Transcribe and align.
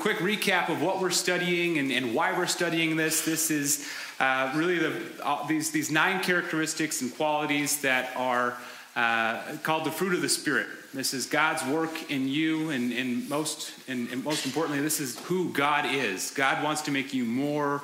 quick 0.00 0.16
recap 0.16 0.70
of 0.70 0.80
what 0.80 0.98
we're 0.98 1.10
studying 1.10 1.76
and, 1.76 1.92
and 1.92 2.14
why 2.14 2.36
we're 2.36 2.46
studying 2.46 2.96
this. 2.96 3.22
This 3.22 3.50
is 3.50 3.86
uh, 4.18 4.50
really 4.56 4.78
the, 4.78 4.98
uh, 5.22 5.46
these, 5.46 5.70
these 5.72 5.90
nine 5.90 6.22
characteristics 6.22 7.02
and 7.02 7.14
qualities 7.14 7.82
that 7.82 8.10
are 8.16 8.56
uh, 8.96 9.42
called 9.62 9.84
the 9.84 9.90
fruit 9.90 10.14
of 10.14 10.22
the 10.22 10.28
Spirit. 10.28 10.68
This 10.94 11.12
is 11.12 11.26
God's 11.26 11.62
work 11.66 12.10
in 12.10 12.26
you, 12.26 12.70
and, 12.70 12.92
and 12.94 13.28
most, 13.28 13.74
and, 13.88 14.08
and 14.08 14.24
most 14.24 14.46
importantly, 14.46 14.82
this 14.82 15.00
is 15.00 15.18
who 15.20 15.52
God 15.52 15.84
is. 15.84 16.30
God 16.30 16.64
wants 16.64 16.80
to 16.82 16.90
make 16.90 17.12
you 17.12 17.24
more 17.26 17.82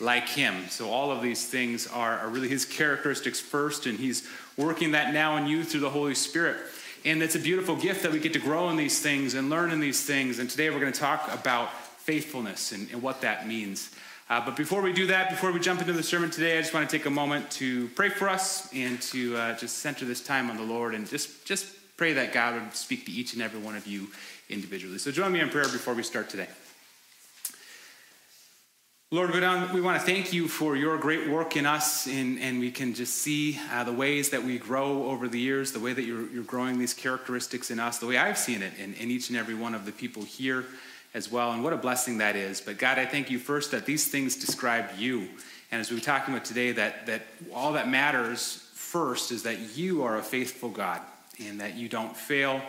like 0.00 0.26
Him. 0.26 0.68
So, 0.70 0.88
all 0.88 1.12
of 1.12 1.22
these 1.22 1.46
things 1.46 1.86
are, 1.86 2.18
are 2.18 2.28
really 2.28 2.48
His 2.48 2.64
characteristics 2.64 3.38
first, 3.38 3.84
and 3.84 3.98
He's 3.98 4.26
working 4.56 4.92
that 4.92 5.12
now 5.12 5.36
in 5.36 5.46
you 5.46 5.62
through 5.64 5.80
the 5.80 5.90
Holy 5.90 6.14
Spirit. 6.14 6.56
And 7.04 7.22
it's 7.22 7.34
a 7.34 7.40
beautiful 7.40 7.76
gift 7.76 8.02
that 8.02 8.12
we 8.12 8.18
get 8.18 8.32
to 8.32 8.38
grow 8.38 8.70
in 8.70 8.76
these 8.76 9.00
things 9.00 9.34
and 9.34 9.48
learn 9.48 9.70
in 9.70 9.80
these 9.80 10.04
things. 10.04 10.38
And 10.38 10.50
today 10.50 10.70
we're 10.70 10.80
going 10.80 10.92
to 10.92 11.00
talk 11.00 11.32
about 11.32 11.72
faithfulness 11.98 12.72
and, 12.72 12.90
and 12.90 13.02
what 13.02 13.20
that 13.20 13.46
means. 13.46 13.90
Uh, 14.30 14.44
but 14.44 14.56
before 14.56 14.82
we 14.82 14.92
do 14.92 15.06
that, 15.06 15.30
before 15.30 15.52
we 15.52 15.60
jump 15.60 15.80
into 15.80 15.92
the 15.92 16.02
sermon 16.02 16.30
today, 16.30 16.58
I 16.58 16.60
just 16.60 16.74
want 16.74 16.88
to 16.88 16.96
take 16.96 17.06
a 17.06 17.10
moment 17.10 17.50
to 17.52 17.88
pray 17.88 18.10
for 18.10 18.28
us 18.28 18.72
and 18.74 19.00
to 19.02 19.36
uh, 19.36 19.56
just 19.56 19.78
center 19.78 20.04
this 20.04 20.20
time 20.20 20.50
on 20.50 20.56
the 20.56 20.62
Lord 20.62 20.94
and 20.94 21.08
just, 21.08 21.46
just 21.46 21.66
pray 21.96 22.12
that 22.14 22.32
God 22.32 22.54
would 22.54 22.74
speak 22.74 23.06
to 23.06 23.12
each 23.12 23.32
and 23.32 23.42
every 23.42 23.60
one 23.60 23.76
of 23.76 23.86
you 23.86 24.08
individually. 24.50 24.98
So 24.98 25.10
join 25.10 25.32
me 25.32 25.40
in 25.40 25.48
prayer 25.48 25.64
before 25.64 25.94
we 25.94 26.02
start 26.02 26.28
today. 26.28 26.48
Lord, 29.10 29.32
we 29.72 29.80
want 29.80 29.98
to 29.98 30.06
thank 30.06 30.34
you 30.34 30.48
for 30.48 30.76
your 30.76 30.98
great 30.98 31.30
work 31.30 31.56
in 31.56 31.64
us, 31.64 32.06
and, 32.06 32.38
and 32.40 32.60
we 32.60 32.70
can 32.70 32.92
just 32.92 33.14
see 33.14 33.58
uh, 33.72 33.82
the 33.82 33.92
ways 33.92 34.28
that 34.28 34.42
we 34.42 34.58
grow 34.58 35.04
over 35.04 35.28
the 35.28 35.38
years, 35.38 35.72
the 35.72 35.80
way 35.80 35.94
that 35.94 36.02
you're, 36.02 36.28
you're 36.28 36.44
growing 36.44 36.78
these 36.78 36.92
characteristics 36.92 37.70
in 37.70 37.80
us, 37.80 37.96
the 37.96 38.06
way 38.06 38.18
I've 38.18 38.36
seen 38.36 38.60
it 38.60 38.74
in, 38.78 38.92
in 38.92 39.10
each 39.10 39.30
and 39.30 39.38
every 39.38 39.54
one 39.54 39.74
of 39.74 39.86
the 39.86 39.92
people 39.92 40.24
here 40.24 40.66
as 41.14 41.32
well, 41.32 41.52
and 41.52 41.64
what 41.64 41.72
a 41.72 41.78
blessing 41.78 42.18
that 42.18 42.36
is. 42.36 42.60
But 42.60 42.76
God, 42.76 42.98
I 42.98 43.06
thank 43.06 43.30
you 43.30 43.38
first 43.38 43.70
that 43.70 43.86
these 43.86 44.06
things 44.08 44.36
describe 44.36 44.90
you. 44.98 45.30
And 45.70 45.80
as 45.80 45.88
we 45.88 45.96
were 45.96 46.02
talking 46.02 46.34
about 46.34 46.44
today, 46.44 46.72
that, 46.72 47.06
that 47.06 47.22
all 47.54 47.72
that 47.72 47.88
matters 47.88 48.68
first 48.74 49.32
is 49.32 49.44
that 49.44 49.74
you 49.74 50.02
are 50.02 50.18
a 50.18 50.22
faithful 50.22 50.68
God 50.68 51.00
and 51.42 51.62
that 51.62 51.76
you 51.76 51.88
don't 51.88 52.14
fail 52.14 52.60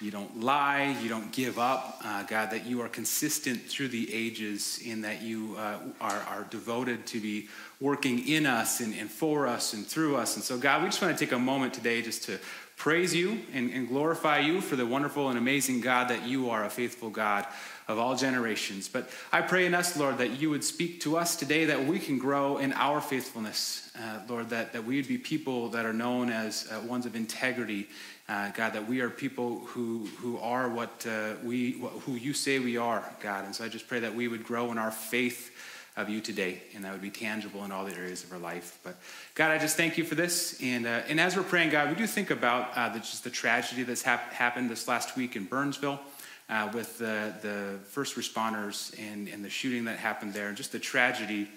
you 0.00 0.10
don't 0.10 0.40
lie, 0.40 0.94
you 1.02 1.08
don't 1.08 1.32
give 1.32 1.58
up, 1.58 2.00
uh, 2.04 2.22
God, 2.24 2.50
that 2.50 2.66
you 2.66 2.82
are 2.82 2.88
consistent 2.88 3.62
through 3.62 3.88
the 3.88 4.12
ages 4.12 4.78
in 4.84 5.00
that 5.02 5.22
you 5.22 5.56
uh, 5.56 5.78
are, 6.02 6.20
are 6.28 6.46
devoted 6.50 7.06
to 7.06 7.20
be 7.20 7.48
working 7.80 8.28
in 8.28 8.44
us 8.44 8.80
and, 8.80 8.94
and, 8.94 9.10
for 9.10 9.46
us 9.46 9.72
and 9.72 9.86
through 9.86 10.16
us. 10.16 10.36
And 10.36 10.44
so, 10.44 10.58
God, 10.58 10.82
we 10.82 10.88
just 10.88 11.00
want 11.00 11.16
to 11.16 11.24
take 11.24 11.32
a 11.32 11.38
moment 11.38 11.72
today 11.72 12.02
just 12.02 12.24
to 12.24 12.38
praise 12.76 13.14
you 13.14 13.40
and, 13.54 13.70
and 13.70 13.88
glorify 13.88 14.38
you 14.38 14.60
for 14.60 14.76
the 14.76 14.84
wonderful 14.84 15.30
and 15.30 15.38
amazing 15.38 15.80
God 15.80 16.08
that 16.08 16.26
you 16.26 16.50
are, 16.50 16.64
a 16.64 16.70
faithful 16.70 17.08
God 17.08 17.46
of 17.88 17.98
all 17.98 18.16
generations. 18.16 18.88
But 18.88 19.08
I 19.32 19.40
pray 19.40 19.64
in 19.64 19.74
us, 19.74 19.96
Lord, 19.96 20.18
that 20.18 20.40
you 20.40 20.50
would 20.50 20.64
speak 20.64 21.00
to 21.02 21.16
us 21.16 21.36
today 21.36 21.66
that 21.66 21.86
we 21.86 21.98
can 21.98 22.18
grow 22.18 22.58
in 22.58 22.74
our 22.74 23.00
faithfulness, 23.00 23.90
uh, 23.98 24.20
Lord, 24.28 24.50
that, 24.50 24.74
that 24.74 24.84
we 24.84 24.96
would 24.96 25.08
be 25.08 25.16
people 25.16 25.70
that 25.70 25.86
are 25.86 25.92
known 25.94 26.28
as 26.28 26.68
uh, 26.70 26.80
ones 26.80 27.06
of 27.06 27.16
integrity 27.16 27.88
uh, 28.28 28.50
God, 28.50 28.72
that 28.72 28.88
we 28.88 29.00
are 29.00 29.10
people 29.10 29.60
who, 29.66 30.06
who 30.18 30.38
are 30.38 30.68
what 30.68 31.06
uh, 31.08 31.34
we, 31.44 31.72
who 32.04 32.14
you 32.14 32.32
say 32.32 32.58
we 32.58 32.76
are, 32.76 33.04
God. 33.20 33.44
And 33.44 33.54
so 33.54 33.64
I 33.64 33.68
just 33.68 33.86
pray 33.86 34.00
that 34.00 34.14
we 34.14 34.26
would 34.26 34.44
grow 34.44 34.72
in 34.72 34.78
our 34.78 34.90
faith 34.90 35.52
of 35.96 36.10
you 36.10 36.20
today, 36.20 36.60
and 36.74 36.84
that 36.84 36.92
would 36.92 37.00
be 37.00 37.10
tangible 37.10 37.64
in 37.64 37.72
all 37.72 37.84
the 37.84 37.94
areas 37.94 38.22
of 38.22 38.32
our 38.32 38.38
life. 38.38 38.78
But 38.82 38.96
God, 39.34 39.50
I 39.50 39.58
just 39.58 39.76
thank 39.76 39.96
you 39.96 40.04
for 40.04 40.14
this. 40.14 40.60
And, 40.60 40.86
uh, 40.86 41.02
and 41.08 41.18
as 41.18 41.36
we're 41.36 41.42
praying, 41.42 41.70
God, 41.70 41.88
we 41.88 41.94
do 41.94 42.06
think 42.06 42.30
about 42.30 42.76
uh, 42.76 42.90
the, 42.90 42.98
just 42.98 43.24
the 43.24 43.30
tragedy 43.30 43.82
that's 43.82 44.02
hap- 44.02 44.32
happened 44.32 44.68
this 44.68 44.88
last 44.88 45.16
week 45.16 45.36
in 45.36 45.44
Burnsville. 45.44 46.00
Uh, 46.48 46.70
with 46.72 46.96
the, 46.98 47.34
the 47.42 47.76
first 47.88 48.14
responders 48.14 48.96
and, 49.00 49.26
and 49.26 49.44
the 49.44 49.50
shooting 49.50 49.86
that 49.86 49.98
happened 49.98 50.32
there, 50.32 50.46
and 50.46 50.56
just 50.56 50.70
the 50.70 50.78
tragedy 50.78 51.48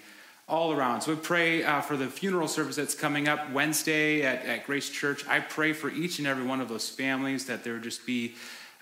all 0.50 0.72
around. 0.72 1.00
So 1.00 1.12
we 1.14 1.20
pray 1.20 1.62
uh, 1.62 1.80
for 1.80 1.96
the 1.96 2.08
funeral 2.08 2.48
service 2.48 2.74
that's 2.74 2.94
coming 2.94 3.28
up 3.28 3.52
Wednesday 3.52 4.22
at, 4.22 4.44
at, 4.44 4.66
Grace 4.66 4.90
Church. 4.90 5.26
I 5.28 5.38
pray 5.38 5.72
for 5.72 5.88
each 5.90 6.18
and 6.18 6.26
every 6.26 6.44
one 6.44 6.60
of 6.60 6.68
those 6.68 6.88
families 6.88 7.46
that 7.46 7.62
there 7.62 7.74
would 7.74 7.84
just 7.84 8.04
be 8.04 8.34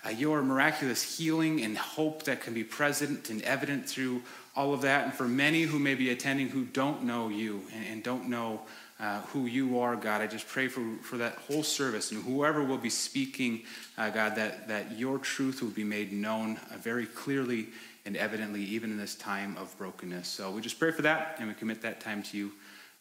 uh, 0.03 0.09
your 0.09 0.41
miraculous 0.41 1.17
healing 1.17 1.61
and 1.61 1.77
hope 1.77 2.23
that 2.23 2.41
can 2.41 2.55
be 2.55 2.63
present 2.63 3.29
and 3.29 3.43
evident 3.43 3.87
through 3.87 4.23
all 4.55 4.73
of 4.73 4.81
that. 4.81 5.05
And 5.05 5.13
for 5.13 5.27
many 5.27 5.61
who 5.61 5.77
may 5.77 5.93
be 5.93 6.09
attending 6.09 6.49
who 6.49 6.65
don't 6.65 7.03
know 7.03 7.29
you 7.29 7.61
and, 7.71 7.85
and 7.85 8.03
don't 8.03 8.29
know 8.29 8.61
uh, 8.99 9.21
who 9.27 9.45
you 9.45 9.79
are, 9.79 9.95
God, 9.95 10.21
I 10.21 10.27
just 10.27 10.47
pray 10.47 10.67
for, 10.67 10.81
for 11.03 11.17
that 11.17 11.35
whole 11.35 11.63
service 11.63 12.11
and 12.11 12.23
whoever 12.23 12.63
will 12.63 12.79
be 12.79 12.89
speaking, 12.89 13.61
uh, 13.95 14.09
God, 14.09 14.35
that, 14.37 14.67
that 14.69 14.97
your 14.97 15.19
truth 15.19 15.61
will 15.61 15.69
be 15.69 15.83
made 15.83 16.11
known 16.11 16.57
uh, 16.71 16.77
very 16.77 17.05
clearly 17.05 17.67
and 18.05 18.17
evidently 18.17 18.63
even 18.63 18.91
in 18.91 18.97
this 18.97 19.15
time 19.15 19.57
of 19.57 19.77
brokenness. 19.77 20.27
So 20.27 20.51
we 20.51 20.61
just 20.61 20.79
pray 20.79 20.91
for 20.91 21.01
that 21.03 21.35
and 21.39 21.47
we 21.47 21.53
commit 21.53 21.81
that 21.81 22.01
time 22.01 22.23
to 22.23 22.37
you. 22.37 22.51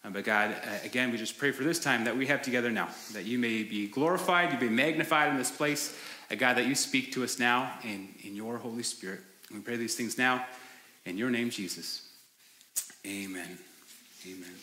Uh, 0.04 0.10
but 0.10 0.24
God, 0.24 0.50
uh, 0.50 0.84
again, 0.84 1.10
we 1.10 1.18
just 1.18 1.38
pray 1.38 1.50
for 1.50 1.64
this 1.64 1.78
time 1.78 2.04
that 2.04 2.16
we 2.16 2.26
have 2.26 2.42
together 2.42 2.70
now, 2.70 2.88
that 3.12 3.24
you 3.24 3.38
may 3.38 3.62
be 3.62 3.88
glorified, 3.88 4.52
you 4.52 4.58
be 4.58 4.68
magnified 4.68 5.30
in 5.30 5.36
this 5.36 5.50
place. 5.50 5.96
Uh, 6.30 6.34
God, 6.34 6.56
that 6.56 6.66
you 6.66 6.74
speak 6.74 7.12
to 7.12 7.24
us 7.24 7.38
now 7.38 7.78
in, 7.82 8.08
in 8.22 8.36
your 8.36 8.58
Holy 8.58 8.82
Spirit. 8.82 9.20
we 9.52 9.60
pray 9.60 9.76
these 9.76 9.96
things 9.96 10.18
now 10.18 10.44
in 11.04 11.16
your 11.16 11.30
name, 11.30 11.50
Jesus. 11.50 12.08
Amen. 13.06 13.58
Amen. 14.26 14.54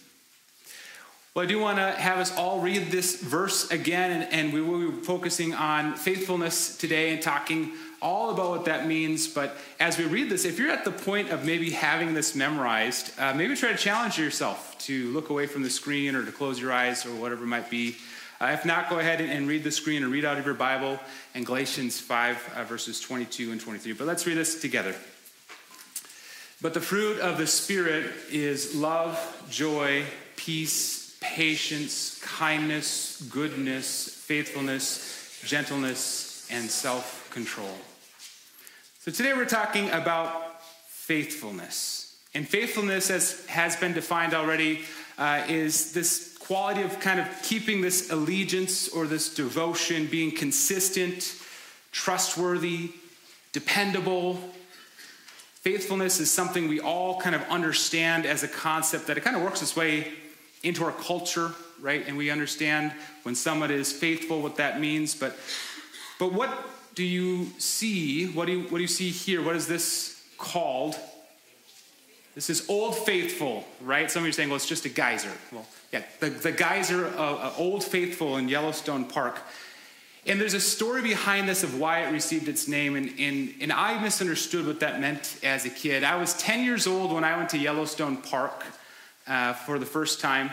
Well, 1.33 1.43
I 1.43 1.47
do 1.47 1.59
want 1.59 1.79
to 1.79 1.91
have 1.91 2.19
us 2.19 2.33
all 2.37 2.61
read 2.61 2.91
this 2.91 3.21
verse 3.21 3.69
again, 3.69 4.21
and, 4.21 4.31
and 4.31 4.53
we 4.53 4.61
will 4.61 4.91
be 4.91 5.01
focusing 5.01 5.53
on 5.53 5.95
faithfulness 5.95 6.77
today 6.77 7.11
and 7.11 7.21
talking 7.21 7.73
all 8.05 8.29
about 8.29 8.51
what 8.51 8.65
that 8.65 8.85
means. 8.87 9.27
But 9.27 9.57
as 9.79 9.97
we 9.97 10.05
read 10.05 10.29
this, 10.29 10.45
if 10.45 10.59
you're 10.59 10.69
at 10.69 10.85
the 10.85 10.91
point 10.91 11.31
of 11.31 11.43
maybe 11.43 11.71
having 11.71 12.13
this 12.13 12.35
memorized, 12.35 13.19
uh, 13.19 13.33
maybe 13.33 13.55
try 13.55 13.71
to 13.71 13.77
challenge 13.77 14.19
yourself 14.19 14.77
to 14.81 15.11
look 15.11 15.31
away 15.31 15.47
from 15.47 15.63
the 15.63 15.71
screen 15.71 16.15
or 16.15 16.23
to 16.23 16.31
close 16.31 16.59
your 16.59 16.71
eyes 16.71 17.03
or 17.03 17.15
whatever 17.15 17.45
it 17.45 17.47
might 17.47 17.69
be. 17.71 17.97
Uh, 18.39 18.51
if 18.53 18.63
not, 18.63 18.91
go 18.91 18.99
ahead 18.99 19.21
and, 19.21 19.31
and, 19.31 19.47
read 19.47 19.63
the 19.63 19.71
screen 19.71 20.03
and 20.03 20.11
read 20.11 20.23
out 20.23 20.37
of 20.37 20.45
your 20.45 20.53
Bible 20.53 20.99
in 21.33 21.43
Galatians 21.43 21.99
5, 21.99 22.53
uh, 22.55 22.63
verses 22.65 22.99
22 22.99 23.51
and 23.51 23.59
23. 23.59 23.93
But 23.93 24.05
let's 24.05 24.27
read 24.27 24.37
this 24.37 24.61
together. 24.61 24.93
But 26.61 26.75
the 26.75 26.81
fruit 26.81 27.19
of 27.21 27.39
the 27.39 27.47
Spirit 27.47 28.11
is 28.29 28.75
love, 28.75 29.17
joy, 29.49 30.03
peace, 30.35 31.17
patience, 31.21 32.21
kindness, 32.21 33.21
goodness, 33.31 34.09
faithfulness, 34.09 35.41
gentleness, 35.43 36.47
and 36.51 36.69
self 36.69 37.29
control. 37.31 37.75
So 39.05 39.11
today 39.11 39.33
we're 39.33 39.45
talking 39.45 39.91
about 39.91 40.63
faithfulness. 40.87 42.17
And 42.33 42.49
faithfulness, 42.49 43.11
as 43.11 43.45
has 43.45 43.75
been 43.75 43.93
defined 43.93 44.33
already, 44.33 44.81
uh, 45.19 45.43
is 45.47 45.93
this 45.93 46.35
quality 46.39 46.81
of 46.81 46.99
kind 46.99 47.19
of 47.19 47.27
keeping 47.43 47.81
this 47.81 48.09
allegiance 48.09 48.89
or 48.89 49.05
this 49.05 49.31
devotion, 49.31 50.07
being 50.07 50.31
consistent, 50.31 51.35
trustworthy, 51.91 52.93
dependable. 53.51 54.39
Faithfulness 55.61 56.19
is 56.19 56.31
something 56.31 56.67
we 56.67 56.79
all 56.79 57.21
kind 57.21 57.35
of 57.35 57.43
understand 57.43 58.25
as 58.25 58.41
a 58.41 58.47
concept 58.47 59.05
that 59.05 59.19
it 59.19 59.21
kind 59.21 59.35
of 59.35 59.43
works 59.43 59.61
its 59.61 59.75
way 59.75 60.13
into 60.63 60.83
our 60.83 60.91
culture, 60.91 61.51
right? 61.79 62.03
And 62.07 62.17
we 62.17 62.31
understand 62.31 62.91
when 63.21 63.35
someone 63.35 63.69
is 63.69 63.93
faithful 63.93 64.41
what 64.41 64.55
that 64.55 64.81
means. 64.81 65.13
But, 65.13 65.37
but 66.17 66.33
what 66.33 66.49
do 66.95 67.03
you 67.03 67.47
see? 67.57 68.25
What 68.27 68.45
do 68.47 68.53
you, 68.53 68.61
what 68.63 68.77
do 68.77 68.81
you 68.81 68.87
see 68.87 69.09
here? 69.09 69.43
What 69.43 69.55
is 69.55 69.67
this 69.67 70.23
called? 70.37 70.95
This 72.33 72.49
is 72.49 72.67
Old 72.69 72.95
Faithful, 72.95 73.65
right? 73.81 74.09
Some 74.09 74.23
of 74.23 74.25
you 74.25 74.29
are 74.29 74.33
saying, 74.33 74.49
well, 74.49 74.55
it's 74.55 74.67
just 74.67 74.85
a 74.85 74.89
geyser. 74.89 75.31
Well, 75.51 75.65
yeah, 75.91 76.03
the, 76.19 76.29
the 76.29 76.51
geyser 76.51 77.05
of 77.05 77.39
uh, 77.39 77.51
Old 77.57 77.83
Faithful 77.83 78.37
in 78.37 78.49
Yellowstone 78.49 79.05
Park. 79.05 79.39
And 80.25 80.41
there's 80.41 80.55
a 80.55 80.59
story 80.59 81.01
behind 81.01 81.47
this 81.47 81.63
of 81.63 81.79
why 81.79 81.99
it 81.99 82.11
received 82.11 82.47
its 82.47 82.67
name, 82.67 82.95
and, 82.95 83.13
and, 83.19 83.53
and 83.61 83.71
I 83.71 84.01
misunderstood 84.01 84.65
what 84.65 84.79
that 84.79 84.99
meant 84.99 85.39
as 85.43 85.65
a 85.65 85.69
kid. 85.69 86.03
I 86.03 86.15
was 86.15 86.33
10 86.33 86.65
years 86.65 86.87
old 86.87 87.13
when 87.13 87.23
I 87.23 87.37
went 87.37 87.49
to 87.49 87.57
Yellowstone 87.57 88.17
Park 88.17 88.65
uh, 89.27 89.53
for 89.53 89.77
the 89.77 89.85
first 89.85 90.19
time, 90.19 90.49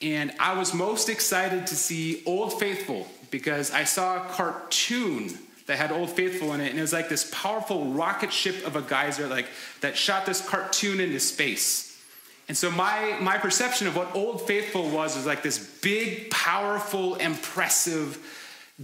and 0.00 0.32
I 0.38 0.56
was 0.56 0.72
most 0.72 1.08
excited 1.08 1.66
to 1.66 1.74
see 1.74 2.22
Old 2.26 2.60
Faithful 2.60 3.08
because 3.30 3.72
I 3.72 3.84
saw 3.84 4.24
a 4.24 4.28
cartoon 4.30 5.36
that 5.68 5.76
had 5.76 5.92
Old 5.92 6.10
Faithful 6.10 6.54
in 6.54 6.60
it, 6.60 6.70
and 6.70 6.78
it 6.78 6.82
was 6.82 6.94
like 6.94 7.10
this 7.10 7.30
powerful 7.30 7.92
rocket 7.92 8.32
ship 8.32 8.66
of 8.66 8.74
a 8.74 8.80
geyser, 8.80 9.28
like 9.28 9.46
that 9.82 9.96
shot 9.96 10.24
this 10.24 10.46
cartoon 10.46 10.98
into 10.98 11.20
space. 11.20 12.02
And 12.48 12.56
so 12.56 12.70
my 12.70 13.18
my 13.20 13.36
perception 13.36 13.86
of 13.86 13.94
what 13.94 14.14
Old 14.16 14.46
Faithful 14.46 14.88
was 14.88 15.14
was 15.14 15.26
like 15.26 15.42
this 15.42 15.58
big, 15.82 16.30
powerful, 16.30 17.16
impressive 17.16 18.18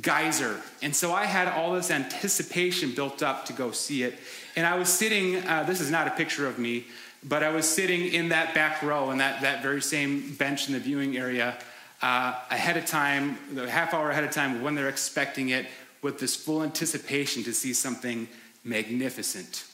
geyser. 0.02 0.60
And 0.82 0.94
so 0.94 1.14
I 1.14 1.25
had 1.25 1.48
all 1.48 1.72
this 1.72 1.90
anticipation 1.90 2.94
built 2.94 3.22
up 3.22 3.46
to 3.46 3.54
go 3.54 3.70
see 3.70 4.02
it. 4.02 4.19
And 4.54 4.66
I 4.66 4.76
was 4.76 4.90
sitting. 4.90 5.36
Uh, 5.36 5.62
this 5.62 5.81
is 5.81 5.90
not 5.90 6.06
a 6.06 6.10
picture 6.10 6.46
of 6.46 6.58
me, 6.58 6.84
but 7.22 7.42
I 7.42 7.48
was 7.48 7.66
sitting 7.66 8.12
in 8.12 8.28
that 8.28 8.54
back 8.54 8.82
row 8.82 9.10
in 9.10 9.19
that 9.19 9.40
that 9.40 9.62
very 9.62 9.81
same 9.81 10.34
bench 10.34 10.69
in 10.69 10.75
the 10.75 10.81
viewing 10.81 11.16
area. 11.16 11.56
Uh, 12.02 12.34
ahead 12.50 12.76
of 12.76 12.84
time, 12.84 13.38
a 13.56 13.66
half 13.66 13.94
hour 13.94 14.10
ahead 14.10 14.25
of 14.25 14.31
time 14.31 14.60
when 14.60 14.75
they're 14.75 14.90
expecting 14.90 15.48
it, 15.48 15.64
with 16.04 16.18
this 16.18 16.36
full 16.36 16.62
anticipation 16.62 17.42
to 17.42 17.54
see 17.54 17.72
something 17.72 18.28
magnificent. 18.62 19.64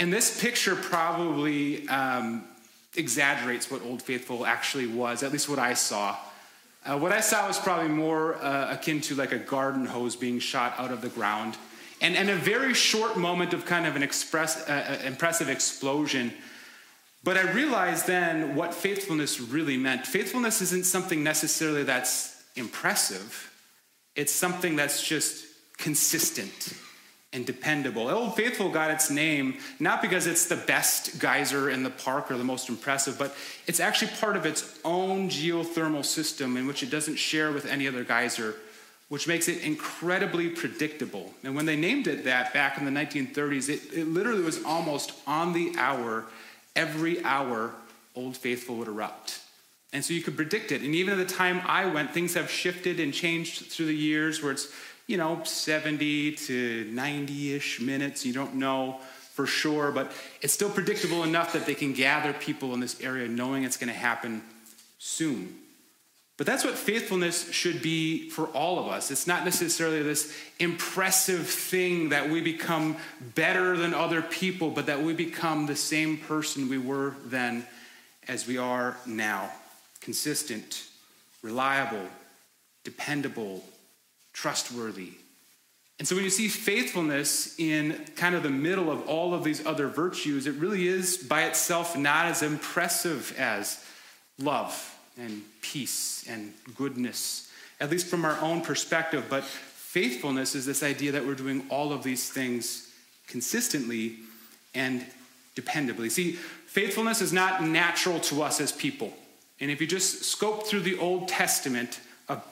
And 0.00 0.12
this 0.12 0.40
picture 0.42 0.74
probably 0.74 1.88
um, 1.88 2.44
exaggerates 2.96 3.70
what 3.70 3.80
Old 3.82 4.02
Faithful 4.02 4.44
actually 4.44 4.88
was, 4.88 5.22
at 5.22 5.30
least 5.30 5.48
what 5.48 5.60
I 5.60 5.74
saw. 5.74 6.16
Uh, 6.84 6.98
what 6.98 7.12
I 7.12 7.20
saw 7.20 7.46
was 7.46 7.56
probably 7.56 7.88
more 7.88 8.34
uh, 8.36 8.74
akin 8.74 9.00
to 9.02 9.14
like 9.14 9.30
a 9.30 9.38
garden 9.38 9.86
hose 9.86 10.16
being 10.16 10.40
shot 10.40 10.74
out 10.76 10.90
of 10.90 11.02
the 11.02 11.08
ground. 11.08 11.56
And, 12.00 12.16
and 12.16 12.30
a 12.30 12.34
very 12.34 12.74
short 12.74 13.16
moment 13.16 13.54
of 13.54 13.64
kind 13.64 13.86
of 13.86 13.94
an 13.94 14.02
express, 14.02 14.68
uh, 14.68 14.98
uh 15.02 15.06
impressive 15.06 15.48
explosion. 15.48 16.32
But 17.22 17.36
I 17.36 17.52
realized 17.52 18.08
then 18.08 18.56
what 18.56 18.74
faithfulness 18.74 19.38
really 19.38 19.76
meant. 19.76 20.04
Faithfulness 20.04 20.62
isn't 20.62 20.86
something 20.86 21.22
necessarily 21.22 21.84
that's 21.84 22.42
impressive, 22.56 23.52
it's 24.16 24.32
something 24.32 24.74
that's 24.74 25.06
just 25.06 25.49
consistent 25.80 26.74
and 27.32 27.46
dependable. 27.46 28.08
Old 28.08 28.34
Faithful 28.34 28.70
got 28.70 28.90
its 28.90 29.10
name 29.10 29.58
not 29.78 30.02
because 30.02 30.26
it's 30.26 30.46
the 30.46 30.56
best 30.56 31.20
geyser 31.20 31.70
in 31.70 31.82
the 31.82 31.90
park 31.90 32.30
or 32.30 32.36
the 32.36 32.44
most 32.44 32.68
impressive, 32.68 33.18
but 33.18 33.34
it's 33.66 33.78
actually 33.78 34.10
part 34.20 34.36
of 34.36 34.46
its 34.46 34.78
own 34.84 35.28
geothermal 35.28 36.04
system 36.04 36.56
in 36.56 36.66
which 36.66 36.82
it 36.82 36.90
doesn't 36.90 37.16
share 37.16 37.52
with 37.52 37.66
any 37.66 37.86
other 37.86 38.02
geyser, 38.02 38.56
which 39.08 39.28
makes 39.28 39.48
it 39.48 39.62
incredibly 39.62 40.48
predictable. 40.48 41.32
And 41.44 41.54
when 41.54 41.66
they 41.66 41.76
named 41.76 42.08
it 42.08 42.24
that 42.24 42.52
back 42.52 42.78
in 42.78 42.84
the 42.84 42.90
1930s, 42.90 43.68
it, 43.68 43.96
it 43.96 44.08
literally 44.08 44.42
was 44.42 44.64
almost 44.64 45.12
on 45.26 45.52
the 45.52 45.72
hour, 45.78 46.24
every 46.74 47.22
hour, 47.24 47.72
Old 48.16 48.36
Faithful 48.36 48.76
would 48.76 48.88
erupt. 48.88 49.40
And 49.92 50.04
so 50.04 50.14
you 50.14 50.22
could 50.22 50.36
predict 50.36 50.70
it. 50.72 50.82
And 50.82 50.94
even 50.94 51.18
at 51.18 51.28
the 51.28 51.34
time 51.34 51.62
I 51.64 51.86
went, 51.86 52.12
things 52.12 52.34
have 52.34 52.50
shifted 52.50 53.00
and 53.00 53.12
changed 53.12 53.66
through 53.66 53.86
the 53.86 53.96
years 53.96 54.42
where 54.42 54.52
it's 54.52 54.72
you 55.10 55.16
know, 55.16 55.42
70 55.42 56.36
to 56.36 56.88
90 56.92 57.54
ish 57.54 57.80
minutes. 57.80 58.24
You 58.24 58.32
don't 58.32 58.54
know 58.54 59.00
for 59.32 59.44
sure, 59.44 59.90
but 59.90 60.12
it's 60.40 60.52
still 60.52 60.70
predictable 60.70 61.24
enough 61.24 61.52
that 61.52 61.66
they 61.66 61.74
can 61.74 61.92
gather 61.92 62.32
people 62.32 62.74
in 62.74 62.80
this 62.80 63.00
area 63.00 63.26
knowing 63.26 63.64
it's 63.64 63.76
going 63.76 63.92
to 63.92 63.98
happen 63.98 64.40
soon. 64.98 65.56
But 66.36 66.46
that's 66.46 66.64
what 66.64 66.74
faithfulness 66.74 67.50
should 67.50 67.82
be 67.82 68.30
for 68.30 68.46
all 68.46 68.78
of 68.78 68.86
us. 68.86 69.10
It's 69.10 69.26
not 69.26 69.44
necessarily 69.44 70.00
this 70.00 70.32
impressive 70.60 71.48
thing 71.48 72.10
that 72.10 72.30
we 72.30 72.40
become 72.40 72.96
better 73.34 73.76
than 73.76 73.92
other 73.92 74.22
people, 74.22 74.70
but 74.70 74.86
that 74.86 75.02
we 75.02 75.12
become 75.12 75.66
the 75.66 75.76
same 75.76 76.18
person 76.18 76.68
we 76.68 76.78
were 76.78 77.16
then 77.26 77.66
as 78.28 78.46
we 78.46 78.58
are 78.58 78.96
now 79.06 79.50
consistent, 80.00 80.84
reliable, 81.42 82.06
dependable, 82.84 83.64
trustworthy. 84.40 85.12
And 85.98 86.08
so 86.08 86.14
when 86.14 86.24
you 86.24 86.30
see 86.30 86.48
faithfulness 86.48 87.58
in 87.58 88.06
kind 88.16 88.34
of 88.34 88.42
the 88.42 88.48
middle 88.48 88.90
of 88.90 89.06
all 89.06 89.34
of 89.34 89.44
these 89.44 89.66
other 89.66 89.86
virtues, 89.86 90.46
it 90.46 90.54
really 90.54 90.88
is 90.88 91.18
by 91.18 91.42
itself 91.42 91.94
not 91.94 92.24
as 92.24 92.42
impressive 92.42 93.34
as 93.38 93.84
love 94.38 94.98
and 95.18 95.42
peace 95.60 96.24
and 96.26 96.54
goodness, 96.74 97.50
at 97.80 97.90
least 97.90 98.06
from 98.06 98.24
our 98.24 98.40
own 98.40 98.62
perspective. 98.62 99.26
But 99.28 99.44
faithfulness 99.44 100.54
is 100.54 100.64
this 100.64 100.82
idea 100.82 101.12
that 101.12 101.26
we're 101.26 101.34
doing 101.34 101.66
all 101.68 101.92
of 101.92 102.02
these 102.02 102.30
things 102.30 102.90
consistently 103.26 104.20
and 104.74 105.04
dependably. 105.54 106.10
See, 106.10 106.32
faithfulness 106.32 107.20
is 107.20 107.34
not 107.34 107.62
natural 107.62 108.20
to 108.20 108.42
us 108.42 108.58
as 108.58 108.72
people. 108.72 109.12
And 109.60 109.70
if 109.70 109.82
you 109.82 109.86
just 109.86 110.24
scope 110.24 110.66
through 110.66 110.80
the 110.80 110.96
Old 110.96 111.28
Testament, 111.28 112.00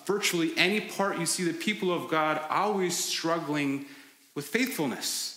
virtually 0.07 0.53
any 0.57 0.81
part, 0.81 1.19
you 1.19 1.27
see 1.27 1.45
the 1.45 1.53
people 1.53 1.93
of 1.93 2.11
God 2.11 2.41
always 2.51 2.97
struggling 2.97 3.87
with 4.35 4.47
faithfulness. 4.47 5.35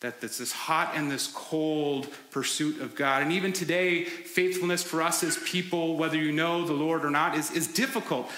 That 0.00 0.16
it's 0.22 0.38
this 0.38 0.50
hot 0.50 0.92
and 0.96 1.10
this 1.10 1.28
cold 1.28 2.08
pursuit 2.32 2.80
of 2.80 2.96
God. 2.96 3.22
And 3.22 3.32
even 3.32 3.52
today, 3.52 4.04
faithfulness 4.04 4.82
for 4.82 5.00
us 5.00 5.22
as 5.22 5.36
people, 5.38 5.96
whether 5.96 6.16
you 6.16 6.32
know 6.32 6.66
the 6.66 6.72
Lord 6.72 7.04
or 7.04 7.10
not, 7.10 7.36
is, 7.36 7.52
is 7.52 7.68
difficult. 7.68 8.28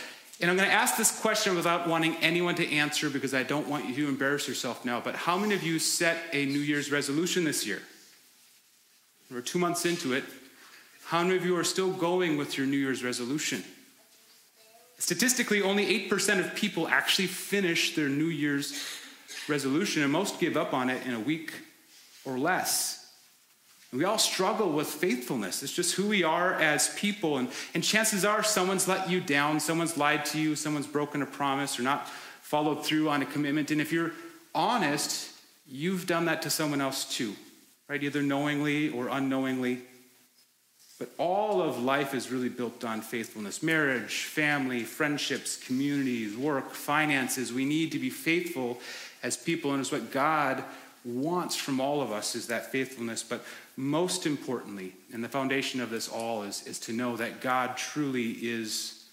And 0.40 0.50
I'm 0.50 0.56
going 0.56 0.68
to 0.68 0.74
ask 0.74 0.96
this 0.96 1.20
question 1.20 1.54
without 1.54 1.88
wanting 1.88 2.16
anyone 2.16 2.54
to 2.56 2.70
answer 2.70 3.08
because 3.08 3.32
I 3.32 3.44
don't 3.44 3.68
want 3.68 3.88
you 3.88 3.94
to 3.94 4.08
embarrass 4.08 4.46
yourself 4.46 4.84
now. 4.84 5.00
But 5.00 5.14
how 5.14 5.38
many 5.38 5.54
of 5.54 5.62
you 5.62 5.78
set 5.78 6.18
a 6.32 6.44
New 6.44 6.58
Year's 6.58 6.90
resolution 6.90 7.44
this 7.44 7.66
year? 7.66 7.80
We're 9.30 9.40
two 9.40 9.58
months 9.58 9.86
into 9.86 10.12
it. 10.12 10.24
How 11.06 11.22
many 11.22 11.36
of 11.36 11.46
you 11.46 11.56
are 11.56 11.64
still 11.64 11.90
going 11.90 12.36
with 12.36 12.58
your 12.58 12.66
New 12.66 12.76
Year's 12.76 13.02
resolution? 13.02 13.64
Statistically, 15.04 15.60
only 15.60 16.08
8% 16.08 16.38
of 16.40 16.54
people 16.54 16.88
actually 16.88 17.26
finish 17.26 17.94
their 17.94 18.08
New 18.08 18.28
Year's 18.28 18.72
resolution, 19.48 20.02
and 20.02 20.10
most 20.10 20.40
give 20.40 20.56
up 20.56 20.72
on 20.72 20.88
it 20.88 21.06
in 21.06 21.12
a 21.12 21.20
week 21.20 21.52
or 22.24 22.38
less. 22.38 23.12
We 23.92 24.04
all 24.04 24.16
struggle 24.16 24.72
with 24.72 24.86
faithfulness. 24.86 25.62
It's 25.62 25.74
just 25.74 25.94
who 25.94 26.08
we 26.08 26.24
are 26.24 26.54
as 26.54 26.88
people. 26.94 27.36
And, 27.36 27.50
and 27.74 27.84
chances 27.84 28.24
are 28.24 28.42
someone's 28.42 28.88
let 28.88 29.10
you 29.10 29.20
down, 29.20 29.60
someone's 29.60 29.98
lied 29.98 30.24
to 30.24 30.40
you, 30.40 30.56
someone's 30.56 30.86
broken 30.86 31.20
a 31.20 31.26
promise 31.26 31.78
or 31.78 31.82
not 31.82 32.08
followed 32.40 32.82
through 32.82 33.10
on 33.10 33.20
a 33.20 33.26
commitment. 33.26 33.70
And 33.70 33.82
if 33.82 33.92
you're 33.92 34.12
honest, 34.54 35.30
you've 35.66 36.06
done 36.06 36.24
that 36.24 36.40
to 36.40 36.50
someone 36.50 36.80
else 36.80 37.04
too, 37.14 37.34
right? 37.90 38.02
Either 38.02 38.22
knowingly 38.22 38.88
or 38.88 39.08
unknowingly. 39.08 39.82
But 40.98 41.10
all 41.18 41.60
of 41.60 41.82
life 41.82 42.14
is 42.14 42.30
really 42.30 42.48
built 42.48 42.84
on 42.84 43.00
faithfulness 43.00 43.62
marriage, 43.62 44.24
family, 44.24 44.84
friendships, 44.84 45.56
communities, 45.56 46.36
work, 46.36 46.72
finances. 46.72 47.52
We 47.52 47.64
need 47.64 47.92
to 47.92 47.98
be 47.98 48.10
faithful 48.10 48.78
as 49.22 49.36
people, 49.36 49.72
and 49.72 49.80
it's 49.80 49.90
what 49.90 50.12
God 50.12 50.62
wants 51.04 51.56
from 51.56 51.80
all 51.80 52.00
of 52.00 52.12
us 52.12 52.34
is 52.34 52.46
that 52.46 52.72
faithfulness. 52.72 53.22
But 53.22 53.44
most 53.76 54.26
importantly, 54.26 54.94
and 55.12 55.22
the 55.22 55.28
foundation 55.28 55.80
of 55.80 55.90
this 55.90 56.08
all 56.08 56.44
is, 56.44 56.66
is 56.66 56.78
to 56.80 56.92
know 56.92 57.16
that 57.16 57.40
God 57.40 57.76
truly 57.76 58.30
is 58.32 59.04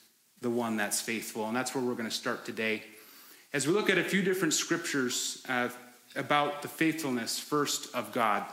the 0.41 0.49
one 0.49 0.77
that's 0.77 1.01
faithful. 1.01 1.47
And 1.47 1.55
that's 1.55 1.75
where 1.75 1.83
we're 1.83 1.95
going 1.95 2.09
to 2.09 2.15
start 2.15 2.45
today. 2.45 2.83
As 3.53 3.67
we 3.67 3.73
look 3.73 3.89
at 3.89 3.97
a 3.97 4.03
few 4.03 4.21
different 4.21 4.53
scriptures 4.53 5.43
uh, 5.49 5.69
about 6.15 6.61
the 6.61 6.67
faithfulness, 6.67 7.39
first, 7.39 7.93
of 7.95 8.11
God. 8.11 8.45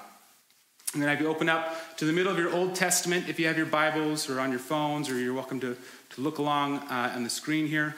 And 0.94 1.02
then 1.02 1.10
if 1.10 1.20
you 1.20 1.28
open 1.28 1.48
up 1.48 1.96
to 1.98 2.06
the 2.06 2.12
middle 2.12 2.32
of 2.32 2.38
your 2.38 2.52
Old 2.52 2.74
Testament, 2.74 3.28
if 3.28 3.38
you 3.38 3.46
have 3.46 3.58
your 3.58 3.66
Bibles 3.66 4.30
or 4.30 4.40
on 4.40 4.50
your 4.50 4.58
phones, 4.58 5.10
or 5.10 5.18
you're 5.18 5.34
welcome 5.34 5.60
to, 5.60 5.76
to 6.10 6.20
look 6.20 6.38
along 6.38 6.78
uh, 6.78 7.12
on 7.14 7.24
the 7.24 7.30
screen 7.30 7.66
here, 7.66 7.94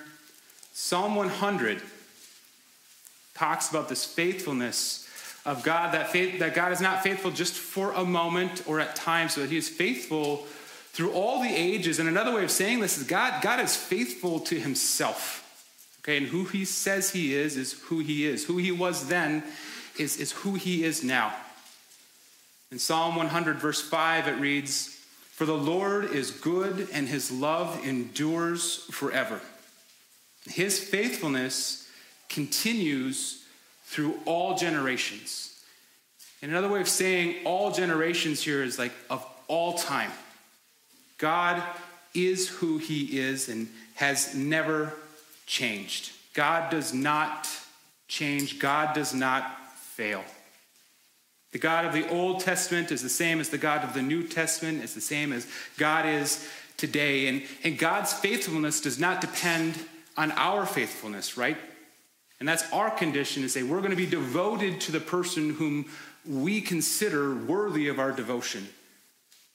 Psalm 0.72 1.14
100 1.14 1.80
talks 3.34 3.70
about 3.70 3.88
this 3.88 4.04
faithfulness 4.04 5.08
of 5.46 5.62
God, 5.62 5.94
that, 5.94 6.10
faith, 6.10 6.40
that 6.40 6.54
God 6.54 6.72
is 6.72 6.80
not 6.80 7.02
faithful 7.02 7.30
just 7.30 7.54
for 7.54 7.92
a 7.92 8.04
moment 8.04 8.64
or 8.66 8.80
at 8.80 8.96
times, 8.96 9.36
but 9.36 9.48
He 9.48 9.56
is 9.56 9.68
faithful 9.68 10.46
through 10.92 11.12
all 11.12 11.40
the 11.40 11.48
ages. 11.48 12.00
And 12.00 12.08
another 12.08 12.34
way 12.34 12.42
of 12.42 12.50
saying 12.50 12.80
this 12.80 12.98
is 12.98 13.04
God, 13.04 13.40
God 13.40 13.60
is 13.60 13.76
faithful 13.76 14.40
to 14.40 14.58
Himself. 14.58 15.46
Okay, 16.02 16.16
and 16.16 16.26
who 16.26 16.44
He 16.44 16.64
says 16.64 17.10
He 17.12 17.34
is 17.34 17.56
is 17.56 17.72
who 17.84 18.00
He 18.00 18.26
is. 18.26 18.46
Who 18.46 18.58
He 18.58 18.72
was 18.72 19.08
then 19.08 19.44
is, 19.96 20.16
is 20.18 20.32
who 20.32 20.54
He 20.54 20.82
is 20.82 21.04
now. 21.04 21.32
In 22.72 22.78
Psalm 22.78 23.16
100, 23.16 23.58
verse 23.58 23.80
5, 23.80 24.28
it 24.28 24.40
reads, 24.40 24.96
For 25.32 25.44
the 25.44 25.56
Lord 25.56 26.12
is 26.12 26.30
good 26.30 26.88
and 26.92 27.08
his 27.08 27.30
love 27.32 27.84
endures 27.84 28.84
forever. 28.92 29.40
His 30.46 30.78
faithfulness 30.78 31.88
continues 32.28 33.44
through 33.84 34.20
all 34.24 34.56
generations. 34.56 35.60
And 36.42 36.50
another 36.50 36.68
way 36.68 36.80
of 36.80 36.88
saying 36.88 37.44
all 37.44 37.72
generations 37.72 38.42
here 38.42 38.62
is 38.62 38.78
like 38.78 38.92
of 39.10 39.26
all 39.48 39.74
time. 39.74 40.12
God 41.18 41.62
is 42.14 42.48
who 42.48 42.78
he 42.78 43.18
is 43.18 43.48
and 43.48 43.68
has 43.94 44.34
never 44.34 44.94
changed. 45.46 46.12
God 46.34 46.70
does 46.70 46.94
not 46.94 47.48
change, 48.06 48.58
God 48.58 48.94
does 48.94 49.12
not 49.12 49.76
fail. 49.76 50.24
The 51.52 51.58
God 51.58 51.84
of 51.84 51.92
the 51.92 52.08
Old 52.08 52.40
Testament 52.40 52.92
is 52.92 53.02
the 53.02 53.08
same 53.08 53.40
as 53.40 53.48
the 53.48 53.58
God 53.58 53.82
of 53.82 53.94
the 53.94 54.02
New 54.02 54.22
Testament, 54.22 54.84
is 54.84 54.94
the 54.94 55.00
same 55.00 55.32
as 55.32 55.46
God 55.76 56.06
is 56.06 56.48
today. 56.76 57.26
And, 57.26 57.42
and 57.64 57.78
God's 57.78 58.12
faithfulness 58.12 58.80
does 58.80 58.98
not 58.98 59.20
depend 59.20 59.78
on 60.16 60.30
our 60.32 60.64
faithfulness, 60.64 61.36
right? 61.36 61.56
And 62.38 62.48
that's 62.48 62.70
our 62.72 62.90
condition 62.90 63.42
to 63.42 63.48
say 63.48 63.62
we're 63.62 63.78
going 63.78 63.90
to 63.90 63.96
be 63.96 64.06
devoted 64.06 64.80
to 64.82 64.92
the 64.92 65.00
person 65.00 65.50
whom 65.54 65.86
we 66.26 66.60
consider 66.60 67.34
worthy 67.34 67.88
of 67.88 67.98
our 67.98 68.12
devotion. 68.12 68.68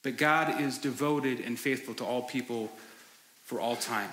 But 0.02 0.16
God 0.16 0.60
is 0.60 0.78
devoted 0.78 1.40
and 1.40 1.58
faithful 1.58 1.94
to 1.94 2.04
all 2.04 2.22
people 2.22 2.70
for 3.44 3.60
all 3.60 3.76
time. 3.76 4.10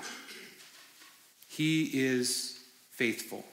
He 1.48 1.84
is 1.94 2.60
faithful. 2.92 3.46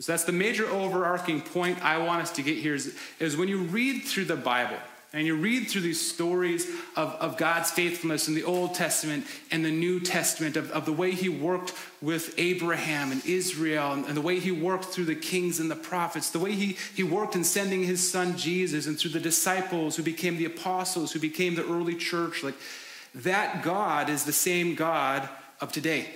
So 0.00 0.12
that's 0.12 0.24
the 0.24 0.32
major 0.32 0.66
overarching 0.66 1.42
point 1.42 1.84
I 1.84 1.98
want 1.98 2.22
us 2.22 2.30
to 2.32 2.42
get 2.42 2.56
here 2.56 2.74
is, 2.74 2.96
is 3.18 3.36
when 3.36 3.48
you 3.48 3.64
read 3.64 4.04
through 4.04 4.24
the 4.24 4.36
Bible, 4.36 4.78
And 5.12 5.26
you 5.26 5.34
read 5.34 5.68
through 5.68 5.80
these 5.80 6.00
stories 6.00 6.68
of, 6.94 7.14
of 7.14 7.36
God's 7.36 7.70
faithfulness 7.72 8.28
in 8.28 8.34
the 8.34 8.44
Old 8.44 8.74
Testament 8.74 9.26
and 9.50 9.64
the 9.64 9.70
New 9.70 9.98
Testament, 9.98 10.56
of, 10.56 10.70
of 10.70 10.86
the 10.86 10.92
way 10.92 11.10
He 11.10 11.28
worked 11.28 11.74
with 12.00 12.32
Abraham 12.38 13.10
and 13.10 13.24
Israel, 13.26 13.92
and, 13.92 14.06
and 14.06 14.16
the 14.16 14.20
way 14.20 14.38
He 14.38 14.52
worked 14.52 14.84
through 14.84 15.06
the 15.06 15.16
kings 15.16 15.58
and 15.58 15.68
the 15.68 15.74
prophets, 15.76 16.30
the 16.30 16.38
way 16.38 16.52
He, 16.52 16.76
he 16.94 17.02
worked 17.02 17.34
in 17.34 17.42
sending 17.42 17.82
His 17.82 18.08
Son 18.08 18.36
Jesus, 18.36 18.86
and 18.86 18.96
through 18.96 19.10
the 19.10 19.20
disciples 19.20 19.96
who 19.96 20.04
became 20.04 20.36
the 20.36 20.44
apostles, 20.44 21.10
who 21.10 21.18
became 21.18 21.56
the 21.56 21.66
early 21.66 21.96
church. 21.96 22.44
Like 22.44 22.54
that 23.16 23.64
God 23.64 24.08
is 24.08 24.24
the 24.24 24.32
same 24.32 24.76
God 24.76 25.28
of 25.60 25.72
today. 25.72 26.06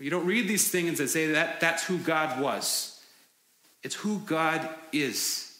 You 0.00 0.10
don't 0.10 0.26
read 0.26 0.46
these 0.46 0.68
things 0.68 1.00
and 1.00 1.10
say 1.10 1.32
that 1.32 1.60
that's 1.60 1.84
who 1.84 1.98
God 1.98 2.40
was. 2.40 3.00
It's 3.82 3.96
who 3.96 4.20
God 4.20 4.68
is. 4.92 5.58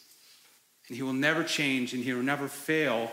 And 0.88 0.97
he 0.97 1.02
will 1.02 1.12
never 1.12 1.42
change 1.42 1.92
and 1.92 2.04
he 2.04 2.12
will 2.12 2.23
never 2.23 2.49
fail 2.49 3.11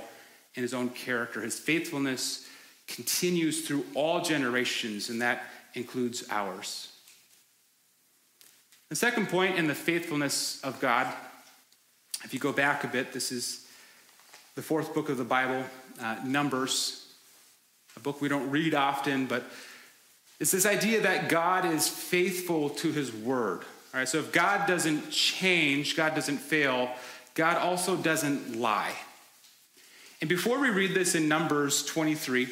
in 0.55 0.61
his 0.61 0.73
own 0.73 0.89
character. 0.89 1.41
His 1.41 1.59
faithfulness 1.59 2.47
continues 2.87 3.67
through 3.67 3.85
all 3.95 4.21
generations, 4.21 5.09
and 5.09 5.21
that 5.21 5.43
includes 5.73 6.23
ours. 6.29 6.91
The 8.89 8.95
second 8.95 9.29
point 9.29 9.57
in 9.57 9.67
the 9.67 9.75
faithfulness 9.75 10.61
of 10.63 10.79
God, 10.79 11.11
if 12.23 12.33
you 12.33 12.39
go 12.39 12.53
back 12.53 12.83
a 12.83 12.87
bit, 12.87 13.11
this 13.11 13.31
is 13.31 13.65
the 14.53 14.61
fourth 14.61 14.93
book 14.93 15.09
of 15.09 15.17
the 15.17 15.23
Bible, 15.23 15.63
uh, 15.99 16.17
Numbers, 16.23 17.13
a 17.97 17.99
book 17.99 18.21
we 18.21 18.29
don't 18.29 18.49
read 18.49 18.75
often, 18.75 19.25
but 19.25 19.43
it's 20.39 20.51
this 20.51 20.65
idea 20.65 21.01
that 21.01 21.29
God 21.29 21.65
is 21.65 21.87
faithful 21.87 22.69
to 22.71 22.91
his 22.91 23.13
word. 23.13 23.61
All 23.93 23.99
right, 23.99 24.07
so 24.07 24.19
if 24.19 24.31
God 24.31 24.67
doesn't 24.67 25.09
change, 25.11 25.95
God 25.95 26.15
doesn't 26.15 26.37
fail, 26.37 26.89
God 27.33 27.57
also 27.57 27.95
doesn't 27.95 28.59
lie. 28.59 28.93
And 30.19 30.29
before 30.29 30.59
we 30.59 30.69
read 30.69 30.93
this 30.93 31.15
in 31.15 31.27
Numbers 31.27 31.85
23, 31.85 32.47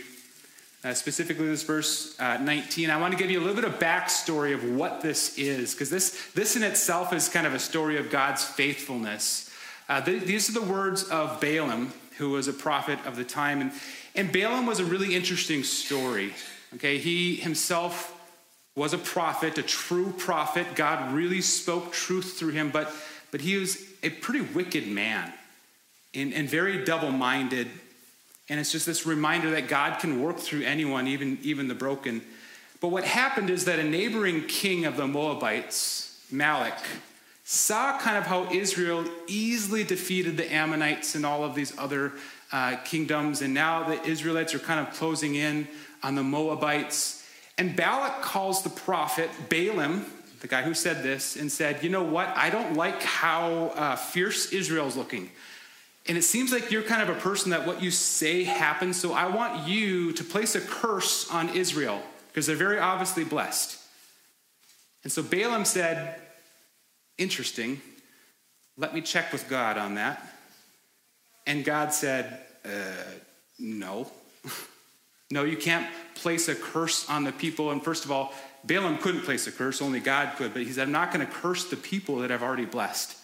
uh, 0.83 0.93
specifically 0.93 1.47
this 1.47 1.63
verse 1.63 2.19
uh, 2.19 2.37
19, 2.37 2.89
I 2.89 2.99
want 2.99 3.13
to 3.13 3.17
give 3.17 3.31
you 3.31 3.39
a 3.39 3.43
little 3.43 3.55
bit 3.55 3.65
of 3.65 3.79
backstory 3.79 4.53
of 4.53 4.63
what 4.75 5.01
this 5.01 5.37
is, 5.37 5.73
because 5.73 5.89
this, 5.89 6.31
this 6.33 6.55
in 6.55 6.63
itself 6.63 7.13
is 7.13 7.29
kind 7.29 7.47
of 7.47 7.53
a 7.53 7.59
story 7.59 7.97
of 7.97 8.09
God's 8.09 8.43
faithfulness. 8.43 9.49
Uh, 9.89 10.01
th- 10.01 10.23
these 10.23 10.49
are 10.49 10.53
the 10.53 10.61
words 10.61 11.03
of 11.03 11.41
Balaam, 11.41 11.93
who 12.17 12.31
was 12.31 12.47
a 12.47 12.53
prophet 12.53 12.99
of 13.05 13.15
the 13.15 13.23
time. 13.23 13.61
And, 13.61 13.71
and 14.15 14.31
Balaam 14.31 14.65
was 14.65 14.79
a 14.79 14.85
really 14.85 15.15
interesting 15.15 15.63
story. 15.63 16.33
Okay, 16.75 16.97
he 16.97 17.35
himself 17.35 18.19
was 18.75 18.93
a 18.93 18.97
prophet, 18.97 19.57
a 19.57 19.63
true 19.63 20.11
prophet. 20.17 20.75
God 20.75 21.13
really 21.13 21.41
spoke 21.41 21.91
truth 21.91 22.37
through 22.37 22.51
him, 22.51 22.71
but, 22.71 22.91
but 23.31 23.41
he 23.41 23.57
was 23.57 23.77
a 24.01 24.09
pretty 24.09 24.41
wicked 24.41 24.87
man 24.87 25.31
and, 26.13 26.33
and 26.33 26.49
very 26.49 26.83
double 26.83 27.11
minded. 27.11 27.67
And 28.49 28.59
it's 28.59 28.71
just 28.71 28.85
this 28.85 29.05
reminder 29.05 29.51
that 29.51 29.67
God 29.67 29.99
can 29.99 30.21
work 30.21 30.37
through 30.37 30.63
anyone, 30.63 31.07
even, 31.07 31.37
even 31.43 31.67
the 31.67 31.75
broken. 31.75 32.21
But 32.81 32.89
what 32.89 33.03
happened 33.03 33.49
is 33.49 33.65
that 33.65 33.79
a 33.79 33.83
neighboring 33.83 34.45
king 34.47 34.85
of 34.85 34.97
the 34.97 35.07
Moabites, 35.07 36.25
Balak, 36.31 36.77
saw 37.45 37.97
kind 37.99 38.17
of 38.17 38.25
how 38.25 38.51
Israel 38.51 39.05
easily 39.27 39.83
defeated 39.83 40.37
the 40.37 40.51
Ammonites 40.51 41.15
and 41.15 41.25
all 41.25 41.43
of 41.43 41.55
these 41.55 41.77
other 41.77 42.13
uh, 42.53 42.77
kingdoms. 42.85 43.41
And 43.41 43.53
now 43.53 43.83
the 43.83 44.01
Israelites 44.03 44.53
are 44.53 44.59
kind 44.59 44.79
of 44.79 44.93
closing 44.93 45.35
in 45.35 45.67
on 46.01 46.15
the 46.15 46.23
Moabites. 46.23 47.27
And 47.57 47.75
Balak 47.75 48.21
calls 48.21 48.63
the 48.63 48.69
prophet 48.69 49.29
Balaam 49.49 50.05
the 50.43 50.49
guy 50.49 50.61
who 50.61 50.73
said 50.73 51.03
this, 51.03 51.37
and 51.37 51.49
said, 51.49 51.81
You 51.81 51.89
know 51.89 52.03
what? 52.03 52.27
I 52.35 52.49
don't 52.49 52.73
like 52.73 53.01
how 53.01 53.71
uh, 53.75 53.95
fierce 53.95 54.51
Israel's 54.51 54.97
looking. 54.97 55.31
And 56.05 56.17
it 56.17 56.23
seems 56.23 56.51
like 56.51 56.69
you're 56.69 56.83
kind 56.83 57.01
of 57.01 57.17
a 57.17 57.19
person 57.21 57.51
that 57.51 57.65
what 57.65 57.81
you 57.81 57.89
say 57.89 58.43
happens, 58.43 58.99
so 58.99 59.13
I 59.13 59.27
want 59.27 59.69
you 59.69 60.11
to 60.11 60.23
place 60.23 60.53
a 60.55 60.59
curse 60.59 61.31
on 61.31 61.47
Israel 61.55 62.01
because 62.27 62.45
they're 62.45 62.57
very 62.57 62.77
obviously 62.77 63.23
blessed. 63.23 63.79
And 65.03 65.11
so 65.13 65.23
Balaam 65.23 65.63
said, 65.63 66.19
Interesting. 67.17 67.81
Let 68.75 68.93
me 68.93 69.01
check 69.01 69.31
with 69.31 69.47
God 69.47 69.77
on 69.77 69.95
that. 69.95 70.32
And 71.45 71.63
God 71.65 71.93
said, 71.93 72.39
uh, 72.65 72.69
No. 73.59 74.11
no, 75.31 75.43
you 75.43 75.57
can't 75.57 75.87
place 76.15 76.47
a 76.47 76.55
curse 76.55 77.09
on 77.09 77.23
the 77.23 77.31
people. 77.31 77.71
And 77.71 77.83
first 77.83 78.05
of 78.05 78.11
all, 78.11 78.33
Balaam 78.63 78.97
couldn't 78.97 79.21
place 79.21 79.45
a 79.47 79.51
curse, 79.51 79.81
only 79.81 79.99
God 79.99 80.37
could. 80.37 80.53
But 80.53 80.63
he 80.63 80.71
said, 80.71 80.83
I'm 80.83 80.91
not 80.91 81.13
going 81.13 81.25
to 81.25 81.31
curse 81.31 81.65
the 81.69 81.75
people 81.75 82.17
that 82.19 82.31
I've 82.31 82.43
already 82.43 82.65
blessed. 82.65 83.17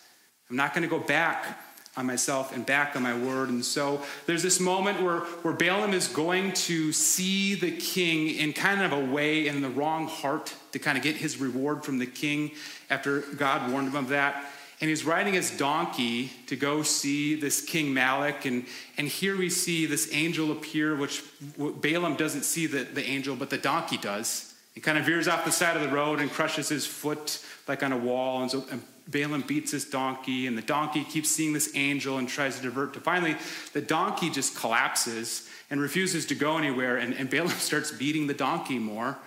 I'm 0.49 0.55
not 0.55 0.73
going 0.73 0.83
to 0.83 0.89
go 0.89 0.99
back 0.99 1.59
on 1.95 2.05
myself 2.05 2.55
and 2.55 2.65
back 2.65 2.95
on 2.95 3.03
my 3.03 3.17
word. 3.17 3.49
And 3.49 3.63
so 3.63 4.01
there's 4.25 4.43
this 4.43 4.59
moment 4.59 5.01
where, 5.01 5.19
where 5.19 5.53
Balaam 5.53 5.93
is 5.93 6.07
going 6.07 6.53
to 6.53 6.91
see 6.91 7.55
the 7.55 7.71
king 7.71 8.29
in 8.29 8.53
kind 8.53 8.81
of 8.81 8.93
a 8.93 9.05
way 9.05 9.47
in 9.47 9.61
the 9.61 9.69
wrong 9.69 10.07
heart 10.07 10.53
to 10.71 10.79
kind 10.79 10.97
of 10.97 11.03
get 11.03 11.17
his 11.17 11.37
reward 11.37 11.83
from 11.83 11.99
the 11.99 12.05
king 12.05 12.51
after 12.89 13.21
God 13.21 13.71
warned 13.71 13.89
him 13.89 13.95
of 13.95 14.09
that. 14.09 14.45
And 14.81 14.89
he's 14.89 15.03
riding 15.03 15.33
his 15.33 15.51
donkey 15.51 16.31
to 16.47 16.55
go 16.55 16.83
see 16.83 17.35
this 17.35 17.61
King 17.61 17.93
Balak. 17.93 18.45
And, 18.45 18.65
and 18.97 19.07
here 19.07 19.37
we 19.37 19.49
see 19.49 19.85
this 19.85 20.09
angel 20.13 20.51
appear, 20.51 20.95
which 20.95 21.23
Balaam 21.57 22.15
doesn't 22.15 22.43
see 22.43 22.65
the, 22.65 22.83
the 22.83 23.05
angel, 23.05 23.35
but 23.35 23.49
the 23.49 23.57
donkey 23.57 23.97
does. 23.97 24.53
He 24.73 24.79
kind 24.79 24.97
of 24.97 25.03
veers 25.03 25.27
off 25.27 25.43
the 25.43 25.51
side 25.51 25.75
of 25.75 25.81
the 25.81 25.89
road 25.89 26.19
and 26.21 26.31
crushes 26.31 26.69
his 26.69 26.87
foot 26.87 27.43
like 27.67 27.83
on 27.83 27.91
a 27.91 27.97
wall. 27.97 28.41
And 28.41 28.49
so 28.49 28.65
and 28.71 28.81
Balaam 29.09 29.41
beats 29.41 29.71
his 29.71 29.85
donkey, 29.85 30.45
and 30.45 30.57
the 30.57 30.61
donkey 30.61 31.03
keeps 31.03 31.29
seeing 31.29 31.51
this 31.51 31.75
angel 31.75 32.17
and 32.17 32.29
tries 32.29 32.57
to 32.57 32.61
divert. 32.61 32.93
To 32.93 32.99
finally, 32.99 33.35
the 33.73 33.81
donkey 33.81 34.29
just 34.29 34.55
collapses 34.55 35.49
and 35.69 35.81
refuses 35.81 36.25
to 36.27 36.35
go 36.35 36.57
anywhere. 36.57 36.97
And, 36.97 37.13
and 37.15 37.29
Balaam 37.29 37.49
starts 37.57 37.91
beating 37.91 38.27
the 38.27 38.33
donkey 38.33 38.79
more. 38.79 39.17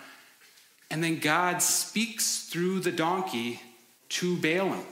And 0.91 1.03
then 1.03 1.19
God 1.19 1.63
speaks 1.63 2.45
through 2.49 2.81
the 2.81 2.93
donkey 2.93 3.61
to 4.11 4.37
Balaam. 4.37 4.85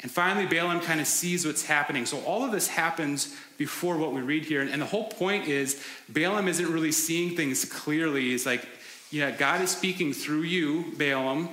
And 0.00 0.10
finally, 0.10 0.46
Balaam 0.46 0.80
kind 0.80 1.00
of 1.00 1.08
sees 1.08 1.44
what's 1.44 1.64
happening. 1.64 2.06
So, 2.06 2.20
all 2.20 2.44
of 2.44 2.52
this 2.52 2.68
happens 2.68 3.34
before 3.56 3.96
what 3.96 4.12
we 4.12 4.20
read 4.20 4.44
here. 4.44 4.62
And 4.62 4.80
the 4.80 4.86
whole 4.86 5.08
point 5.08 5.48
is, 5.48 5.82
Balaam 6.08 6.46
isn't 6.46 6.72
really 6.72 6.92
seeing 6.92 7.36
things 7.36 7.64
clearly. 7.64 8.30
He's 8.30 8.46
like, 8.46 8.66
yeah, 9.10 9.30
God 9.30 9.60
is 9.60 9.70
speaking 9.70 10.12
through 10.12 10.42
you, 10.42 10.92
Balaam, 10.96 11.48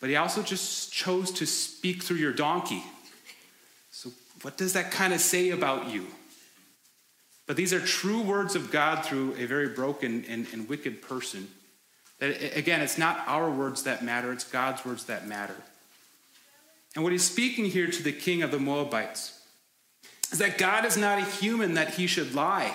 but 0.00 0.08
he 0.08 0.16
also 0.16 0.42
just 0.42 0.92
chose 0.92 1.30
to 1.32 1.46
speak 1.46 2.02
through 2.02 2.18
your 2.18 2.32
donkey. 2.32 2.82
So, 3.90 4.10
what 4.42 4.56
does 4.56 4.74
that 4.74 4.92
kind 4.92 5.12
of 5.12 5.20
say 5.20 5.50
about 5.50 5.90
you? 5.90 6.06
But 7.46 7.56
these 7.56 7.72
are 7.72 7.80
true 7.80 8.22
words 8.22 8.54
of 8.54 8.70
God 8.70 9.04
through 9.04 9.34
a 9.34 9.46
very 9.46 9.68
broken 9.68 10.24
and, 10.28 10.46
and 10.52 10.68
wicked 10.68 11.02
person. 11.02 11.48
That, 12.20 12.56
again, 12.56 12.80
it's 12.80 12.98
not 12.98 13.24
our 13.26 13.50
words 13.50 13.82
that 13.82 14.04
matter, 14.04 14.32
it's 14.32 14.44
God's 14.44 14.84
words 14.84 15.06
that 15.06 15.26
matter. 15.26 15.56
And 16.94 17.04
what 17.04 17.12
he's 17.12 17.24
speaking 17.24 17.66
here 17.66 17.86
to 17.86 18.02
the 18.02 18.12
king 18.12 18.42
of 18.42 18.50
the 18.50 18.58
Moabites 18.58 19.38
is 20.32 20.38
that 20.38 20.58
God 20.58 20.84
is 20.84 20.96
not 20.96 21.18
a 21.18 21.24
human 21.24 21.74
that 21.74 21.94
he 21.94 22.06
should 22.06 22.34
lie. 22.34 22.74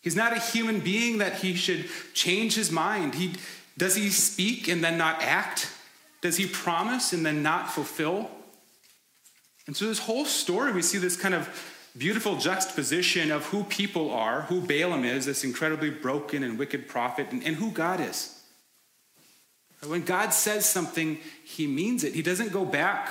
He's 0.00 0.16
not 0.16 0.36
a 0.36 0.40
human 0.40 0.80
being 0.80 1.18
that 1.18 1.36
he 1.36 1.54
should 1.54 1.88
change 2.12 2.54
his 2.54 2.70
mind. 2.70 3.14
He, 3.14 3.34
does 3.76 3.96
he 3.96 4.10
speak 4.10 4.68
and 4.68 4.84
then 4.84 4.98
not 4.98 5.22
act? 5.22 5.70
Does 6.20 6.36
he 6.36 6.46
promise 6.46 7.12
and 7.12 7.24
then 7.24 7.42
not 7.42 7.70
fulfill? 7.70 8.30
And 9.66 9.76
so, 9.76 9.86
this 9.86 10.00
whole 10.00 10.26
story, 10.26 10.72
we 10.72 10.82
see 10.82 10.98
this 10.98 11.16
kind 11.16 11.34
of 11.34 11.48
beautiful 11.96 12.36
juxtaposition 12.36 13.30
of 13.30 13.46
who 13.46 13.64
people 13.64 14.10
are, 14.10 14.42
who 14.42 14.60
Balaam 14.60 15.04
is, 15.04 15.24
this 15.24 15.42
incredibly 15.42 15.90
broken 15.90 16.42
and 16.42 16.58
wicked 16.58 16.86
prophet, 16.86 17.28
and, 17.30 17.42
and 17.42 17.56
who 17.56 17.70
God 17.70 18.00
is. 18.00 18.42
When 19.86 20.02
God 20.02 20.30
says 20.34 20.66
something, 20.66 21.18
he 21.44 21.66
means 21.66 22.04
it. 22.04 22.14
He 22.14 22.22
doesn't 22.22 22.52
go 22.52 22.64
back 22.64 23.10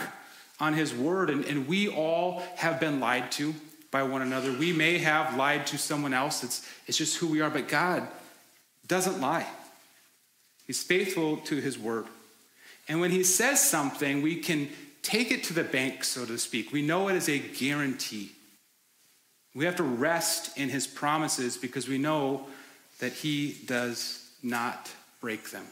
on 0.63 0.73
his 0.73 0.93
word, 0.93 1.29
and, 1.29 1.43
and 1.43 1.67
we 1.67 1.89
all 1.89 2.41
have 2.55 2.79
been 2.79 3.01
lied 3.01 3.29
to 3.33 3.53
by 3.91 4.01
one 4.01 4.21
another. 4.21 4.53
We 4.53 4.71
may 4.71 4.97
have 4.99 5.35
lied 5.35 5.67
to 5.67 5.77
someone 5.77 6.13
else, 6.13 6.41
it's, 6.41 6.65
it's 6.87 6.97
just 6.97 7.17
who 7.17 7.27
we 7.27 7.41
are, 7.41 7.49
but 7.49 7.67
God 7.67 8.07
doesn't 8.87 9.19
lie. 9.19 9.45
He's 10.65 10.81
faithful 10.81 11.37
to 11.37 11.57
his 11.57 11.77
word. 11.77 12.05
And 12.87 13.01
when 13.01 13.11
he 13.11 13.23
says 13.23 13.61
something, 13.61 14.21
we 14.21 14.37
can 14.37 14.69
take 15.01 15.31
it 15.31 15.43
to 15.45 15.53
the 15.53 15.65
bank, 15.65 16.05
so 16.05 16.25
to 16.25 16.37
speak. 16.37 16.71
We 16.71 16.81
know 16.81 17.09
it 17.09 17.15
is 17.17 17.27
a 17.27 17.39
guarantee. 17.39 18.31
We 19.53 19.65
have 19.65 19.75
to 19.75 19.83
rest 19.83 20.57
in 20.57 20.69
his 20.69 20.87
promises 20.87 21.57
because 21.57 21.89
we 21.89 21.97
know 21.97 22.47
that 22.99 23.11
he 23.11 23.57
does 23.65 24.31
not 24.41 24.89
break 25.19 25.49
them. 25.49 25.65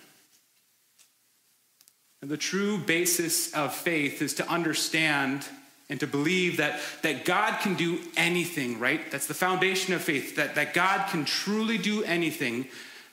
And 2.21 2.29
the 2.29 2.37
true 2.37 2.77
basis 2.77 3.53
of 3.53 3.73
faith 3.73 4.21
is 4.21 4.35
to 4.35 4.47
understand 4.47 5.47
and 5.89 5.99
to 5.99 6.07
believe 6.07 6.57
that, 6.57 6.79
that 7.01 7.25
God 7.25 7.59
can 7.61 7.73
do 7.73 7.99
anything, 8.15 8.79
right? 8.79 9.11
That's 9.11 9.27
the 9.27 9.33
foundation 9.33 9.93
of 9.93 10.01
faith, 10.01 10.35
that, 10.37 10.55
that 10.55 10.73
God 10.73 11.09
can 11.09 11.25
truly 11.25 11.77
do 11.77 12.03
anything. 12.03 12.67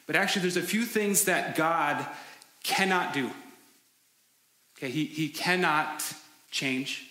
But 0.07 0.15
actually, 0.15 0.43
there's 0.43 0.57
a 0.57 0.63
few 0.63 0.85
things 0.85 1.25
that 1.25 1.57
God 1.57 2.07
cannot 2.63 3.13
do. 3.15 3.31
Okay, 4.77 4.91
he, 4.91 5.07
he 5.07 5.29
cannot 5.29 6.05
change, 6.51 7.05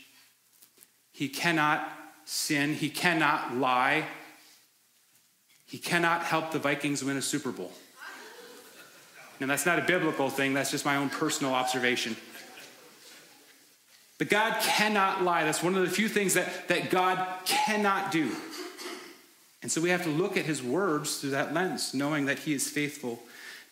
he 1.11 1.27
cannot 1.27 1.85
sin. 2.27 2.73
He 2.73 2.89
cannot 2.89 3.55
lie. 3.55 4.05
He 5.65 5.77
cannot 5.77 6.23
help 6.23 6.51
the 6.51 6.59
Vikings 6.59 7.03
win 7.03 7.17
a 7.17 7.21
Super 7.21 7.51
Bowl. 7.51 7.71
And 9.39 9.49
that's 9.49 9.65
not 9.65 9.79
a 9.79 9.83
biblical 9.83 10.29
thing, 10.29 10.53
that's 10.53 10.71
just 10.71 10.85
my 10.85 10.95
own 10.95 11.09
personal 11.09 11.53
observation. 11.53 12.15
But 14.17 14.29
God 14.29 14.59
cannot 14.61 15.23
lie. 15.23 15.43
That's 15.43 15.61
one 15.61 15.75
of 15.75 15.81
the 15.81 15.89
few 15.89 16.09
things 16.09 16.33
that, 16.33 16.67
that 16.69 16.89
God 16.89 17.23
cannot 17.45 18.11
do. 18.11 18.31
And 19.61 19.71
so 19.71 19.79
we 19.79 19.89
have 19.89 20.03
to 20.03 20.09
look 20.09 20.37
at 20.37 20.45
his 20.45 20.63
words 20.63 21.17
through 21.17 21.31
that 21.31 21.53
lens, 21.53 21.93
knowing 21.93 22.25
that 22.25 22.39
he 22.39 22.53
is 22.53 22.67
faithful 22.67 23.21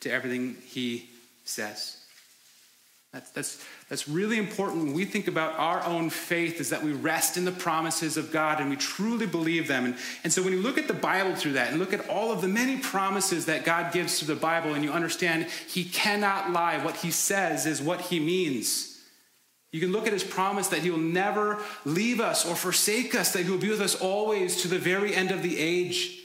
to 0.02 0.12
everything 0.12 0.58
he 0.66 1.10
says. 1.46 2.05
That's, 3.16 3.32
that's, 3.32 3.66
that's 3.88 4.10
really 4.10 4.38
important 4.38 4.84
when 4.84 4.94
we 4.94 5.06
think 5.06 5.30
about 5.30 5.58
our 5.58 5.82
own 5.86 6.10
faith, 6.10 6.60
is 6.60 6.72
that 6.72 6.84
we 6.84 6.92
rest 6.92 7.38
in 7.38 7.46
the 7.46 7.52
promises 7.54 8.18
of 8.18 8.30
God 8.30 8.60
and 8.60 8.70
we 8.70 8.76
truly 8.76 9.26
believe 9.26 9.70
them. 9.70 9.86
And, 9.86 9.96
and 10.26 10.34
so 10.34 10.44
when 10.44 10.52
you 10.52 10.62
look 10.62 10.78
at 10.78 10.90
the 10.90 10.94
Bible 10.94 11.34
through 11.34 11.54
that 11.54 11.70
and 11.70 11.80
look 11.80 11.94
at 11.94 12.10
all 12.10 12.34
of 12.34 12.42
the 12.42 12.50
many 12.50 12.78
promises 12.78 13.46
that 13.46 13.64
God 13.64 13.94
gives 13.94 14.20
through 14.20 14.36
the 14.36 14.42
Bible, 14.42 14.74
and 14.74 14.84
you 14.84 14.92
understand 14.92 15.46
he 15.46 15.86
cannot 15.86 16.52
lie, 16.52 16.84
what 16.84 16.98
he 16.98 17.10
says 17.10 17.66
is 17.66 17.82
what 17.82 18.02
he 18.02 18.20
means. 18.20 19.02
You 19.72 19.80
can 19.80 19.94
look 19.94 20.08
at 20.08 20.14
his 20.14 20.26
promise 20.26 20.68
that 20.68 20.80
he 20.80 20.92
will 20.92 20.98
never 20.98 21.62
leave 21.86 22.20
us 22.20 22.46
or 22.46 22.54
forsake 22.54 23.16
us, 23.16 23.32
that 23.32 23.46
he 23.46 23.50
will 23.50 23.58
be 23.58 23.70
with 23.70 23.80
us 23.80 23.96
always 23.96 24.62
to 24.64 24.68
the 24.68 24.78
very 24.78 25.16
end 25.16 25.32
of 25.32 25.42
the 25.42 25.58
age, 25.58 26.20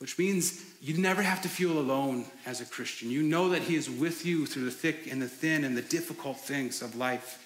which 0.00 0.18
means 0.18 0.64
you 0.82 0.98
never 0.98 1.22
have 1.22 1.42
to 1.42 1.48
feel 1.48 1.78
alone 1.78 2.24
as 2.44 2.60
a 2.60 2.64
Christian. 2.64 3.08
You 3.08 3.22
know 3.22 3.50
that 3.50 3.62
He 3.62 3.76
is 3.76 3.88
with 3.88 4.26
you 4.26 4.46
through 4.46 4.64
the 4.64 4.72
thick 4.72 5.06
and 5.08 5.22
the 5.22 5.28
thin 5.28 5.62
and 5.62 5.76
the 5.76 5.82
difficult 5.82 6.38
things 6.38 6.82
of 6.82 6.96
life. 6.96 7.38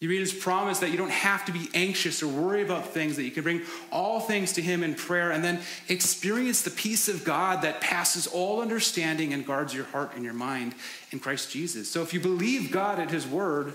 You 0.00 0.08
read 0.08 0.18
His 0.18 0.34
promise 0.34 0.80
that 0.80 0.90
you 0.90 0.96
don't 0.96 1.12
have 1.12 1.44
to 1.44 1.52
be 1.52 1.68
anxious 1.72 2.20
or 2.20 2.26
worry 2.26 2.62
about 2.62 2.88
things, 2.88 3.14
that 3.14 3.22
you 3.22 3.30
can 3.30 3.44
bring 3.44 3.62
all 3.92 4.18
things 4.18 4.54
to 4.54 4.62
Him 4.62 4.82
in 4.82 4.96
prayer 4.96 5.30
and 5.30 5.44
then 5.44 5.60
experience 5.88 6.62
the 6.62 6.72
peace 6.72 7.08
of 7.08 7.24
God 7.24 7.62
that 7.62 7.80
passes 7.80 8.26
all 8.26 8.60
understanding 8.60 9.32
and 9.32 9.46
guards 9.46 9.72
your 9.72 9.84
heart 9.84 10.16
and 10.16 10.24
your 10.24 10.34
mind 10.34 10.74
in 11.12 11.20
Christ 11.20 11.48
Jesus. 11.48 11.88
So 11.88 12.02
if 12.02 12.12
you 12.12 12.18
believe 12.18 12.72
God 12.72 12.98
at 12.98 13.12
His 13.12 13.24
word, 13.24 13.72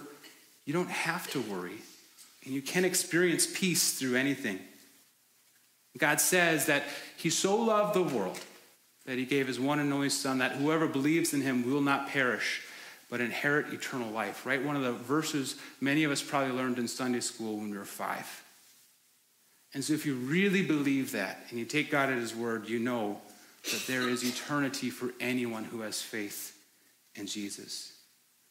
you 0.66 0.74
don't 0.74 0.90
have 0.90 1.32
to 1.32 1.40
worry 1.40 1.78
and 2.44 2.54
you 2.54 2.62
can 2.62 2.84
experience 2.84 3.48
peace 3.48 3.98
through 3.98 4.18
anything. 4.18 4.60
God 6.00 6.20
says 6.20 6.66
that 6.66 6.84
He 7.18 7.30
so 7.30 7.56
loved 7.56 7.94
the 7.94 8.04
world 8.04 8.40
that 9.06 9.18
He 9.18 9.26
gave 9.26 9.48
His 9.48 9.60
one 9.60 9.80
and 9.80 9.92
only 9.94 10.10
Son, 10.10 10.40
that 10.40 10.54
whoever 10.54 10.88
believes 10.88 11.34
in 11.34 11.42
Him 11.42 11.66
will 11.66 11.82
not 11.82 12.10
perish, 12.10 12.64
but 13.10 13.22
inherit 13.22 13.74
eternal 13.74 14.10
life. 14.10 14.46
Right? 14.46 14.64
One 14.64 14.76
of 14.76 14.84
the 14.84 14.94
verses 14.94 15.56
many 15.82 16.04
of 16.04 16.12
us 16.12 16.22
probably 16.22 16.54
learned 16.54 16.80
in 16.80 16.88
Sunday 16.88 17.20
school 17.20 17.58
when 17.58 17.70
we 17.70 17.78
were 17.78 17.86
five. 17.86 18.44
And 19.74 19.84
so, 19.84 19.94
if 19.94 20.06
you 20.06 20.16
really 20.16 20.64
believe 20.64 21.12
that 21.12 21.46
and 21.50 21.60
you 21.60 21.66
take 21.66 21.92
God 21.92 22.10
at 22.10 22.18
His 22.18 22.36
word, 22.36 22.68
you 22.68 22.80
know 22.80 23.22
that 23.66 23.84
there 23.88 24.08
is 24.10 24.24
eternity 24.24 24.90
for 24.90 25.12
anyone 25.20 25.64
who 25.64 25.82
has 25.82 26.02
faith 26.02 26.58
in 27.16 27.28
Jesus. 27.28 27.99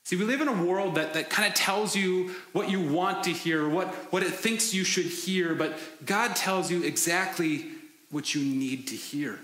See, 0.08 0.16
we 0.16 0.24
live 0.24 0.40
in 0.40 0.48
a 0.48 0.64
world 0.64 0.94
that, 0.94 1.12
that 1.12 1.28
kind 1.28 1.46
of 1.46 1.52
tells 1.52 1.94
you 1.94 2.34
what 2.52 2.70
you 2.70 2.80
want 2.80 3.24
to 3.24 3.30
hear, 3.30 3.68
what, 3.68 3.88
what 4.10 4.22
it 4.22 4.30
thinks 4.30 4.72
you 4.72 4.82
should 4.82 5.04
hear, 5.04 5.54
but 5.54 5.78
God 6.06 6.34
tells 6.34 6.70
you 6.70 6.82
exactly 6.82 7.66
what 8.10 8.34
you 8.34 8.42
need 8.42 8.86
to 8.86 8.94
hear. 8.94 9.38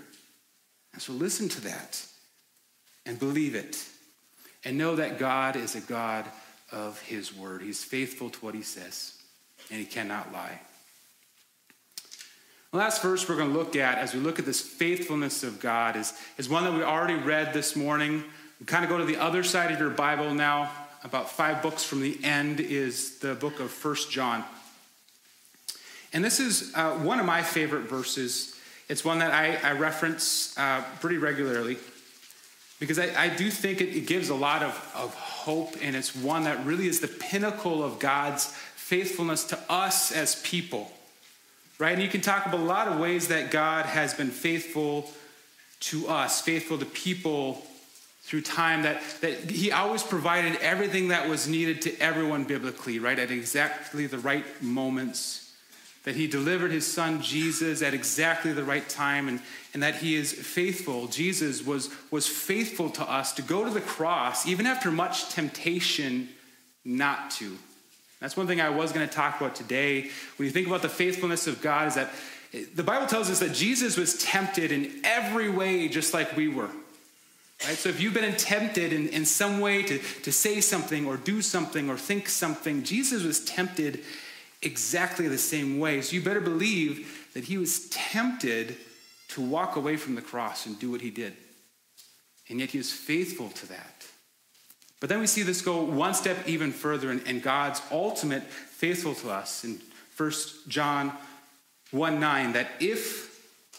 And 0.93 0.99
so 0.99 1.13
listen 1.13 1.49
to 1.49 1.61
that 1.61 2.03
and 3.05 3.19
believe 3.19 3.53
it. 3.53 3.85
And 4.63 4.75
know 4.75 4.95
that 4.95 5.19
God 5.19 5.55
is 5.55 5.75
a 5.75 5.81
God 5.81 6.25
of 6.71 6.99
His 7.01 7.31
word. 7.31 7.61
He's 7.61 7.83
faithful 7.83 8.31
to 8.31 8.39
what 8.39 8.55
He 8.55 8.63
says, 8.63 9.21
and 9.69 9.79
He 9.79 9.85
cannot 9.85 10.33
lie. 10.33 10.61
The 12.71 12.77
last 12.79 13.03
verse 13.03 13.29
we're 13.29 13.37
going 13.37 13.53
to 13.53 13.55
look 13.55 13.75
at 13.75 13.99
as 13.99 14.15
we 14.15 14.19
look 14.19 14.39
at 14.39 14.47
this 14.47 14.61
faithfulness 14.61 15.43
of 15.43 15.59
God 15.59 15.95
is, 15.95 16.13
is 16.39 16.49
one 16.49 16.63
that 16.63 16.73
we 16.73 16.81
already 16.81 17.13
read 17.13 17.53
this 17.53 17.75
morning 17.75 18.23
kind 18.65 18.83
of 18.83 18.89
go 18.89 18.97
to 18.97 19.05
the 19.05 19.17
other 19.17 19.43
side 19.43 19.71
of 19.71 19.79
your 19.79 19.89
Bible 19.89 20.33
now. 20.33 20.71
About 21.03 21.29
five 21.29 21.61
books 21.61 21.83
from 21.83 22.01
the 22.01 22.17
end 22.23 22.59
is 22.59 23.19
the 23.19 23.35
book 23.35 23.59
of 23.59 23.69
First 23.69 24.09
John. 24.09 24.43
And 26.13 26.23
this 26.23 26.39
is 26.39 26.71
uh, 26.73 26.93
one 26.93 27.19
of 27.19 27.25
my 27.25 27.43
favorite 27.43 27.83
verses. 27.83 28.55
It's 28.87 29.03
one 29.03 29.19
that 29.19 29.31
I, 29.31 29.57
I 29.61 29.73
reference 29.73 30.57
uh, 30.57 30.83
pretty 31.01 31.17
regularly 31.17 31.77
because 32.79 32.97
I, 32.97 33.11
I 33.17 33.29
do 33.29 33.51
think 33.51 33.81
it, 33.81 33.89
it, 33.89 34.07
gives 34.07 34.29
a 34.29 34.35
lot 34.35 34.63
of, 34.63 34.71
of 34.95 35.13
hope, 35.13 35.75
and 35.81 35.95
it's 35.95 36.15
one 36.15 36.45
that 36.45 36.65
really 36.65 36.87
is 36.87 37.01
the 37.01 37.07
pinnacle 37.07 37.83
of 37.83 37.99
God's 37.99 38.47
faithfulness 38.75 39.43
to 39.45 39.59
us 39.69 40.11
as 40.11 40.41
people. 40.41 40.91
Right? 41.77 41.93
And 41.93 42.01
you 42.01 42.09
can 42.09 42.21
talk 42.21 42.45
about 42.45 42.61
a 42.61 42.63
lot 42.63 42.87
of 42.87 42.99
ways 42.99 43.27
that 43.27 43.51
God 43.51 43.85
has 43.85 44.13
been 44.13 44.29
faithful 44.29 45.11
to 45.81 46.07
us, 46.07 46.41
faithful 46.41 46.77
to 46.77 46.85
people 46.85 47.65
through 48.25 48.41
time 48.41 48.81
that, 48.81 49.03
that 49.21 49.51
he 49.51 49.71
always 49.71 50.01
provided 50.01 50.55
everything 50.55 51.09
that 51.09 51.29
was 51.29 51.47
needed 51.47 51.79
to 51.83 51.95
everyone 51.99 52.43
biblically, 52.43 52.97
right? 52.97 53.19
At 53.19 53.29
exactly 53.29 54.07
the 54.07 54.17
right 54.17 54.43
moments. 54.63 55.53
That 56.05 56.15
he 56.15 56.25
delivered 56.25 56.71
his 56.71 56.91
son 56.91 57.21
Jesus 57.21 57.83
at 57.83 57.93
exactly 57.93 58.51
the 58.51 58.63
right 58.63 58.87
time 58.89 59.27
and, 59.27 59.39
and 59.75 59.83
that 59.83 59.97
he 59.97 60.15
is 60.15 60.33
faithful. 60.33 61.05
Jesus 61.05 61.63
was, 61.63 61.91
was 62.09 62.27
faithful 62.27 62.89
to 62.91 63.03
us 63.03 63.31
to 63.33 63.43
go 63.43 63.63
to 63.63 63.69
the 63.69 63.79
cross, 63.79 64.47
even 64.47 64.65
after 64.65 64.89
much 64.89 65.29
temptation 65.29 66.29
not 66.83 67.29
to. 67.31 67.55
That's 68.19 68.35
one 68.35 68.47
thing 68.47 68.59
I 68.59 68.69
was 68.69 68.91
going 68.91 69.07
to 69.07 69.13
talk 69.13 69.39
about 69.39 69.53
today. 69.53 70.09
When 70.37 70.47
you 70.47 70.51
think 70.51 70.65
about 70.65 70.81
the 70.81 70.89
faithfulness 70.89 71.45
of 71.45 71.61
God, 71.61 71.89
is 71.89 71.95
that 71.95 72.09
the 72.73 72.83
Bible 72.83 73.05
tells 73.05 73.29
us 73.29 73.37
that 73.39 73.53
Jesus 73.53 73.97
was 73.97 74.17
tempted 74.17 74.71
in 74.71 75.01
every 75.03 75.49
way 75.49 75.87
just 75.89 76.11
like 76.11 76.35
we 76.35 76.47
were. 76.47 76.71
Right? 77.63 77.77
So 77.77 77.89
if 77.89 78.01
you've 78.01 78.13
been 78.13 78.35
tempted 78.35 78.91
in, 78.91 79.07
in 79.09 79.25
some 79.25 79.59
way 79.59 79.83
to, 79.83 79.97
to 79.97 80.31
say 80.31 80.61
something 80.61 81.05
or 81.05 81.17
do 81.17 81.41
something 81.41 81.89
or 81.89 81.97
think 81.97 82.27
something, 82.27 82.83
Jesus 82.83 83.23
was 83.23 83.43
tempted 83.45 84.03
exactly 84.61 85.27
the 85.27 85.37
same 85.37 85.79
way. 85.79 86.01
So 86.01 86.15
you 86.15 86.21
better 86.21 86.41
believe 86.41 87.29
that 87.33 87.45
he 87.45 87.57
was 87.57 87.89
tempted 87.89 88.77
to 89.29 89.41
walk 89.41 89.75
away 89.75 89.97
from 89.97 90.15
the 90.15 90.21
cross 90.21 90.65
and 90.65 90.77
do 90.79 90.91
what 90.91 91.01
he 91.01 91.09
did. 91.09 91.35
And 92.49 92.59
yet 92.59 92.71
he 92.71 92.77
was 92.77 92.91
faithful 92.91 93.49
to 93.49 93.67
that. 93.67 94.05
But 94.99 95.09
then 95.09 95.19
we 95.19 95.27
see 95.27 95.43
this 95.43 95.61
go 95.61 95.83
one 95.83 96.13
step 96.13 96.37
even 96.47 96.71
further 96.71 97.11
in 97.11 97.39
God's 97.39 97.81
ultimate 97.91 98.43
faithful 98.43 99.13
to 99.15 99.29
us 99.29 99.63
in 99.63 99.79
1 100.17 100.31
John 100.67 101.11
1 101.91 102.19
9, 102.19 102.53
that 102.53 102.67
if 102.79 103.34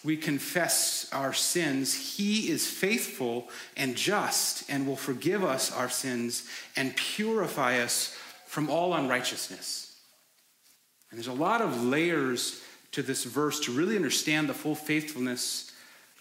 we 0.06 0.16
confess 0.16 1.08
our 1.12 1.32
sins, 1.32 2.16
He 2.16 2.48
is 2.48 2.64
faithful 2.64 3.48
and 3.76 3.96
just 3.96 4.70
and 4.70 4.86
will 4.86 4.96
forgive 4.96 5.42
us 5.42 5.72
our 5.72 5.90
sins 5.90 6.48
and 6.76 6.94
purify 6.94 7.80
us 7.80 8.16
from 8.46 8.70
all 8.70 8.94
unrighteousness. 8.94 9.96
And 11.10 11.18
there's 11.18 11.26
a 11.26 11.32
lot 11.32 11.60
of 11.60 11.82
layers 11.82 12.62
to 12.92 13.02
this 13.02 13.24
verse 13.24 13.58
to 13.60 13.72
really 13.72 13.96
understand 13.96 14.48
the 14.48 14.54
full 14.54 14.76
faithfulness 14.76 15.72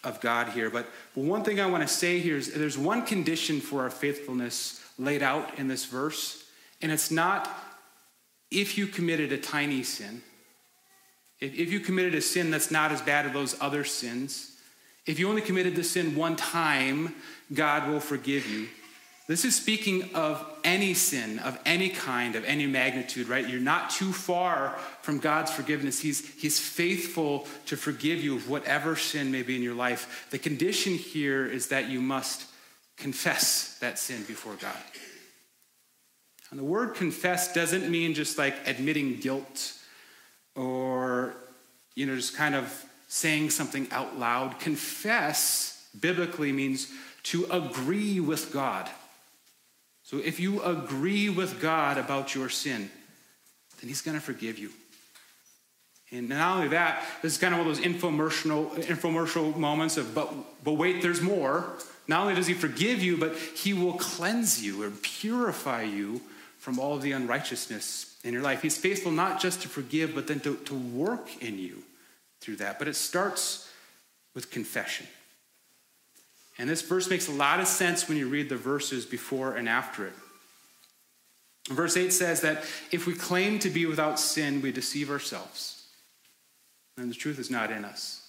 of 0.03 0.19
God 0.19 0.49
here. 0.49 0.71
But 0.71 0.87
one 1.13 1.43
thing 1.43 1.59
I 1.59 1.67
want 1.67 1.83
to 1.83 1.87
say 1.87 2.19
here 2.19 2.37
is 2.37 2.53
there's 2.53 2.79
one 2.79 3.03
condition 3.03 3.61
for 3.61 3.83
our 3.83 3.91
faithfulness 3.91 4.83
laid 4.97 5.21
out 5.21 5.59
in 5.59 5.67
this 5.67 5.85
verse, 5.85 6.43
and 6.81 6.91
it's 6.91 7.11
not 7.11 7.49
if 8.49 8.79
you 8.79 8.87
committed 8.87 9.31
a 9.31 9.37
tiny 9.37 9.83
sin. 9.83 10.23
If, 11.39 11.53
if 11.53 11.71
you 11.71 11.79
committed 11.79 12.15
a 12.15 12.21
sin 12.21 12.51
that's 12.51 12.71
not 12.71 12.91
as 12.91 13.01
bad 13.01 13.25
as 13.25 13.33
those 13.33 13.55
other 13.61 13.83
sins, 13.83 14.51
if 15.05 15.19
you 15.19 15.29
only 15.29 15.41
committed 15.41 15.75
the 15.75 15.83
sin 15.83 16.15
one 16.15 16.35
time, 16.35 17.13
God 17.53 17.89
will 17.89 17.99
forgive 17.99 18.47
you. 18.47 18.67
This 19.27 19.43
is 19.43 19.55
speaking 19.55 20.13
of 20.13 20.45
any 20.63 20.93
sin, 20.93 21.39
of 21.39 21.57
any 21.65 21.89
kind, 21.89 22.35
of 22.35 22.45
any 22.45 22.67
magnitude, 22.67 23.27
right? 23.27 23.47
You're 23.47 23.59
not 23.59 23.89
too 23.89 24.13
far 24.13 24.77
from 25.01 25.17
God's 25.17 25.51
forgiveness. 25.51 25.99
He's, 25.99 26.27
he's 26.35 26.59
faithful 26.59 27.47
to 27.65 27.75
forgive 27.75 28.23
you 28.23 28.35
of 28.35 28.47
whatever 28.47 28.95
sin 28.95 29.31
may 29.31 29.41
be 29.41 29.55
in 29.55 29.63
your 29.63 29.73
life. 29.73 30.27
The 30.29 30.37
condition 30.37 30.93
here 30.93 31.45
is 31.45 31.69
that 31.69 31.89
you 31.89 32.01
must 32.01 32.45
confess 32.97 33.79
that 33.79 33.97
sin 33.97 34.23
before 34.27 34.55
God. 34.55 34.77
And 36.51 36.59
the 36.59 36.63
word 36.63 36.93
confess 36.93 37.51
doesn't 37.51 37.89
mean 37.89 38.13
just 38.13 38.37
like 38.37 38.55
admitting 38.67 39.19
guilt 39.19 39.73
or, 40.55 41.35
you 41.95 42.05
know, 42.05 42.15
just 42.15 42.35
kind 42.35 42.55
of 42.55 42.85
saying 43.07 43.49
something 43.49 43.87
out 43.91 44.17
loud. 44.17 44.59
Confess 44.59 45.87
biblically 45.99 46.51
means 46.51 46.91
to 47.23 47.45
agree 47.51 48.19
with 48.19 48.51
God. 48.51 48.89
So 50.03 50.17
if 50.17 50.39
you 50.39 50.61
agree 50.61 51.29
with 51.29 51.59
God 51.61 51.97
about 51.97 52.35
your 52.35 52.49
sin, 52.49 52.89
then 53.81 53.87
He's 53.87 54.01
going 54.01 54.17
to 54.17 54.23
forgive 54.23 54.59
you. 54.59 54.69
And 56.11 56.29
not 56.29 56.57
only 56.57 56.67
that, 56.69 57.03
this 57.21 57.33
is 57.33 57.39
kind 57.39 57.53
of 57.53 57.59
one 57.59 57.69
of 57.69 57.75
those 57.75 57.85
infomercial, 57.85 58.71
infomercial 58.83 59.55
moments 59.55 59.97
of, 59.97 60.13
but, 60.13 60.31
but 60.63 60.73
wait, 60.73 61.01
there's 61.01 61.21
more. 61.21 61.73
Not 62.07 62.21
only 62.21 62.35
does 62.35 62.47
He 62.47 62.53
forgive 62.53 63.01
you, 63.01 63.17
but 63.17 63.35
He 63.35 63.73
will 63.73 63.93
cleanse 63.93 64.63
you 64.63 64.83
or 64.83 64.91
purify 64.91 65.81
you 65.81 66.21
from 66.59 66.79
all 66.79 66.95
of 66.95 67.01
the 67.01 67.11
unrighteousness 67.11 68.14
in 68.25 68.33
your 68.33 68.41
life. 68.41 68.61
He's 68.61 68.77
faithful 68.77 69.11
not 69.11 69.39
just 69.39 69.61
to 69.61 69.69
forgive, 69.69 70.13
but 70.13 70.27
then 70.27 70.41
to, 70.41 70.57
to 70.57 70.73
work 70.73 71.41
in 71.41 71.57
you 71.57 71.83
through 72.41 72.57
that. 72.57 72.79
But 72.79 72.89
it 72.89 72.95
starts 72.95 73.69
with 74.33 74.51
confession. 74.51 75.07
And 76.57 76.69
this 76.69 76.81
verse 76.81 77.09
makes 77.09 77.27
a 77.27 77.31
lot 77.31 77.59
of 77.59 77.67
sense 77.67 78.09
when 78.09 78.17
you 78.17 78.27
read 78.27 78.49
the 78.49 78.57
verses 78.57 79.05
before 79.05 79.55
and 79.55 79.69
after 79.69 80.07
it. 80.07 80.13
Verse 81.69 81.95
8 81.95 82.11
says 82.11 82.41
that 82.41 82.63
if 82.91 83.07
we 83.07 83.13
claim 83.13 83.59
to 83.59 83.69
be 83.69 83.85
without 83.85 84.19
sin, 84.19 84.61
we 84.61 84.71
deceive 84.71 85.09
ourselves, 85.09 85.83
and 86.97 87.09
the 87.09 87.15
truth 87.15 87.39
is 87.39 87.49
not 87.49 87.71
in 87.71 87.83
us. 87.83 88.21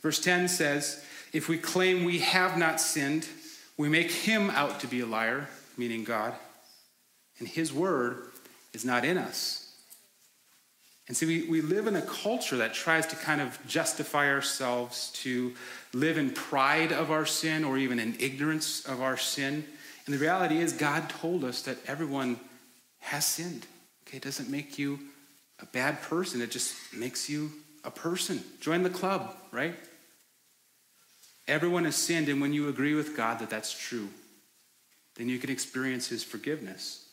Verse 0.00 0.18
10 0.18 0.48
says, 0.48 1.04
if 1.32 1.48
we 1.48 1.58
claim 1.58 2.04
we 2.04 2.20
have 2.20 2.56
not 2.56 2.80
sinned, 2.80 3.28
we 3.76 3.88
make 3.88 4.10
him 4.10 4.48
out 4.50 4.80
to 4.80 4.86
be 4.86 5.00
a 5.00 5.06
liar, 5.06 5.48
meaning 5.76 6.04
God, 6.04 6.34
and 7.38 7.48
his 7.48 7.72
word 7.72 8.28
is 8.72 8.84
not 8.84 9.04
in 9.04 9.18
us. 9.18 9.68
And 11.08 11.16
see, 11.16 11.26
we, 11.26 11.48
we 11.48 11.60
live 11.62 11.86
in 11.86 11.96
a 11.96 12.02
culture 12.02 12.58
that 12.58 12.74
tries 12.74 13.06
to 13.06 13.16
kind 13.16 13.40
of 13.40 13.58
justify 13.66 14.30
ourselves, 14.30 15.10
to 15.22 15.54
live 15.94 16.18
in 16.18 16.30
pride 16.30 16.92
of 16.92 17.10
our 17.10 17.24
sin 17.24 17.64
or 17.64 17.78
even 17.78 17.98
in 17.98 18.14
ignorance 18.20 18.84
of 18.84 19.00
our 19.00 19.16
sin. 19.16 19.64
And 20.04 20.14
the 20.14 20.18
reality 20.18 20.58
is, 20.58 20.74
God 20.74 21.08
told 21.08 21.44
us 21.44 21.62
that 21.62 21.78
everyone 21.86 22.38
has 23.00 23.26
sinned. 23.26 23.66
Okay, 24.06 24.18
it 24.18 24.22
doesn't 24.22 24.50
make 24.50 24.78
you 24.78 24.98
a 25.60 25.66
bad 25.66 26.02
person, 26.02 26.42
it 26.42 26.50
just 26.50 26.74
makes 26.94 27.28
you 27.28 27.50
a 27.84 27.90
person. 27.90 28.42
Join 28.60 28.82
the 28.82 28.90
club, 28.90 29.34
right? 29.50 29.74
Everyone 31.46 31.86
has 31.86 31.96
sinned, 31.96 32.28
and 32.28 32.40
when 32.40 32.52
you 32.52 32.68
agree 32.68 32.94
with 32.94 33.16
God 33.16 33.38
that 33.38 33.48
that's 33.48 33.72
true, 33.72 34.08
then 35.16 35.28
you 35.30 35.38
can 35.38 35.48
experience 35.48 36.06
His 36.06 36.22
forgiveness. 36.22 37.07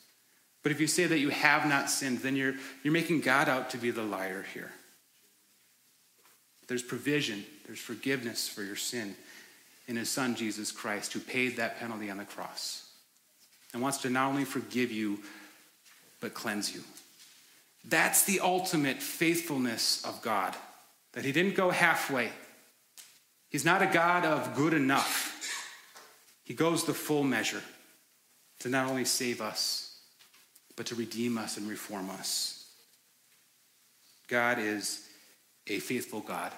But 0.66 0.72
if 0.72 0.82
you 0.82 0.88
say 0.88 1.06
that 1.06 1.20
you 1.20 1.30
have 1.30 1.68
not 1.68 1.92
sinned, 1.92 2.22
then 2.22 2.36
you're, 2.36 2.56
you're 2.82 2.92
making 2.92 3.22
God 3.22 3.48
out 3.48 3.70
to 3.70 3.78
be 3.78 3.92
the 3.92 4.02
liar 4.02 4.44
here. 4.52 4.72
There's 6.68 6.82
provision, 6.82 7.46
there's 7.68 7.78
forgiveness 7.78 8.48
for 8.48 8.64
your 8.64 8.76
sin 8.76 9.16
in 9.88 9.96
His 9.96 10.10
Son, 10.10 10.34
Jesus 10.34 10.72
Christ, 10.72 11.14
who 11.14 11.20
paid 11.20 11.58
that 11.58 11.80
penalty 11.80 12.10
on 12.10 12.18
the 12.18 12.26
cross 12.26 12.90
and 13.74 13.82
wants 13.84 14.00
to 14.00 14.10
not 14.10 14.28
only 14.28 14.44
forgive 14.44 14.92
you, 14.92 15.20
but 16.20 16.34
cleanse 16.34 16.74
you. 16.74 16.82
That's 17.88 18.24
the 18.24 18.40
ultimate 18.40 19.04
faithfulness 19.04 20.04
of 20.04 20.20
God, 20.24 20.56
that 21.14 21.24
He 21.24 21.32
didn't 21.32 21.54
go 21.54 21.70
halfway. 21.70 22.32
He's 23.52 23.66
not 23.66 23.84
a 23.84 23.86
God 23.94 24.26
of 24.26 24.56
good 24.56 24.74
enough. 24.74 25.32
He 26.44 26.56
goes 26.56 26.86
the 26.86 26.96
full 26.96 27.24
measure 27.24 27.62
to 28.62 28.70
not 28.70 28.90
only 28.90 29.06
save 29.06 29.42
us, 29.42 29.85
but 30.76 30.86
to 30.88 30.96
redeem 30.96 31.38
us 31.38 31.58
and 31.58 31.70
reform 31.70 32.10
us. 32.10 32.66
God 34.28 34.60
is 34.60 35.08
a 35.68 35.80
faithful 35.80 36.20
God. 36.20 36.52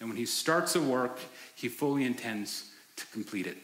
And 0.00 0.08
when 0.08 0.16
he 0.16 0.26
starts 0.26 0.74
a 0.74 0.82
work, 0.82 1.18
he 1.54 1.68
fully 1.68 2.04
intends 2.04 2.70
to 2.96 3.06
complete 3.06 3.46
it. 3.46 3.56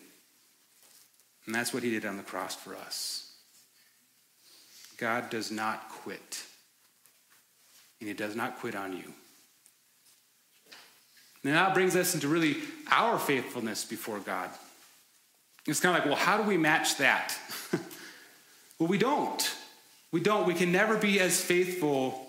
And 1.47 1.55
that's 1.55 1.73
what 1.73 1.83
he 1.83 1.91
did 1.91 2.05
on 2.05 2.17
the 2.17 2.23
cross 2.23 2.55
for 2.55 2.77
us. 2.77 3.33
God 4.99 5.31
does 5.31 5.51
not 5.51 5.89
quit, 5.89 6.43
and 8.01 8.09
he 8.09 8.15
does 8.15 8.35
not 8.35 8.59
quit 8.59 8.75
on 8.75 8.93
you. 8.93 9.15
And 11.45 11.55
that 11.55 11.73
brings 11.73 11.95
us 11.95 12.15
into 12.15 12.29
really 12.29 12.57
our 12.91 13.19
faithfulness 13.19 13.85
before 13.85 14.19
God. 14.19 14.51
It's 15.67 15.81
kind 15.81 15.97
of 15.97 16.03
like, 16.03 16.11
well, 16.11 16.23
how 16.23 16.37
do 16.37 16.43
we 16.43 16.57
match 16.57 16.97
that? 16.99 17.37
well, 18.79 18.89
we 18.89 18.99
don't. 18.99 19.55
We 20.13 20.21
don't. 20.21 20.47
We 20.47 20.55
can 20.55 20.73
never 20.73 20.97
be 20.97 21.21
as 21.21 21.41
faithful 21.41 22.27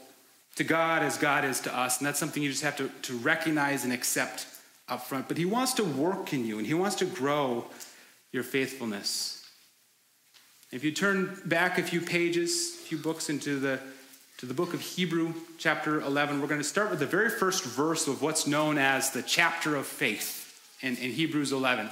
to 0.56 0.64
God 0.64 1.04
as 1.04 1.18
God 1.18 1.46
is 1.46 1.60
to 1.62 1.78
us. 1.78 2.00
And 2.00 2.08
that's 2.08 2.20
something 2.20 2.44
you 2.44 2.50
just 2.50 2.64
have 2.64 2.78
to, 2.78 2.90
to 3.04 3.18
recognize 3.18 3.84
and 3.84 3.94
accept 3.94 4.46
up 4.88 5.06
front. 5.06 5.28
But 5.28 5.38
He 5.38 5.46
wants 5.46 5.74
to 5.74 5.84
work 5.84 6.34
in 6.34 6.46
you 6.46 6.58
and 6.58 6.68
He 6.68 6.74
wants 6.74 6.96
to 6.98 7.06
grow 7.06 7.66
your 8.32 8.44
faithfulness. 8.44 9.46
If 10.72 10.84
you 10.84 10.92
turn 10.92 11.40
back 11.46 11.78
a 11.78 11.84
few 11.84 12.02
pages, 12.02 12.76
a 12.76 12.84
few 12.84 12.98
books 12.98 13.30
into 13.30 13.60
the 13.60 13.80
to 14.40 14.46
the 14.46 14.54
book 14.54 14.74
of 14.74 14.80
Hebrew, 14.80 15.34
chapter 15.58 16.00
11. 16.00 16.40
We're 16.40 16.48
going 16.48 16.62
to 16.62 16.68
start 16.68 16.90
with 16.90 17.00
the 17.00 17.06
very 17.06 17.30
first 17.30 17.66
verse 17.66 18.08
of 18.08 18.22
what's 18.22 18.48
known 18.48 18.78
as 18.78 19.12
the 19.12 19.22
chapter 19.22 19.76
of 19.76 19.86
faith 19.86 20.58
in, 20.80 20.96
in 20.96 21.12
Hebrews 21.12 21.52
11. 21.52 21.90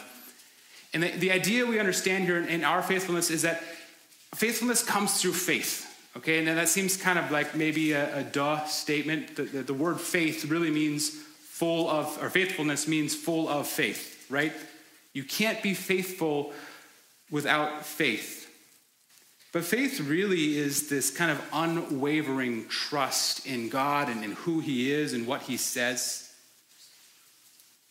And 0.94 1.04
the, 1.04 1.12
the, 1.12 1.32
idea 1.32 1.66
we 1.66 1.78
understand 1.78 2.24
here 2.24 2.38
in, 2.38 2.48
in 2.48 2.64
our 2.64 2.82
faithfulness 2.82 3.30
is 3.30 3.42
that 3.42 3.62
faithfulness 4.38 4.84
comes 4.84 5.22
through 5.22 5.34
faith. 5.34 5.84
Okay, 6.16 6.40
and 6.40 6.48
that 6.48 6.70
seems 6.70 6.98
kind 6.98 7.20
of 7.20 7.30
like 7.30 7.56
maybe 7.56 7.92
a, 7.92 8.20
a 8.20 8.24
duh 8.24 8.66
statement. 8.66 9.36
The, 9.36 9.44
the, 9.44 9.64
the 9.64 9.74
word 9.74 10.00
faith 10.00 10.46
really 10.46 10.72
means 10.72 11.10
full 11.10 11.90
of, 11.90 12.18
or 12.22 12.30
faithfulness 12.30 12.88
means 12.88 13.14
full 13.14 13.48
of 13.48 13.68
faith, 13.68 14.26
right? 14.30 14.54
You 15.14 15.24
can't 15.24 15.62
be 15.62 15.74
faithful 15.74 16.54
without 17.30 17.86
faith. 17.86 18.50
But 19.54 19.64
faith 19.64 20.00
really 20.00 20.58
is 20.58 20.90
this 20.90 21.10
kind 21.10 21.32
of 21.32 21.44
unwavering 21.54 22.68
trust 22.68 23.46
in 23.46 23.70
God 23.70 24.10
and 24.10 24.24
in 24.24 24.34
who 24.34 24.60
He 24.60 24.92
is 24.92 25.14
and 25.14 25.26
what 25.26 25.44
He 25.44 25.58
says. 25.58 26.32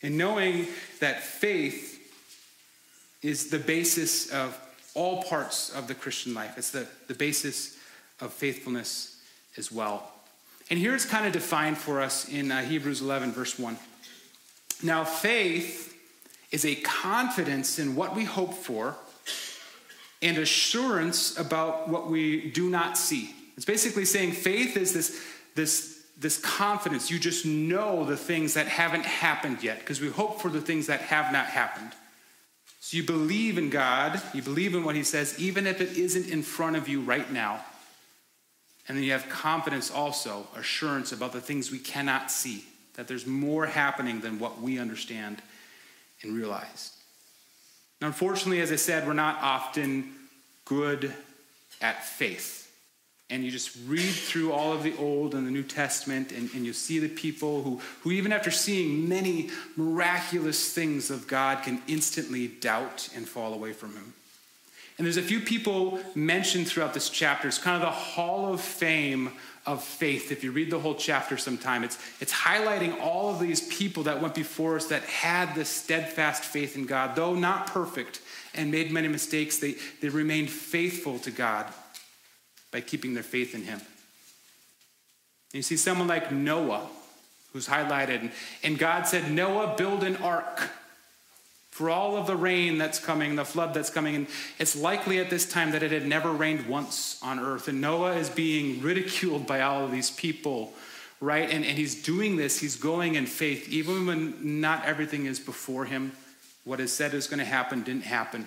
And 0.01 0.17
knowing 0.17 0.67
that 0.99 1.23
faith 1.23 1.93
is 3.21 3.49
the 3.49 3.59
basis 3.59 4.31
of 4.31 4.57
all 4.97 5.23
parts 5.23 5.69
of 5.69 5.87
the 5.87 5.93
Christian 5.95 6.33
life, 6.33 6.57
it's 6.57 6.71
the, 6.71 6.87
the 7.07 7.13
basis 7.13 7.77
of 8.19 8.33
faithfulness 8.33 9.21
as 9.55 9.71
well. 9.71 10.11
And 10.69 10.79
here 10.79 10.93
it's 10.93 11.05
kind 11.05 11.25
of 11.25 11.31
defined 11.31 11.77
for 11.77 12.01
us 12.01 12.27
in 12.27 12.51
uh, 12.51 12.63
Hebrews 12.63 13.01
11, 13.01 13.31
verse 13.31 13.57
1. 13.57 13.77
Now, 14.83 15.03
faith 15.03 15.95
is 16.51 16.65
a 16.65 16.75
confidence 16.75 17.79
in 17.79 17.95
what 17.95 18.15
we 18.15 18.23
hope 18.23 18.53
for 18.53 18.95
and 20.21 20.37
assurance 20.37 21.37
about 21.37 21.87
what 21.87 22.09
we 22.09 22.49
do 22.51 22.69
not 22.69 22.97
see. 22.97 23.33
It's 23.55 23.65
basically 23.65 24.05
saying 24.05 24.31
faith 24.31 24.75
is 24.77 24.93
this, 24.93 25.21
this, 25.55 26.05
this 26.19 26.39
confidence. 26.39 27.11
You 27.11 27.19
just 27.19 27.45
know 27.45 28.03
the 28.03 28.17
things 28.17 28.55
that 28.55 28.67
haven't 28.67 29.05
happened 29.05 29.63
yet 29.63 29.79
because 29.79 30.01
we 30.01 30.09
hope 30.09 30.41
for 30.41 30.49
the 30.49 30.61
things 30.61 30.87
that 30.87 31.01
have 31.01 31.31
not 31.31 31.45
happened. 31.47 31.93
So 32.87 32.95
you 32.95 33.03
believe 33.03 33.57
in 33.57 33.69
God, 33.69 34.21
you 34.33 34.41
believe 34.41 34.73
in 34.73 34.85
what 34.85 34.95
He 34.95 35.03
says, 35.03 35.37
even 35.37 35.67
if 35.67 35.81
it 35.81 35.97
isn't 35.97 36.29
in 36.29 36.41
front 36.41 36.77
of 36.77 36.87
you 36.87 37.01
right 37.01 37.29
now. 37.29 37.59
And 38.87 38.97
then 38.97 39.03
you 39.03 39.11
have 39.11 39.27
confidence 39.27 39.91
also, 39.91 40.47
assurance 40.55 41.11
about 41.11 41.33
the 41.33 41.41
things 41.41 41.69
we 41.69 41.79
cannot 41.79 42.31
see, 42.31 42.63
that 42.93 43.09
there's 43.09 43.27
more 43.27 43.65
happening 43.65 44.21
than 44.21 44.39
what 44.39 44.61
we 44.61 44.79
understand 44.79 45.41
and 46.21 46.33
realize. 46.33 46.93
Now, 47.99 48.07
unfortunately, 48.07 48.61
as 48.61 48.71
I 48.71 48.77
said, 48.77 49.05
we're 49.05 49.11
not 49.11 49.37
often 49.41 50.13
good 50.63 51.13
at 51.81 52.05
faith. 52.05 52.56
And 53.29 53.43
you 53.43 53.51
just 53.51 53.77
read 53.87 54.13
through 54.13 54.53
all 54.53 54.71
of 54.71 54.83
the 54.83 54.95
Old 54.97 55.35
and 55.35 55.45
the 55.45 55.51
New 55.51 55.63
Testament, 55.63 56.31
and, 56.31 56.49
and 56.53 56.65
you 56.65 56.71
see 56.71 56.99
the 56.99 57.09
people 57.09 57.61
who, 57.61 57.81
who, 58.01 58.11
even 58.11 58.31
after 58.31 58.51
seeing 58.51 59.09
many 59.09 59.49
miraculous 59.75 60.73
things 60.73 61.11
of 61.11 61.27
God, 61.27 61.61
can 61.63 61.81
instantly 61.87 62.47
doubt 62.47 63.09
and 63.15 63.27
fall 63.27 63.53
away 63.53 63.73
from 63.73 63.93
Him. 63.93 64.13
And 64.97 65.05
there's 65.05 65.17
a 65.17 65.21
few 65.21 65.41
people 65.41 65.99
mentioned 66.15 66.67
throughout 66.67 66.93
this 66.93 67.09
chapter. 67.09 67.49
It's 67.49 67.57
kind 67.57 67.75
of 67.75 67.81
the 67.81 67.91
hall 67.91 68.53
of 68.53 68.61
fame 68.61 69.31
of 69.65 69.83
faith. 69.83 70.31
If 70.31 70.43
you 70.43 70.51
read 70.51 70.71
the 70.71 70.79
whole 70.79 70.95
chapter 70.95 71.37
sometime, 71.37 71.83
it's, 71.83 71.99
it's 72.21 72.33
highlighting 72.33 72.99
all 73.01 73.29
of 73.29 73.39
these 73.39 73.67
people 73.67 74.03
that 74.03 74.21
went 74.21 74.33
before 74.33 74.77
us 74.77 74.87
that 74.87 75.03
had 75.03 75.53
this 75.53 75.69
steadfast 75.69 76.43
faith 76.43 76.77
in 76.77 76.85
God. 76.85 77.15
Though 77.15 77.35
not 77.35 77.67
perfect 77.67 78.21
and 78.55 78.71
made 78.71 78.89
many 78.91 79.09
mistakes, 79.09 79.59
they, 79.59 79.75
they 80.01 80.09
remained 80.09 80.49
faithful 80.49 81.19
to 81.19 81.31
God 81.31 81.65
by 82.77 82.81
keeping 82.81 83.15
their 83.15 83.23
faith 83.23 83.55
in 83.55 83.63
Him. 83.63 83.79
And 83.79 85.55
you 85.55 85.61
see 85.63 85.77
someone 85.77 86.07
like 86.07 86.31
Noah, 86.31 86.87
who's 87.51 87.67
highlighted, 87.67 88.31
and 88.63 88.77
God 88.77 89.07
said, 89.07 89.31
Noah, 89.31 89.73
build 89.75 90.03
an 90.03 90.17
ark 90.17 90.69
for 91.71 91.89
all 91.89 92.15
of 92.17 92.27
the 92.27 92.35
rain 92.35 92.77
that's 92.77 92.99
coming, 92.99 93.35
the 93.35 93.45
flood 93.45 93.73
that's 93.73 93.89
coming. 93.89 94.15
And 94.15 94.27
it's 94.59 94.75
likely 94.75 95.17
at 95.17 95.31
this 95.31 95.49
time 95.49 95.71
that 95.71 95.81
it 95.81 95.91
had 95.91 96.05
never 96.05 96.31
rained 96.31 96.67
once 96.67 97.19
on 97.23 97.39
earth. 97.39 97.67
And 97.67 97.81
Noah 97.81 98.13
is 98.13 98.29
being 98.29 98.79
ridiculed 98.83 99.47
by 99.47 99.61
all 99.61 99.83
of 99.83 99.91
these 99.91 100.11
people, 100.11 100.71
right? 101.19 101.49
And, 101.49 101.65
and 101.65 101.79
he's 101.79 102.03
doing 102.03 102.35
this, 102.35 102.59
he's 102.59 102.75
going 102.75 103.15
in 103.15 103.25
faith, 103.25 103.67
even 103.69 104.05
when 104.05 104.61
not 104.61 104.85
everything 104.85 105.25
is 105.25 105.39
before 105.39 105.85
him. 105.85 106.11
What 106.63 106.79
is 106.79 106.93
said 106.93 107.15
is 107.15 107.25
going 107.25 107.39
to 107.39 107.45
happen 107.45 107.81
didn't 107.81 108.03
happen. 108.03 108.45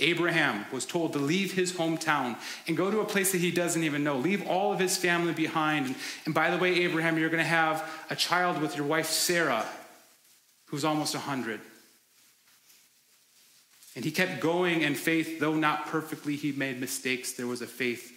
Abraham 0.00 0.66
was 0.72 0.84
told 0.84 1.12
to 1.12 1.18
leave 1.20 1.52
his 1.52 1.72
hometown 1.72 2.36
and 2.66 2.76
go 2.76 2.90
to 2.90 3.00
a 3.00 3.04
place 3.04 3.32
that 3.32 3.40
he 3.40 3.52
doesn't 3.52 3.84
even 3.84 4.02
know. 4.02 4.16
Leave 4.16 4.46
all 4.46 4.72
of 4.72 4.80
his 4.80 4.96
family 4.96 5.32
behind. 5.32 5.94
And 6.24 6.34
by 6.34 6.50
the 6.50 6.58
way, 6.58 6.82
Abraham, 6.82 7.16
you're 7.16 7.30
going 7.30 7.42
to 7.42 7.48
have 7.48 7.88
a 8.10 8.16
child 8.16 8.60
with 8.60 8.76
your 8.76 8.86
wife 8.86 9.06
Sarah, 9.06 9.64
who's 10.66 10.84
almost 10.84 11.14
100. 11.14 11.60
And 13.94 14.04
he 14.04 14.10
kept 14.10 14.40
going 14.40 14.80
in 14.80 14.96
faith, 14.96 15.38
though 15.38 15.54
not 15.54 15.86
perfectly, 15.86 16.34
he 16.34 16.50
made 16.50 16.80
mistakes. 16.80 17.32
There 17.32 17.46
was 17.46 17.62
a 17.62 17.66
faith 17.66 18.10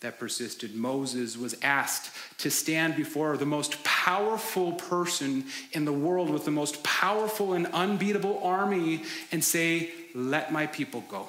that 0.00 0.18
persisted. 0.18 0.74
Moses 0.74 1.36
was 1.36 1.54
asked 1.62 2.10
to 2.38 2.50
stand 2.50 2.96
before 2.96 3.36
the 3.36 3.46
most 3.46 3.84
powerful 3.84 4.72
person 4.72 5.44
in 5.72 5.84
the 5.84 5.92
world 5.92 6.30
with 6.30 6.44
the 6.44 6.50
most 6.50 6.82
powerful 6.82 7.52
and 7.52 7.66
unbeatable 7.66 8.40
army 8.42 9.04
and 9.30 9.44
say, 9.44 9.90
Let 10.14 10.52
my 10.52 10.66
people 10.66 11.02
go. 11.02 11.28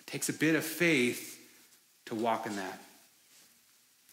It 0.00 0.06
takes 0.06 0.28
a 0.28 0.32
bit 0.32 0.54
of 0.54 0.64
faith 0.64 1.38
to 2.06 2.14
walk 2.14 2.46
in 2.46 2.56
that. 2.56 2.80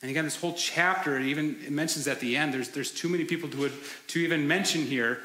And 0.01 0.09
again, 0.09 0.23
this 0.23 0.39
whole 0.39 0.53
chapter, 0.53 1.17
it 1.17 1.25
even 1.25 1.57
it 1.65 1.71
mentions 1.71 2.07
at 2.07 2.19
the 2.19 2.37
end, 2.37 2.53
there's, 2.53 2.69
there's 2.69 2.91
too 2.91 3.09
many 3.09 3.25
people 3.25 3.49
to, 3.49 3.71
to 4.07 4.19
even 4.19 4.47
mention 4.47 4.81
here, 4.83 5.21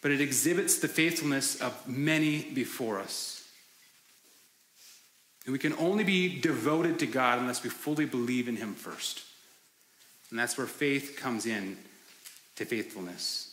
but 0.00 0.10
it 0.10 0.20
exhibits 0.20 0.78
the 0.78 0.88
faithfulness 0.88 1.60
of 1.60 1.88
many 1.88 2.42
before 2.42 2.98
us. 2.98 3.46
And 5.44 5.52
we 5.52 5.58
can 5.58 5.74
only 5.74 6.04
be 6.04 6.40
devoted 6.40 6.98
to 7.00 7.06
God 7.06 7.38
unless 7.38 7.62
we 7.62 7.70
fully 7.70 8.04
believe 8.04 8.48
in 8.48 8.56
Him 8.56 8.74
first. 8.74 9.22
And 10.30 10.38
that's 10.38 10.56
where 10.56 10.66
faith 10.66 11.16
comes 11.16 11.46
in 11.46 11.76
to 12.56 12.64
faithfulness. 12.64 13.51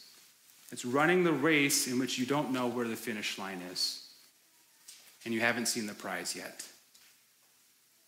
It's 0.71 0.85
running 0.85 1.23
the 1.23 1.33
race 1.33 1.87
in 1.87 1.97
which 1.97 2.19
you 2.19 2.25
don't 2.25 2.51
know 2.51 2.67
where 2.67 2.87
the 2.87 2.95
finish 2.95 3.37
line 3.37 3.61
is, 3.71 4.07
and 5.25 5.33
you 5.33 5.39
haven't 5.39 5.67
seen 5.67 5.87
the 5.87 5.93
prize 5.93 6.35
yet, 6.35 6.63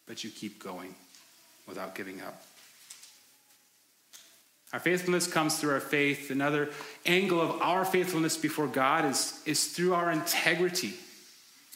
but 0.08 0.24
you 0.24 0.30
keep 0.30 0.64
going 0.64 0.94
without 1.68 1.96
giving 1.96 2.22
up. 2.22 2.44
Our 4.74 4.80
faithfulness 4.80 5.28
comes 5.28 5.60
through 5.60 5.72
our 5.72 5.82
faith. 5.82 6.32
Another 6.32 6.70
angle 7.06 7.42
of 7.42 7.62
our 7.62 7.84
faithfulness 7.84 8.38
before 8.38 8.68
God 8.68 9.04
is, 9.06 9.42
is 9.46 9.68
through 9.68 9.94
our 9.94 10.12
integrity. 10.12 10.94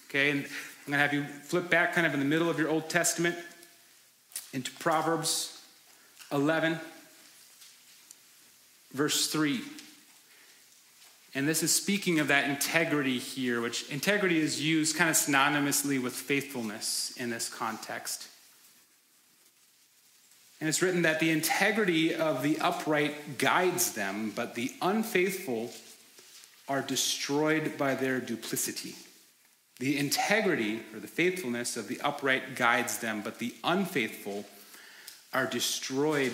Okay, 0.10 0.30
and 0.30 0.39
I'm 0.41 0.91
going 0.91 0.93
to 0.93 0.98
have 0.98 1.13
you 1.13 1.26
flip 1.43 1.69
back 1.69 1.93
kind 1.93 2.08
of 2.08 2.13
in 2.13 2.19
the 2.19 2.26
middle 2.26 2.50
of 2.50 2.58
your 2.58 2.69
Old 2.69 2.89
Testament 2.89 3.36
into 4.54 4.71
Proverbs 4.74 5.62
11, 6.32 6.80
verse 8.93 9.28
3. 9.28 9.62
And 11.36 11.45
this 11.45 11.63
is 11.63 11.76
speaking 11.76 12.21
of 12.21 12.30
that 12.30 12.50
integrity 12.50 13.19
here, 13.19 13.60
which 13.60 13.89
integrity 13.89 14.39
is 14.39 14.62
used 14.62 14.95
kind 14.95 15.10
of 15.10 15.17
synonymously 15.17 16.02
with 16.02 16.13
faithfulness 16.13 17.13
in 17.17 17.30
this 17.30 17.50
context. 17.50 18.30
And 20.62 20.69
it's 20.69 20.82
written 20.82 21.02
that 21.02 21.19
the 21.19 21.32
integrity 21.32 22.15
of 22.15 22.41
the 22.41 22.58
upright 22.60 23.38
guides 23.38 23.91
them, 23.91 24.32
but 24.34 24.56
the 24.56 24.71
unfaithful 24.82 25.74
are 26.69 26.82
destroyed 26.82 27.78
by 27.78 27.95
their 27.95 28.21
duplicity. 28.21 28.95
The 29.80 29.98
integrity 29.98 30.80
or 30.93 31.02
the 31.02 31.08
faithfulness 31.08 31.76
of 31.76 31.89
the 31.89 32.00
upright 32.00 32.56
guides 32.56 33.00
them, 33.00 33.21
but 33.21 33.39
the 33.39 33.54
unfaithful 33.65 34.45
are 35.34 35.45
destroyed 35.45 36.32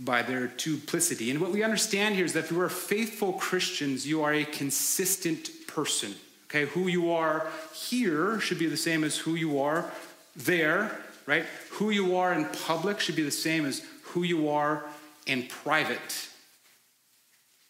by 0.00 0.22
their 0.22 0.48
duplicity. 0.48 1.30
And 1.30 1.40
what 1.40 1.52
we 1.52 1.62
understand 1.62 2.14
here 2.14 2.24
is 2.24 2.32
that 2.32 2.44
if 2.44 2.50
you 2.50 2.60
are 2.60 2.68
faithful 2.68 3.34
Christians, 3.34 4.06
you 4.06 4.22
are 4.22 4.32
a 4.32 4.44
consistent 4.44 5.50
person. 5.66 6.14
Okay, 6.46 6.66
who 6.66 6.88
you 6.88 7.10
are 7.10 7.46
here 7.72 8.40
should 8.40 8.58
be 8.58 8.66
the 8.66 8.76
same 8.76 9.04
as 9.04 9.16
who 9.18 9.34
you 9.34 9.60
are 9.60 9.90
there 10.36 11.04
right? 11.26 11.44
Who 11.72 11.90
you 11.90 12.16
are 12.16 12.32
in 12.32 12.46
public 12.46 13.00
should 13.00 13.16
be 13.16 13.22
the 13.22 13.30
same 13.30 13.66
as 13.66 13.82
who 14.02 14.22
you 14.22 14.48
are 14.50 14.84
in 15.26 15.46
private. 15.46 16.28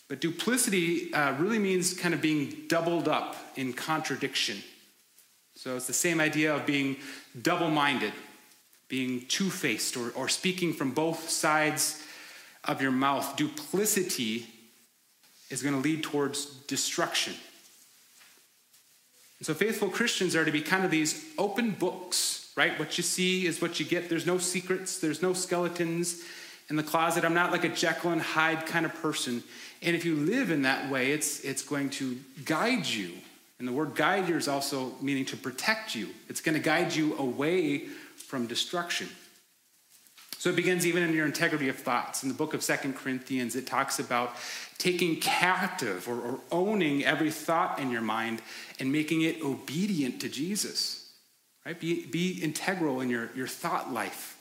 But 0.08 0.20
duplicity 0.20 1.12
uh, 1.14 1.34
really 1.34 1.58
means 1.58 1.94
kind 1.94 2.14
of 2.14 2.20
being 2.20 2.54
doubled 2.68 3.08
up 3.08 3.36
in 3.56 3.72
contradiction. 3.72 4.58
So 5.56 5.76
it's 5.76 5.86
the 5.86 5.92
same 5.92 6.20
idea 6.20 6.54
of 6.54 6.66
being 6.66 6.96
double 7.40 7.70
minded, 7.70 8.12
being 8.88 9.24
two 9.28 9.50
faced, 9.50 9.96
or, 9.96 10.10
or 10.10 10.28
speaking 10.28 10.72
from 10.72 10.90
both 10.90 11.30
sides 11.30 12.04
of 12.66 12.82
your 12.82 12.92
mouth. 12.92 13.36
Duplicity 13.36 14.46
is 15.50 15.62
going 15.62 15.74
to 15.74 15.80
lead 15.80 16.02
towards 16.02 16.46
destruction. 16.66 17.34
And 19.38 19.46
so 19.46 19.54
faithful 19.54 19.88
Christians 19.88 20.34
are 20.34 20.44
to 20.44 20.52
be 20.52 20.62
kind 20.62 20.84
of 20.84 20.90
these 20.90 21.24
open 21.38 21.72
books 21.72 22.44
right? 22.56 22.78
What 22.78 22.96
you 22.96 23.02
see 23.02 23.46
is 23.46 23.60
what 23.60 23.80
you 23.80 23.86
get. 23.86 24.08
There's 24.08 24.26
no 24.26 24.38
secrets, 24.38 24.98
there's 24.98 25.22
no 25.22 25.32
skeletons 25.32 26.22
in 26.70 26.76
the 26.76 26.82
closet. 26.82 27.24
I'm 27.24 27.34
not 27.34 27.52
like 27.52 27.64
a 27.64 27.68
Jekyll 27.68 28.12
and 28.12 28.22
Hyde 28.22 28.66
kind 28.66 28.86
of 28.86 28.94
person. 28.94 29.42
And 29.82 29.94
if 29.94 30.04
you 30.04 30.14
live 30.14 30.50
in 30.50 30.62
that 30.62 30.90
way, 30.90 31.12
it's, 31.12 31.40
it's 31.40 31.62
going 31.62 31.90
to 31.90 32.18
guide 32.44 32.86
you. 32.86 33.12
And 33.58 33.68
the 33.68 33.72
word 33.72 33.94
guide 33.94 34.24
here 34.24 34.38
is 34.38 34.48
also 34.48 34.92
meaning 35.00 35.24
to 35.26 35.36
protect 35.36 35.94
you, 35.94 36.08
it's 36.28 36.40
going 36.40 36.56
to 36.56 36.62
guide 36.62 36.94
you 36.94 37.16
away 37.18 37.86
from 38.16 38.46
destruction. 38.46 39.08
So 40.44 40.50
it 40.50 40.56
begins 40.56 40.86
even 40.86 41.02
in 41.02 41.14
your 41.14 41.24
integrity 41.24 41.70
of 41.70 41.76
thoughts. 41.76 42.22
In 42.22 42.28
the 42.28 42.34
book 42.34 42.52
of 42.52 42.62
Second 42.62 42.96
Corinthians, 42.96 43.56
it 43.56 43.66
talks 43.66 43.98
about 43.98 44.36
taking 44.76 45.18
captive 45.18 46.06
or, 46.06 46.20
or 46.20 46.40
owning 46.52 47.02
every 47.02 47.30
thought 47.30 47.78
in 47.78 47.90
your 47.90 48.02
mind 48.02 48.42
and 48.78 48.92
making 48.92 49.22
it 49.22 49.40
obedient 49.40 50.20
to 50.20 50.28
Jesus. 50.28 51.14
Right? 51.64 51.80
Be, 51.80 52.04
be 52.04 52.32
integral 52.42 53.00
in 53.00 53.08
your, 53.08 53.30
your 53.34 53.46
thought 53.46 53.90
life. 53.90 54.36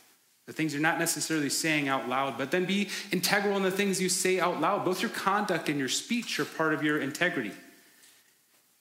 The 0.45 0.51
things 0.51 0.73
you're 0.73 0.81
not 0.81 0.99
necessarily 0.99 1.47
saying 1.47 1.87
out 1.87 2.09
loud, 2.09 2.37
but 2.37 2.51
then 2.51 2.65
be 2.65 2.89
integral 3.13 3.55
in 3.55 3.63
the 3.63 3.71
things 3.71 4.01
you 4.01 4.09
say 4.09 4.41
out 4.41 4.59
loud. 4.59 4.83
Both 4.83 5.01
your 5.01 5.11
conduct 5.11 5.69
and 5.69 5.79
your 5.79 5.87
speech 5.87 6.37
are 6.37 6.43
part 6.43 6.73
of 6.73 6.83
your 6.83 6.99
integrity. 6.99 7.53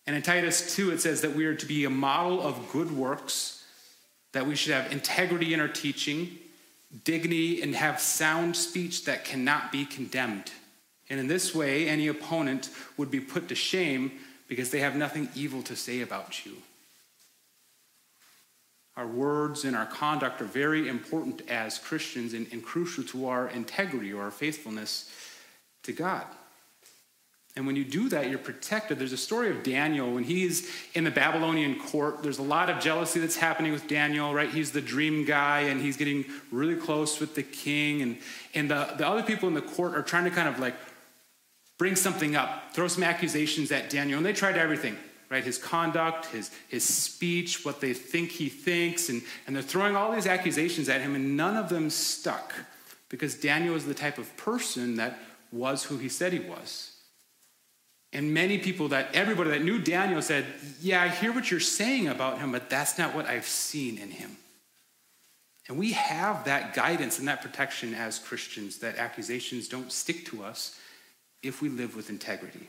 And 0.09 0.17
in 0.17 0.23
Titus 0.23 0.75
2, 0.75 0.91
it 0.91 1.01
says 1.01 1.21
that 1.21 1.37
we 1.37 1.45
are 1.45 1.55
to 1.55 1.67
be 1.67 1.85
a 1.85 1.91
model 1.91 2.43
of 2.43 2.73
good 2.73 2.91
works, 2.91 3.65
that 4.33 4.45
we 4.45 4.57
should 4.57 4.73
have 4.73 4.91
integrity 4.91 5.55
in 5.55 5.61
our 5.61 5.69
teaching, 5.69 6.41
dignity, 7.05 7.63
and 7.63 7.75
have 7.75 8.01
sound 8.01 8.57
speech 8.57 9.05
that 9.05 9.25
cannot 9.25 9.73
be 9.73 9.85
condemned. 9.85 10.53
And 11.09 11.19
in 11.19 11.27
this 11.27 11.55
way, 11.55 11.89
any 11.89 12.09
opponent 12.09 12.71
would 12.97 13.11
be 13.11 13.21
put 13.21 13.49
to 13.49 13.55
shame 13.55 14.13
because 14.49 14.71
they 14.71 14.81
have 14.81 14.97
nothing 14.97 15.29
evil 15.35 15.63
to 15.63 15.77
say 15.77 16.01
about 16.01 16.45
you. 16.45 16.57
Our 18.97 19.07
words 19.07 19.65
and 19.65 19.75
our 19.75 19.87
conduct 19.87 20.43
are 20.43 20.47
very 20.47 20.89
important 20.89 21.49
as 21.49 21.79
Christians 21.79 22.35
and, 22.35 22.47
and 22.53 22.63
crucial 22.63 23.05
to 23.05 23.29
our 23.29 23.49
integrity 23.49 24.13
or 24.13 24.25
our 24.25 24.31
faithfulness 24.31 25.11
to 25.85 25.93
God. 25.93 26.27
And 27.55 27.67
when 27.67 27.77
you 27.77 27.85
do 27.85 28.09
that, 28.09 28.31
you're 28.31 28.39
protected. 28.39 28.99
There's 28.99 29.13
a 29.13 29.19
story 29.19 29.51
of 29.51 29.63
Daniel 29.63 30.15
when 30.15 30.25
he's 30.25 30.71
in 30.95 31.05
the 31.05 31.11
Babylonian 31.11 31.79
court. 31.79 32.23
There's 32.23 32.39
a 32.39 32.43
lot 32.43 32.71
of 32.71 32.81
jealousy 32.81 33.21
that's 33.21 33.37
happening 33.37 33.73
with 33.73 33.87
Daniel, 33.87 34.33
right? 34.33 34.49
He's 34.49 34.73
the 34.73 34.81
dream 34.81 35.27
guy 35.27 35.61
and 35.61 35.79
he's 35.79 35.99
getting 35.99 36.25
really 36.51 36.77
close 36.77 37.21
with 37.21 37.35
the 37.35 37.43
king. 37.43 38.01
And, 38.01 38.19
and 38.55 38.71
the, 38.71 38.95
the 38.97 39.07
other 39.07 39.23
people 39.23 39.49
in 39.49 39.55
the 39.55 39.61
court 39.61 39.95
are 39.95 40.03
trying 40.03 40.25
to 40.25 40.31
kind 40.31 40.49
of 40.49 40.61
like 40.61 40.75
bring 41.77 41.95
something 41.95 42.37
up, 42.37 42.73
throw 42.73 42.89
some 42.89 43.03
accusations 43.03 43.71
at 43.71 43.91
Daniel. 43.91 44.17
And 44.17 44.25
they 44.25 44.33
tried 44.33 44.57
everything 44.57 44.97
right? 45.33 45.45
His 45.45 45.57
conduct, 45.57 46.27
his, 46.27 46.51
his 46.69 46.85
speech, 46.85 47.65
what 47.65 47.81
they 47.81 47.95
think 47.95 48.31
he 48.31 48.51
thinks, 48.51 49.09
and, 49.09 49.23
and 49.47 49.57
they're 49.57 49.63
throwing 49.63 49.97
all 49.97 50.13
these 50.13 50.27
accusations 50.27 50.91
at 50.91 51.01
him, 51.01 51.15
and 51.15 51.39
none 51.39 51.57
of 51.57 51.71
them 51.71 51.89
stuck 51.89 52.53
because 53.09 53.35
Daniel 53.35 53.73
was 53.73 53.87
the 53.87 53.95
type 53.95 54.19
of 54.19 54.37
person 54.37 54.97
that 54.97 55.19
was 55.51 55.85
who 55.85 55.97
he 55.97 56.11
said 56.11 56.35
he 56.35 56.39
was. 56.39 56.92
And 58.13 58.35
many 58.35 58.59
people 58.59 58.89
that, 58.89 59.15
everybody 59.15 59.51
that 59.51 59.63
knew 59.63 59.79
Daniel 59.79 60.21
said, 60.21 60.45
Yeah, 60.81 61.03
I 61.03 61.09
hear 61.09 61.33
what 61.33 61.51
you're 61.51 61.61
saying 61.61 62.09
about 62.09 62.39
him, 62.39 62.53
but 62.53 62.69
that's 62.69 62.99
not 62.99 63.15
what 63.15 63.27
I've 63.27 63.47
seen 63.47 63.99
in 63.99 64.11
him. 64.11 64.37
And 65.69 65.79
we 65.79 65.93
have 65.93 66.45
that 66.45 66.75
guidance 66.75 67.19
and 67.19 67.29
that 67.29 67.41
protection 67.41 67.95
as 67.95 68.19
Christians 68.19 68.79
that 68.79 68.97
accusations 68.97 69.69
don't 69.69 69.91
stick 69.91 70.27
to 70.27 70.45
us 70.45 70.79
if 71.43 71.63
we 71.63 71.69
live 71.69 71.97
with 71.97 72.11
integrity. 72.11 72.69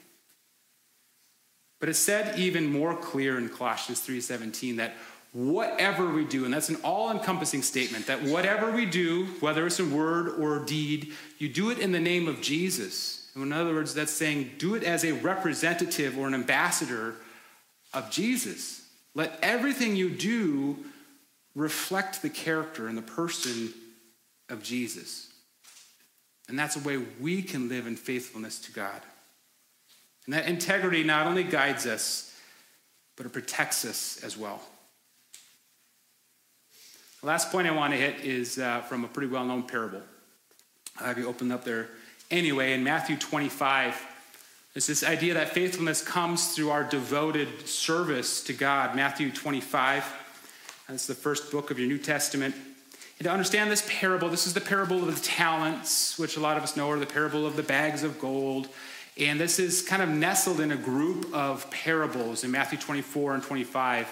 But 1.79 1.89
it's 1.89 1.99
said 1.99 2.39
even 2.39 2.71
more 2.71 2.95
clear 2.95 3.38
in 3.38 3.49
Colossians 3.49 3.99
3:17 3.99 4.77
that 4.77 4.93
whatever 5.34 6.08
we 6.08 6.23
do, 6.23 6.45
and 6.45 6.53
that's 6.53 6.69
an 6.69 6.77
all-encompassing 6.84 7.63
statement, 7.63 8.06
that 8.06 8.21
whatever 8.21 8.71
we 8.71 8.86
do, 8.86 9.25
whether 9.39 9.65
it's 9.65 9.79
in 9.79 9.91
word 9.91 10.29
or 10.39 10.60
deed, 10.60 11.12
you 11.39 11.49
do 11.49 11.71
it 11.71 11.79
in 11.79 11.91
the 11.91 11.99
name 11.99 12.27
of 12.27 12.39
Jesus. 12.39 13.22
In 13.36 13.52
other 13.52 13.74
words, 13.74 13.93
that's 13.93 14.12
saying 14.12 14.52
do 14.58 14.76
it 14.76 14.84
as 14.84 15.04
a 15.04 15.13
representative 15.13 16.17
or 16.17 16.28
an 16.28 16.34
ambassador 16.34 17.15
of 17.93 18.12
Jesus. 18.12 18.88
Let 19.15 19.38
everything 19.41 19.96
you 19.96 20.10
do 20.10 20.78
reflect 21.56 22.22
the 22.22 22.30
character 22.30 22.88
and 22.88 22.98
the 22.98 23.04
person 23.04 23.74
of 24.50 24.63
Jesus. 24.63 25.32
And 26.48 26.58
that's 26.60 26.76
a 26.76 26.80
way 26.80 26.98
we 26.98 27.41
can 27.41 27.69
live 27.69 27.88
in 27.88 27.96
faithfulness 27.96 28.60
to 28.62 28.72
God. 28.72 29.02
And 30.26 30.34
that 30.34 30.48
integrity 30.48 31.04
not 31.04 31.28
only 31.28 31.43
guides 31.43 31.86
us, 31.86 32.36
but 33.15 33.26
it 33.26 33.34
protects 33.34 33.86
us 33.86 34.24
as 34.24 34.38
well. 34.38 34.62
The 37.22 37.28
last 37.28 37.52
point 37.52 37.67
I 37.67 37.72
want 37.72 37.93
to 37.93 37.98
hit 37.98 38.19
is 38.26 38.60
uh, 38.60 38.82
from 38.82 39.06
a 39.06 39.08
pretty 39.08 39.30
well 39.30 39.46
known 39.46 39.63
parable. 39.63 40.02
I'll 41.00 41.08
have 41.08 41.17
you 41.17 41.28
open 41.28 41.52
up 41.52 41.63
there 41.63 41.89
anyway. 42.31 42.73
In 42.73 42.83
Matthew 42.83 43.17
25, 43.17 43.95
It's 44.75 44.88
this 44.88 45.03
idea 45.03 45.36
that 45.36 45.49
faithfulness 45.49 46.03
comes 46.03 46.55
through 46.55 46.71
our 46.71 46.83
devoted 46.83 47.67
service 47.67 48.43
to 48.45 48.53
God. 48.53 48.95
Matthew 48.95 49.31
25, 49.31 50.03
that's 50.89 51.05
the 51.05 51.13
first 51.13 51.51
book 51.51 51.69
of 51.69 51.77
your 51.77 51.88
New 51.88 51.99
Testament. 51.99 52.55
And 53.19 53.25
to 53.25 53.31
understand 53.31 53.69
this 53.69 53.88
parable, 53.88 54.29
this 54.29 54.47
is 54.47 54.55
the 54.55 54.62
parable 54.62 55.07
of 55.07 55.13
the 55.13 55.21
talents, 55.21 56.17
which 56.17 56.38
a 56.38 56.39
lot 56.39 56.57
of 56.57 56.63
us 56.63 56.75
know, 56.75 56.88
or 56.88 56.97
the 56.97 57.05
parable 57.05 57.45
of 57.45 57.55
the 57.55 57.62
bags 57.62 58.01
of 58.01 58.19
gold. 58.19 58.67
And 59.15 59.39
this 59.39 59.59
is 59.59 59.83
kind 59.83 60.01
of 60.01 60.09
nestled 60.09 60.59
in 60.59 60.71
a 60.71 60.75
group 60.75 61.31
of 61.31 61.69
parables 61.69 62.43
in 62.43 62.49
Matthew 62.49 62.79
24 62.79 63.36
and 63.36 63.43
25. 63.43 64.07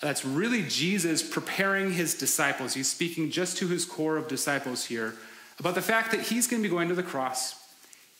That's 0.00 0.24
really 0.24 0.64
Jesus 0.64 1.22
preparing 1.22 1.92
his 1.92 2.14
disciples. 2.14 2.74
He's 2.74 2.90
speaking 2.90 3.30
just 3.30 3.58
to 3.58 3.68
his 3.68 3.84
core 3.84 4.16
of 4.16 4.26
disciples 4.26 4.86
here 4.86 5.14
about 5.58 5.74
the 5.74 5.82
fact 5.82 6.10
that 6.12 6.20
he's 6.22 6.46
going 6.46 6.62
to 6.62 6.68
be 6.68 6.72
going 6.72 6.88
to 6.88 6.94
the 6.94 7.02
cross. 7.02 7.54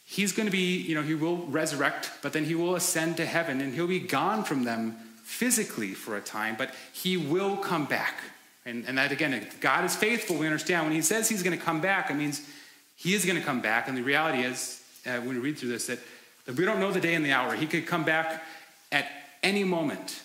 He's 0.06 0.32
going 0.32 0.46
to 0.46 0.52
be, 0.52 0.76
you 0.76 0.94
know, 0.94 1.02
he 1.02 1.14
will 1.14 1.38
resurrect, 1.46 2.10
but 2.22 2.32
then 2.32 2.44
he 2.44 2.54
will 2.54 2.76
ascend 2.76 3.16
to 3.16 3.26
heaven 3.26 3.60
and 3.60 3.74
he'll 3.74 3.86
be 3.86 4.00
gone 4.00 4.44
from 4.44 4.64
them 4.64 4.96
physically 5.24 5.94
for 5.94 6.16
a 6.16 6.20
time, 6.20 6.54
but 6.56 6.74
he 6.92 7.16
will 7.16 7.56
come 7.56 7.86
back. 7.86 8.16
And, 8.66 8.84
and 8.86 8.96
that, 8.98 9.12
again, 9.12 9.46
God 9.60 9.84
is 9.84 9.96
faithful, 9.96 10.36
we 10.36 10.46
understand. 10.46 10.86
When 10.86 10.94
he 10.94 11.02
says 11.02 11.28
he's 11.28 11.42
going 11.42 11.58
to 11.58 11.62
come 11.62 11.80
back, 11.80 12.10
it 12.10 12.14
means 12.14 12.46
he 12.96 13.14
is 13.14 13.24
going 13.24 13.38
to 13.38 13.44
come 13.44 13.60
back. 13.60 13.88
And 13.88 13.96
the 13.96 14.02
reality 14.02 14.42
is, 14.42 14.82
uh, 15.06 15.18
when 15.18 15.30
we 15.30 15.38
read 15.38 15.58
through 15.58 15.70
this, 15.70 15.86
that, 15.86 15.98
that 16.46 16.56
we 16.56 16.64
don't 16.64 16.80
know 16.80 16.90
the 16.90 17.00
day 17.00 17.14
and 17.14 17.24
the 17.24 17.32
hour. 17.32 17.54
He 17.54 17.66
could 17.66 17.86
come 17.86 18.04
back 18.04 18.42
at 18.92 19.06
any 19.42 19.64
moment. 19.64 20.22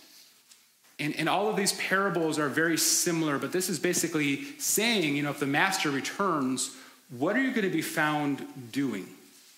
And, 1.00 1.15
and 1.15 1.30
all 1.30 1.50
of 1.50 1.56
these 1.56 1.74
parables 1.74 2.38
are 2.39 2.50
very 2.50 2.78
similar, 2.78 3.39
but 3.39 3.52
this 3.52 3.69
is 3.69 3.80
basically 3.80 4.43
saying, 4.58 5.15
you 5.15 5.24
know, 5.24 5.30
if 5.30 5.39
the 5.39 5.48
master 5.48 5.89
returns, 5.89 6.76
what 7.17 7.36
are 7.36 7.41
you 7.41 7.52
going 7.52 7.67
to 7.67 7.74
be 7.74 7.82
found 7.82 8.72
doing 8.72 9.08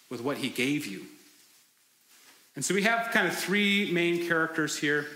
with 0.10 0.22
what 0.22 0.38
he 0.38 0.50
gave 0.50 0.86
you? 0.86 1.06
And 2.56 2.64
so 2.64 2.74
we 2.74 2.84
have 2.84 3.12
kind 3.12 3.28
of 3.28 3.36
three 3.36 3.92
main 3.92 4.28
characters 4.28 4.78
here, 4.78 5.08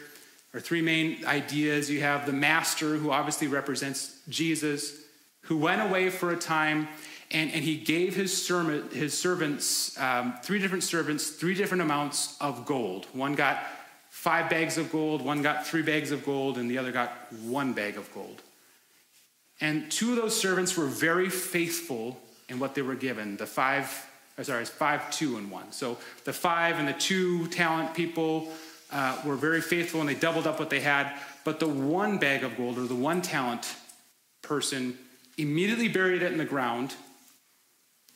or 0.54 0.60
three 0.60 0.82
main 0.82 1.26
ideas. 1.26 1.90
You 1.90 2.02
have 2.02 2.26
the 2.26 2.34
master, 2.34 2.96
who 2.96 3.12
obviously 3.12 3.48
represents 3.48 4.20
Jesus, 4.30 4.98
who 5.42 5.58
went 5.58 5.82
away 5.82 6.10
for 6.10 6.32
a 6.32 6.38
time 6.38 6.88
and, 7.32 7.52
and 7.52 7.64
he 7.64 7.76
gave 7.76 8.16
his, 8.16 8.46
sermon, 8.46 8.90
his 8.92 9.18
servants, 9.18 10.00
um, 10.00 10.36
three 10.44 10.60
different 10.60 10.84
servants, 10.84 11.30
three 11.32 11.56
different 11.56 11.82
amounts 11.82 12.38
of 12.40 12.66
gold. 12.66 13.08
One 13.14 13.36
got 13.36 13.64
five 14.10 14.50
bags 14.50 14.78
of 14.78 14.92
gold, 14.92 15.22
one 15.24 15.42
got 15.42 15.66
three 15.66 15.82
bags 15.82 16.12
of 16.12 16.26
gold, 16.26 16.58
and 16.58 16.70
the 16.70 16.78
other 16.78 16.92
got 16.92 17.12
one 17.44 17.74
bag 17.74 17.98
of 17.98 18.14
gold. 18.14 18.42
And 19.60 19.92
two 19.92 20.12
of 20.12 20.18
those 20.18 20.40
servants 20.40 20.78
were 20.78 20.86
very 20.86 21.30
faithful 21.30 22.20
in 22.50 22.60
what 22.60 22.76
they 22.76 22.82
were 22.82 22.96
given. 22.96 23.38
The 23.38 23.46
five, 23.46 24.06
or 24.38 24.44
sorry, 24.44 24.62
it's 24.62 24.70
five, 24.70 25.12
two, 25.12 25.38
and 25.38 25.50
one. 25.52 25.72
So 25.72 25.98
the 26.24 26.34
five 26.34 26.80
and 26.80 26.88
the 26.88 26.94
two 26.94 27.48
talent 27.48 27.94
people 27.94 28.52
uh, 28.92 29.20
were 29.26 29.36
very 29.36 29.62
faithful 29.62 30.00
and 30.00 30.10
they 30.10 30.16
doubled 30.16 30.48
up 30.48 30.60
what 30.60 30.70
they 30.70 30.82
had. 30.82 31.14
But 31.44 31.60
the 31.60 31.68
one 31.68 32.18
bag 32.18 32.44
of 32.44 32.58
gold, 32.58 32.78
or 32.78 32.86
the 32.86 32.96
one 32.96 33.22
talent 33.22 33.76
person, 34.42 34.98
immediately 35.38 35.88
buried 35.88 36.22
it 36.22 36.32
in 36.32 36.38
the 36.38 36.46
ground 36.46 36.96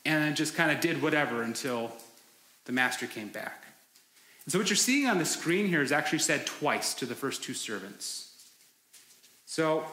and 0.04 0.36
just 0.36 0.54
kind 0.54 0.70
of 0.70 0.80
did 0.80 1.02
whatever 1.02 1.42
until 1.42 1.92
the 2.64 2.72
master 2.72 3.06
came 3.06 3.28
back. 3.28 3.64
And 4.44 4.52
so, 4.52 4.58
what 4.58 4.68
you're 4.68 4.76
seeing 4.76 5.06
on 5.06 5.18
the 5.18 5.24
screen 5.24 5.66
here 5.66 5.82
is 5.82 5.92
actually 5.92 6.20
said 6.20 6.46
twice 6.46 6.94
to 6.94 7.06
the 7.06 7.14
first 7.14 7.42
two 7.42 7.54
servants. 7.54 8.26
So, 9.44 9.84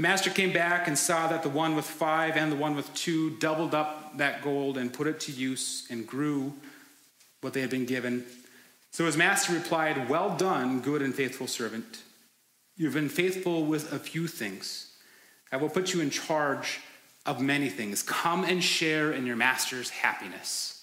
the 0.00 0.08
master 0.08 0.30
came 0.30 0.50
back 0.50 0.88
and 0.88 0.96
saw 0.96 1.26
that 1.26 1.42
the 1.42 1.50
one 1.50 1.76
with 1.76 1.84
five 1.84 2.34
and 2.34 2.50
the 2.50 2.56
one 2.56 2.74
with 2.74 2.90
two 2.94 3.36
doubled 3.36 3.74
up 3.74 4.16
that 4.16 4.42
gold 4.42 4.78
and 4.78 4.90
put 4.90 5.06
it 5.06 5.20
to 5.20 5.30
use 5.30 5.86
and 5.90 6.06
grew 6.06 6.54
what 7.42 7.52
they 7.52 7.60
had 7.60 7.68
been 7.68 7.84
given. 7.84 8.24
So 8.92 9.04
his 9.04 9.18
master 9.18 9.52
replied, 9.52 10.08
Well 10.08 10.34
done, 10.38 10.80
good 10.80 11.02
and 11.02 11.14
faithful 11.14 11.46
servant. 11.46 12.00
You've 12.78 12.94
been 12.94 13.10
faithful 13.10 13.66
with 13.66 13.92
a 13.92 13.98
few 13.98 14.26
things. 14.26 14.90
I 15.52 15.58
will 15.58 15.68
put 15.68 15.92
you 15.92 16.00
in 16.00 16.08
charge 16.08 16.80
of 17.26 17.42
many 17.42 17.68
things. 17.68 18.02
Come 18.02 18.44
and 18.44 18.64
share 18.64 19.12
in 19.12 19.26
your 19.26 19.36
master's 19.36 19.90
happiness. 19.90 20.79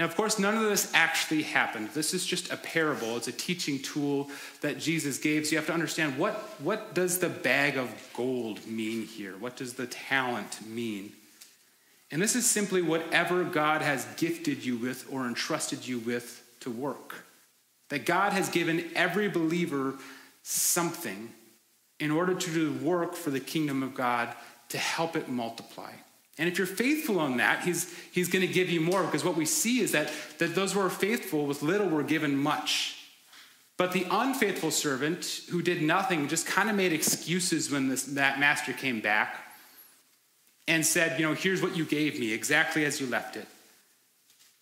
And 0.00 0.08
of 0.08 0.16
course, 0.16 0.38
none 0.38 0.56
of 0.56 0.62
this 0.62 0.90
actually 0.94 1.42
happened. 1.42 1.90
This 1.90 2.14
is 2.14 2.24
just 2.24 2.50
a 2.50 2.56
parable. 2.56 3.18
It's 3.18 3.28
a 3.28 3.32
teaching 3.32 3.78
tool 3.78 4.30
that 4.62 4.78
Jesus 4.78 5.18
gave. 5.18 5.46
So 5.46 5.50
you 5.50 5.58
have 5.58 5.66
to 5.66 5.74
understand 5.74 6.16
what, 6.16 6.36
what 6.58 6.94
does 6.94 7.18
the 7.18 7.28
bag 7.28 7.76
of 7.76 7.94
gold 8.14 8.66
mean 8.66 9.04
here? 9.04 9.32
What 9.32 9.56
does 9.56 9.74
the 9.74 9.86
talent 9.86 10.66
mean? 10.66 11.12
And 12.10 12.22
this 12.22 12.34
is 12.34 12.48
simply 12.48 12.80
whatever 12.80 13.44
God 13.44 13.82
has 13.82 14.06
gifted 14.16 14.64
you 14.64 14.78
with 14.78 15.06
or 15.12 15.26
entrusted 15.26 15.86
you 15.86 15.98
with 15.98 16.48
to 16.60 16.70
work. 16.70 17.26
That 17.90 18.06
God 18.06 18.32
has 18.32 18.48
given 18.48 18.90
every 18.96 19.28
believer 19.28 19.96
something 20.42 21.30
in 21.98 22.10
order 22.10 22.32
to 22.32 22.50
do 22.50 22.72
work 22.82 23.14
for 23.14 23.28
the 23.28 23.38
kingdom 23.38 23.82
of 23.82 23.94
God 23.94 24.34
to 24.70 24.78
help 24.78 25.14
it 25.14 25.28
multiply. 25.28 25.92
And 26.40 26.48
if 26.48 26.56
you're 26.56 26.66
faithful 26.66 27.20
on 27.20 27.36
that, 27.36 27.64
he's, 27.64 27.94
he's 28.12 28.30
going 28.30 28.46
to 28.46 28.52
give 28.52 28.70
you 28.70 28.80
more 28.80 29.04
because 29.04 29.22
what 29.22 29.36
we 29.36 29.44
see 29.44 29.80
is 29.80 29.92
that, 29.92 30.10
that 30.38 30.54
those 30.54 30.72
who 30.72 30.80
are 30.80 30.88
faithful 30.88 31.44
with 31.44 31.62
little 31.62 31.86
were 31.86 32.02
given 32.02 32.34
much. 32.34 32.96
But 33.76 33.92
the 33.92 34.06
unfaithful 34.10 34.70
servant 34.70 35.42
who 35.50 35.60
did 35.60 35.82
nothing 35.82 36.28
just 36.28 36.46
kind 36.46 36.70
of 36.70 36.76
made 36.76 36.94
excuses 36.94 37.70
when 37.70 37.90
this, 37.90 38.04
that 38.04 38.40
master 38.40 38.72
came 38.72 39.00
back 39.02 39.36
and 40.66 40.84
said, 40.84 41.20
You 41.20 41.28
know, 41.28 41.34
here's 41.34 41.60
what 41.60 41.76
you 41.76 41.84
gave 41.84 42.18
me, 42.18 42.32
exactly 42.32 42.86
as 42.86 43.02
you 43.02 43.06
left 43.06 43.36
it. 43.36 43.46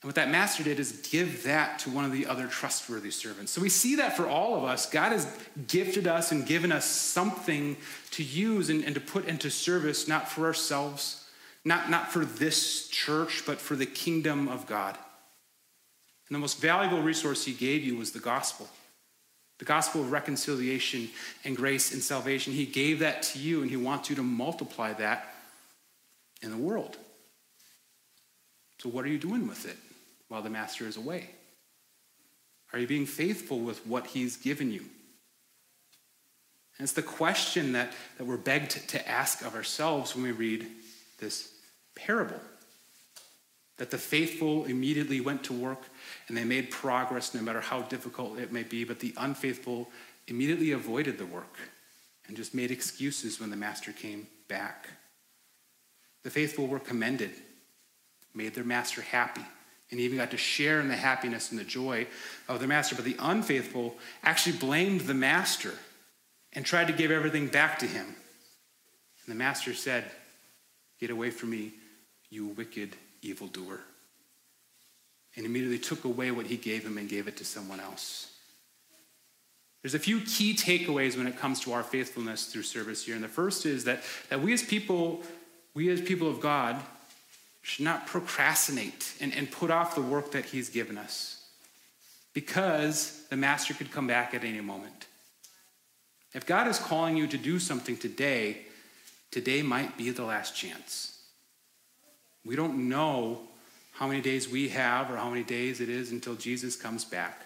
And 0.02 0.08
what 0.08 0.16
that 0.16 0.30
master 0.30 0.64
did 0.64 0.80
is 0.80 1.08
give 1.12 1.44
that 1.44 1.78
to 1.80 1.90
one 1.90 2.04
of 2.04 2.10
the 2.10 2.26
other 2.26 2.48
trustworthy 2.48 3.12
servants. 3.12 3.52
So 3.52 3.60
we 3.60 3.68
see 3.68 3.96
that 3.96 4.16
for 4.16 4.26
all 4.26 4.56
of 4.56 4.64
us. 4.64 4.90
God 4.90 5.12
has 5.12 5.32
gifted 5.68 6.08
us 6.08 6.32
and 6.32 6.44
given 6.44 6.72
us 6.72 6.86
something 6.86 7.76
to 8.12 8.24
use 8.24 8.68
and, 8.68 8.84
and 8.84 8.96
to 8.96 9.00
put 9.00 9.26
into 9.26 9.48
service, 9.48 10.08
not 10.08 10.28
for 10.28 10.44
ourselves, 10.44 11.24
not, 11.68 11.90
not 11.90 12.12
for 12.12 12.24
this 12.24 12.88
church, 12.88 13.44
but 13.46 13.60
for 13.60 13.76
the 13.76 13.86
kingdom 13.86 14.48
of 14.48 14.66
God. 14.66 14.96
And 16.28 16.34
the 16.34 16.40
most 16.40 16.60
valuable 16.60 17.02
resource 17.02 17.44
he 17.44 17.52
gave 17.52 17.84
you 17.84 17.96
was 17.96 18.12
the 18.12 18.18
gospel 18.18 18.68
the 19.58 19.64
gospel 19.64 20.02
of 20.02 20.12
reconciliation 20.12 21.08
and 21.44 21.56
grace 21.56 21.92
and 21.92 22.00
salvation. 22.00 22.52
He 22.52 22.64
gave 22.64 23.00
that 23.00 23.22
to 23.24 23.40
you, 23.40 23.60
and 23.60 23.68
he 23.68 23.76
wants 23.76 24.08
you 24.08 24.14
to 24.14 24.22
multiply 24.22 24.92
that 24.92 25.34
in 26.40 26.52
the 26.52 26.56
world. 26.56 26.96
So, 28.80 28.88
what 28.88 29.04
are 29.04 29.08
you 29.08 29.18
doing 29.18 29.48
with 29.48 29.66
it? 29.66 29.76
while 30.28 30.42
the 30.42 30.50
master 30.50 30.86
is 30.86 30.96
away? 30.96 31.30
Are 32.72 32.78
you 32.78 32.86
being 32.86 33.06
faithful 33.06 33.58
with 33.58 33.86
what 33.86 34.08
he's 34.08 34.36
given 34.36 34.70
you? 34.70 34.80
And 36.78 36.84
it's 36.84 36.92
the 36.92 37.02
question 37.02 37.72
that, 37.72 37.92
that 38.18 38.24
we're 38.24 38.36
begged 38.36 38.88
to 38.90 39.08
ask 39.08 39.44
of 39.44 39.54
ourselves 39.54 40.14
when 40.14 40.22
we 40.22 40.32
read 40.32 40.66
this 41.18 41.52
parable. 41.98 42.40
That 43.76 43.90
the 43.90 43.98
faithful 43.98 44.64
immediately 44.64 45.20
went 45.20 45.44
to 45.44 45.52
work 45.52 45.82
and 46.26 46.36
they 46.36 46.44
made 46.44 46.70
progress 46.70 47.34
no 47.34 47.42
matter 47.42 47.60
how 47.60 47.82
difficult 47.82 48.38
it 48.38 48.52
may 48.52 48.62
be, 48.62 48.84
but 48.84 49.00
the 49.00 49.14
unfaithful 49.16 49.88
immediately 50.26 50.72
avoided 50.72 51.18
the 51.18 51.26
work 51.26 51.58
and 52.26 52.36
just 52.36 52.54
made 52.54 52.70
excuses 52.70 53.40
when 53.40 53.50
the 53.50 53.56
master 53.56 53.92
came 53.92 54.26
back. 54.48 54.88
The 56.24 56.30
faithful 56.30 56.66
were 56.66 56.80
commended, 56.80 57.30
made 58.34 58.54
their 58.54 58.64
master 58.64 59.02
happy 59.02 59.44
and 59.90 60.00
even 60.00 60.18
got 60.18 60.30
to 60.32 60.36
share 60.36 60.80
in 60.80 60.88
the 60.88 60.96
happiness 60.96 61.50
and 61.50 61.58
the 61.58 61.64
joy 61.64 62.06
of 62.48 62.60
the 62.60 62.66
master. 62.66 62.94
But 62.94 63.04
the 63.04 63.16
unfaithful 63.18 63.96
actually 64.22 64.56
blamed 64.58 65.02
the 65.02 65.14
master 65.14 65.74
and 66.52 66.64
tried 66.64 66.88
to 66.88 66.92
give 66.92 67.10
everything 67.10 67.48
back 67.48 67.78
to 67.78 67.86
him. 67.86 68.04
And 68.04 69.34
the 69.34 69.34
master 69.34 69.74
said, 69.74 70.04
Get 71.00 71.10
away 71.10 71.30
from 71.30 71.50
me, 71.50 71.72
you 72.30 72.46
wicked 72.48 72.96
evildoer. 73.22 73.80
And 75.36 75.46
immediately 75.46 75.78
took 75.78 76.04
away 76.04 76.30
what 76.30 76.46
he 76.46 76.56
gave 76.56 76.84
him 76.84 76.98
and 76.98 77.08
gave 77.08 77.28
it 77.28 77.36
to 77.36 77.44
someone 77.44 77.80
else. 77.80 78.32
There's 79.82 79.94
a 79.94 79.98
few 79.98 80.20
key 80.20 80.54
takeaways 80.54 81.16
when 81.16 81.26
it 81.26 81.38
comes 81.38 81.60
to 81.60 81.72
our 81.72 81.82
faithfulness 81.82 82.46
through 82.46 82.64
service 82.64 83.04
here. 83.06 83.14
And 83.14 83.22
the 83.22 83.28
first 83.28 83.64
is 83.64 83.84
that, 83.84 84.02
that 84.28 84.40
we 84.40 84.52
as 84.52 84.62
people, 84.62 85.22
we 85.74 85.88
as 85.90 86.00
people 86.00 86.28
of 86.28 86.40
God, 86.40 86.76
should 87.62 87.84
not 87.84 88.06
procrastinate 88.06 89.14
and, 89.20 89.32
and 89.34 89.50
put 89.50 89.70
off 89.70 89.94
the 89.94 90.02
work 90.02 90.32
that 90.32 90.46
he's 90.46 90.68
given 90.68 90.98
us 90.98 91.44
because 92.32 93.24
the 93.30 93.36
master 93.36 93.74
could 93.74 93.90
come 93.90 94.06
back 94.06 94.34
at 94.34 94.44
any 94.44 94.60
moment. 94.60 95.06
If 96.34 96.46
God 96.46 96.68
is 96.68 96.78
calling 96.78 97.16
you 97.16 97.26
to 97.26 97.38
do 97.38 97.58
something 97.58 97.96
today, 97.96 98.66
today 99.30 99.62
might 99.62 99.96
be 99.96 100.10
the 100.10 100.24
last 100.24 100.56
chance. 100.56 101.17
We 102.48 102.56
don't 102.56 102.88
know 102.88 103.40
how 103.92 104.08
many 104.08 104.22
days 104.22 104.48
we 104.48 104.70
have 104.70 105.10
or 105.10 105.18
how 105.18 105.28
many 105.28 105.42
days 105.42 105.82
it 105.82 105.90
is 105.90 106.12
until 106.12 106.34
Jesus 106.34 106.76
comes 106.76 107.04
back. 107.04 107.42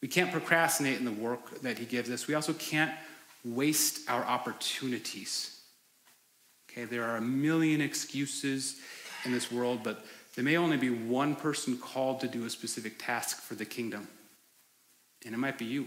We 0.00 0.08
can't 0.08 0.32
procrastinate 0.32 0.98
in 0.98 1.04
the 1.04 1.12
work 1.12 1.60
that 1.60 1.78
he 1.78 1.84
gives 1.84 2.08
us. 2.08 2.26
We 2.26 2.34
also 2.34 2.54
can't 2.54 2.90
waste 3.44 4.08
our 4.08 4.24
opportunities. 4.24 5.60
Okay, 6.70 6.86
there 6.86 7.04
are 7.04 7.18
a 7.18 7.20
million 7.20 7.82
excuses 7.82 8.76
in 9.26 9.32
this 9.32 9.52
world, 9.52 9.80
but 9.84 10.02
there 10.34 10.44
may 10.44 10.56
only 10.56 10.78
be 10.78 10.88
one 10.88 11.36
person 11.36 11.76
called 11.76 12.20
to 12.20 12.26
do 12.26 12.46
a 12.46 12.50
specific 12.50 12.94
task 12.98 13.42
for 13.42 13.54
the 13.54 13.66
kingdom, 13.66 14.08
and 15.26 15.34
it 15.34 15.38
might 15.38 15.58
be 15.58 15.66
you. 15.66 15.86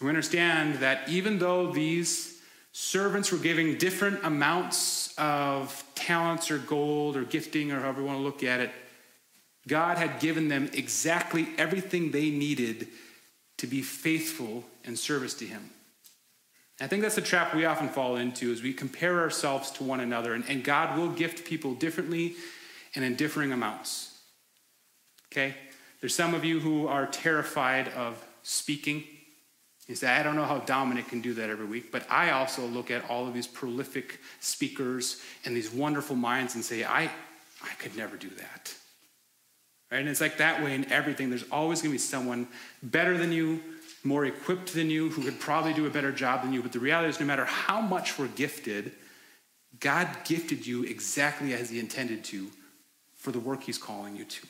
We 0.00 0.08
understand 0.08 0.80
that 0.80 1.08
even 1.08 1.38
though 1.38 1.70
these 1.70 2.35
servants 2.78 3.32
were 3.32 3.38
giving 3.38 3.78
different 3.78 4.22
amounts 4.22 5.14
of 5.16 5.82
talents 5.94 6.50
or 6.50 6.58
gold 6.58 7.16
or 7.16 7.24
gifting 7.24 7.72
or 7.72 7.80
however 7.80 8.02
you 8.02 8.06
want 8.06 8.18
to 8.18 8.22
look 8.22 8.42
at 8.42 8.60
it, 8.60 8.70
God 9.66 9.96
had 9.96 10.20
given 10.20 10.48
them 10.48 10.68
exactly 10.74 11.48
everything 11.56 12.10
they 12.10 12.28
needed 12.28 12.88
to 13.56 13.66
be 13.66 13.80
faithful 13.80 14.62
in 14.84 14.94
service 14.94 15.32
to 15.36 15.46
Him. 15.46 15.70
I 16.78 16.86
think 16.86 17.00
that's 17.00 17.14
the 17.14 17.22
trap 17.22 17.54
we 17.54 17.64
often 17.64 17.88
fall 17.88 18.16
into 18.16 18.52
is 18.52 18.62
we 18.62 18.74
compare 18.74 19.20
ourselves 19.20 19.70
to 19.72 19.82
one 19.82 20.00
another, 20.00 20.34
and, 20.34 20.44
and 20.46 20.62
God 20.62 20.98
will 20.98 21.08
gift 21.08 21.46
people 21.46 21.72
differently 21.72 22.34
and 22.94 23.02
in 23.02 23.16
differing 23.16 23.52
amounts. 23.52 24.18
Okay? 25.32 25.54
There's 26.02 26.14
some 26.14 26.34
of 26.34 26.44
you 26.44 26.60
who 26.60 26.86
are 26.88 27.06
terrified 27.06 27.88
of 27.88 28.22
speaking. 28.42 29.04
You 29.86 29.94
say, 29.94 30.08
I 30.08 30.22
don't 30.22 30.34
know 30.34 30.44
how 30.44 30.58
Dominic 30.58 31.08
can 31.08 31.20
do 31.20 31.34
that 31.34 31.48
every 31.48 31.66
week, 31.66 31.92
but 31.92 32.04
I 32.10 32.30
also 32.30 32.66
look 32.66 32.90
at 32.90 33.08
all 33.08 33.28
of 33.28 33.34
these 33.34 33.46
prolific 33.46 34.20
speakers 34.40 35.22
and 35.44 35.56
these 35.56 35.72
wonderful 35.72 36.16
minds 36.16 36.56
and 36.56 36.64
say, 36.64 36.84
I, 36.84 37.04
I 37.62 37.74
could 37.78 37.96
never 37.96 38.16
do 38.16 38.28
that. 38.30 38.74
Right? 39.90 40.00
And 40.00 40.08
it's 40.08 40.20
like 40.20 40.38
that 40.38 40.62
way 40.62 40.74
in 40.74 40.90
everything. 40.90 41.30
There's 41.30 41.48
always 41.52 41.82
going 41.82 41.90
to 41.90 41.94
be 41.94 41.98
someone 41.98 42.48
better 42.82 43.16
than 43.16 43.30
you, 43.30 43.62
more 44.02 44.24
equipped 44.24 44.74
than 44.74 44.90
you, 44.90 45.10
who 45.10 45.22
could 45.22 45.38
probably 45.38 45.72
do 45.72 45.86
a 45.86 45.90
better 45.90 46.10
job 46.10 46.42
than 46.42 46.52
you. 46.52 46.62
But 46.62 46.72
the 46.72 46.80
reality 46.80 47.08
is, 47.08 47.20
no 47.20 47.26
matter 47.26 47.44
how 47.44 47.80
much 47.80 48.18
we're 48.18 48.26
gifted, 48.28 48.92
God 49.78 50.08
gifted 50.24 50.66
you 50.66 50.82
exactly 50.82 51.54
as 51.54 51.70
He 51.70 51.78
intended 51.78 52.24
to 52.24 52.50
for 53.14 53.30
the 53.30 53.38
work 53.38 53.62
He's 53.62 53.78
calling 53.78 54.16
you 54.16 54.24
to. 54.24 54.46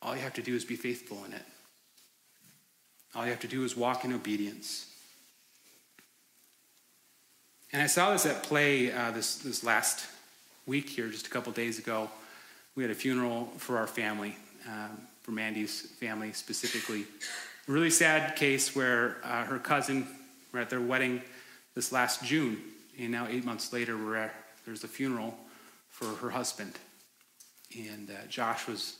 All 0.00 0.16
you 0.16 0.22
have 0.22 0.34
to 0.34 0.42
do 0.42 0.54
is 0.54 0.64
be 0.64 0.76
faithful 0.76 1.22
in 1.26 1.34
it. 1.34 1.42
All 3.14 3.24
you 3.24 3.30
have 3.30 3.40
to 3.40 3.48
do 3.48 3.64
is 3.64 3.76
walk 3.76 4.04
in 4.04 4.12
obedience. 4.12 4.90
And 7.72 7.82
I 7.82 7.86
saw 7.86 8.12
this 8.12 8.26
at 8.26 8.42
play 8.42 8.92
uh, 8.92 9.12
this, 9.12 9.36
this 9.36 9.62
last 9.62 10.06
week 10.66 10.88
here, 10.88 11.08
just 11.08 11.26
a 11.26 11.30
couple 11.30 11.52
days 11.52 11.78
ago. 11.78 12.10
We 12.74 12.82
had 12.82 12.90
a 12.90 12.94
funeral 12.94 13.52
for 13.56 13.78
our 13.78 13.86
family, 13.86 14.36
um, 14.68 14.98
for 15.22 15.30
Mandy's 15.30 15.82
family 16.00 16.32
specifically. 16.32 17.04
A 17.68 17.72
really 17.72 17.90
sad 17.90 18.34
case 18.34 18.74
where 18.74 19.18
uh, 19.22 19.44
her 19.44 19.58
cousin 19.58 20.08
were 20.52 20.60
at 20.60 20.70
their 20.70 20.80
wedding 20.80 21.22
this 21.74 21.92
last 21.92 22.24
June, 22.24 22.58
and 22.98 23.10
now 23.10 23.26
eight 23.28 23.44
months 23.44 23.72
later, 23.72 23.96
we're 23.96 24.16
at, 24.16 24.34
there's 24.66 24.84
a 24.84 24.88
funeral 24.88 25.36
for 25.88 26.06
her 26.06 26.30
husband. 26.30 26.72
And 27.76 28.10
uh, 28.10 28.26
Josh 28.28 28.66
was 28.66 28.96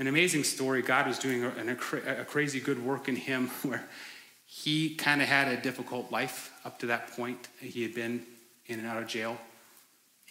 an 0.00 0.06
amazing 0.06 0.44
story. 0.44 0.80
God 0.80 1.06
was 1.06 1.18
doing 1.18 1.44
a, 1.44 1.52
a, 1.58 2.22
a 2.22 2.24
crazy 2.24 2.58
good 2.58 2.82
work 2.82 3.06
in 3.06 3.16
him 3.16 3.48
where 3.62 3.84
he 4.46 4.94
kind 4.94 5.22
of 5.22 5.28
had 5.28 5.46
a 5.46 5.60
difficult 5.60 6.10
life 6.10 6.52
up 6.64 6.78
to 6.80 6.86
that 6.86 7.12
point. 7.12 7.48
He 7.60 7.82
had 7.82 7.94
been 7.94 8.24
in 8.66 8.78
and 8.80 8.88
out 8.88 9.00
of 9.00 9.06
jail 9.06 9.38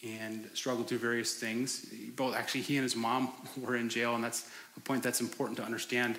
and 0.04 0.50
struggled 0.56 0.88
through 0.88 0.98
various 0.98 1.36
things. 1.36 1.86
Both 2.16 2.36
actually, 2.36 2.62
he 2.62 2.78
and 2.78 2.84
his 2.84 2.96
mom 2.96 3.32
were 3.62 3.76
in 3.76 3.90
jail, 3.90 4.16
and 4.16 4.24
that's 4.24 4.50
a 4.76 4.80
point 4.80 5.04
that's 5.04 5.22
important 5.22 5.58
to 5.60 5.64
understand 5.64 6.18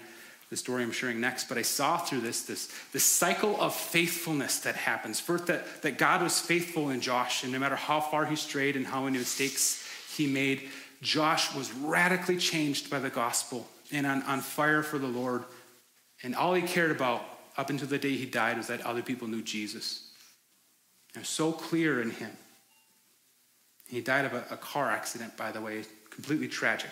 the 0.48 0.57
story 0.57 0.82
I'm 0.84 0.92
sharing 0.92 1.20
next. 1.20 1.48
But 1.48 1.59
I 1.59 1.62
saw 1.62 1.98
through 1.98 2.20
this 2.20 2.42
this, 2.42 2.72
this 2.92 3.05
cycle 3.05 3.61
of 3.61 3.74
faithfulness 3.74 4.61
that 4.61 4.76
happens. 4.76 5.18
First, 5.18 5.46
that, 5.46 5.82
that 5.82 5.98
God 5.98 6.22
was 6.22 6.38
faithful 6.38 6.90
in 6.90 7.01
Josh, 7.01 7.42
and 7.42 7.53
no 7.53 7.59
matter 7.59 7.76
how 7.76 8.01
far 8.01 8.26
he 8.26 8.36
strayed 8.36 8.76
and 8.76 8.86
how 8.86 9.03
many 9.03 9.18
mistakes 9.18 9.84
he 10.16 10.26
made, 10.26 10.68
Josh 11.03 11.55
was 11.55 11.72
radically 11.72 12.36
changed 12.36 12.90
by 12.90 12.98
the 12.98 13.11
gospel 13.11 13.66
and 13.92 14.07
on, 14.07 14.22
on 14.22 14.40
fire 14.40 14.82
for 14.82 14.98
the 14.98 15.07
Lord. 15.07 15.44
And 16.22 16.34
all 16.34 16.55
he 16.55 16.62
cared 16.62 16.90
about 16.90 17.22
up 17.57 17.70
until 17.70 17.88
the 17.88 17.98
day 17.98 18.14
he 18.16 18.26
died 18.26 18.57
was 18.57 18.66
that 18.66 18.82
other 18.82 19.03
people 19.03 19.26
knew 19.26 19.42
Jesus. 19.42 20.11
It 21.14 21.20
was 21.20 21.28
so 21.28 21.53
clear 21.53 22.01
in 22.01 22.11
him. 22.11 22.30
He 23.88 24.01
died 24.01 24.24
of 24.24 24.34
a, 24.34 24.44
a 24.51 24.57
car 24.57 24.90
accident, 24.90 25.36
by 25.36 25.51
the 25.51 25.61
way, 25.61 25.84
completely 26.11 26.48
tragic. 26.48 26.90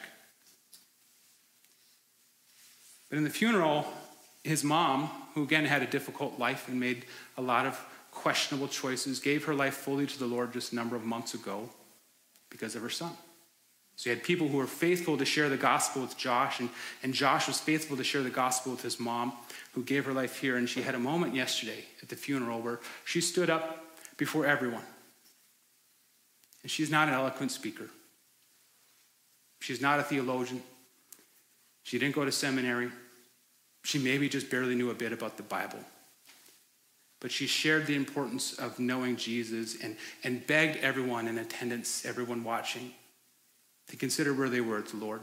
But 3.09 3.19
in 3.19 3.25
the 3.25 3.31
funeral, 3.31 3.87
his 4.43 4.65
mom, 4.65 5.11
who 5.35 5.43
again 5.43 5.65
had 5.65 5.83
a 5.83 5.87
difficult 5.87 6.39
life 6.39 6.69
and 6.69 6.81
made 6.81 7.05
a 7.37 7.43
lot 7.43 7.67
of 7.67 7.79
questionable 8.11 8.69
choices, 8.69 9.21
gave 9.21 9.45
her 9.45 9.55
life 9.55 9.75
fully 9.75 10.07
to 10.07 10.19
the 10.19 10.27
Lord 10.27 10.53
just 10.53 10.73
a 10.73 10.75
number 10.75 10.97
of 10.97 11.05
months 11.05 11.35
ago 11.35 11.69
because 12.51 12.75
of 12.75 12.83
her 12.83 12.91
son. 12.91 13.13
So 13.99 14.11
you 14.11 14.15
had 14.15 14.25
people 14.25 14.47
who 14.47 14.59
were 14.59 14.69
faithful 14.69 15.19
to 15.19 15.25
share 15.25 15.49
the 15.49 15.57
gospel 15.57 16.03
with 16.03 16.17
Josh, 16.17 16.61
and, 16.61 16.71
and 17.03 17.13
Josh 17.13 17.49
was 17.49 17.59
faithful 17.59 17.97
to 17.97 18.05
share 18.05 18.23
the 18.23 18.31
gospel 18.31 18.71
with 18.71 18.83
his 18.83 19.01
mom, 19.01 19.33
who 19.73 19.83
gave 19.83 20.05
her 20.05 20.13
life 20.13 20.39
here. 20.39 20.57
And 20.57 20.69
she 20.69 20.83
had 20.83 20.95
a 20.95 21.01
moment 21.01 21.35
yesterday 21.35 21.85
at 22.01 22.09
the 22.09 22.15
funeral 22.15 22.61
where 22.61 22.79
she 23.05 23.21
stood 23.21 23.51
up 23.51 23.85
before 24.17 24.47
everyone. 24.47 24.85
And 26.63 26.71
she's 26.71 26.93
not 26.93 27.09
an 27.09 27.15
eloquent 27.15 27.51
speaker, 27.51 27.89
she's 29.59 29.81
not 29.81 29.99
a 29.99 30.05
theologian, 30.05 30.63
she 31.83 31.99
didn't 31.99 32.15
go 32.15 32.25
to 32.25 32.31
seminary, 32.31 32.93
she 33.83 33.99
maybe 33.99 34.29
just 34.29 34.49
barely 34.49 34.77
knew 34.77 34.91
a 34.91 34.95
bit 34.95 35.13
about 35.13 35.37
the 35.37 35.43
Bible. 35.43 35.81
But 37.19 37.33
she 37.33 37.49
shared 37.49 37.89
the 37.89 37.97
importance 37.97 38.61
of 38.61 38.79
knowing 38.79 39.17
Jesus 39.17 39.83
and, 39.83 39.97
and 40.23 40.47
begged 40.47 40.77
everyone 40.77 41.27
in 41.27 41.37
attendance, 41.39 42.07
everyone 42.07 42.45
watching, 42.45 42.93
to 43.89 43.97
consider 43.97 44.33
where 44.33 44.49
they 44.49 44.61
were 44.61 44.79
at 44.79 44.87
the 44.87 44.97
Lord. 44.97 45.21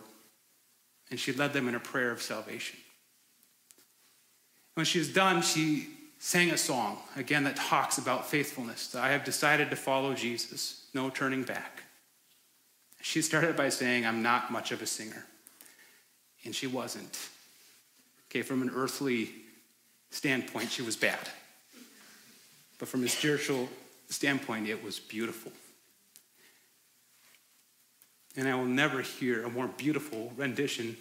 And 1.11 1.19
she 1.19 1.31
led 1.31 1.53
them 1.53 1.67
in 1.67 1.75
a 1.75 1.79
prayer 1.79 2.11
of 2.11 2.21
salvation. 2.21 2.79
When 4.73 4.85
she 4.85 4.99
was 4.99 5.09
done, 5.09 5.41
she 5.41 5.87
sang 6.19 6.51
a 6.51 6.57
song, 6.57 6.97
again, 7.15 7.43
that 7.43 7.55
talks 7.55 7.97
about 7.97 8.27
faithfulness. 8.27 8.95
I 8.95 9.09
have 9.09 9.23
decided 9.23 9.69
to 9.69 9.75
follow 9.75 10.13
Jesus, 10.13 10.87
no 10.93 11.09
turning 11.09 11.43
back. 11.43 11.83
She 13.01 13.21
started 13.21 13.55
by 13.55 13.69
saying, 13.69 14.05
I'm 14.05 14.23
not 14.23 14.51
much 14.51 14.71
of 14.71 14.81
a 14.81 14.87
singer. 14.87 15.25
And 16.43 16.55
she 16.55 16.67
wasn't. 16.67 17.19
Okay, 18.29 18.41
from 18.41 18.63
an 18.63 18.71
earthly 18.75 19.29
standpoint, 20.09 20.71
she 20.71 20.81
was 20.81 20.95
bad. 20.95 21.29
But 22.79 22.87
from 22.87 23.03
a 23.03 23.07
spiritual 23.07 23.69
standpoint, 24.09 24.67
it 24.67 24.83
was 24.83 24.99
beautiful. 24.99 25.51
And 28.37 28.47
I 28.47 28.55
will 28.55 28.65
never 28.65 29.01
hear 29.01 29.43
a 29.43 29.49
more 29.49 29.67
beautiful 29.67 30.31
rendition 30.35 30.97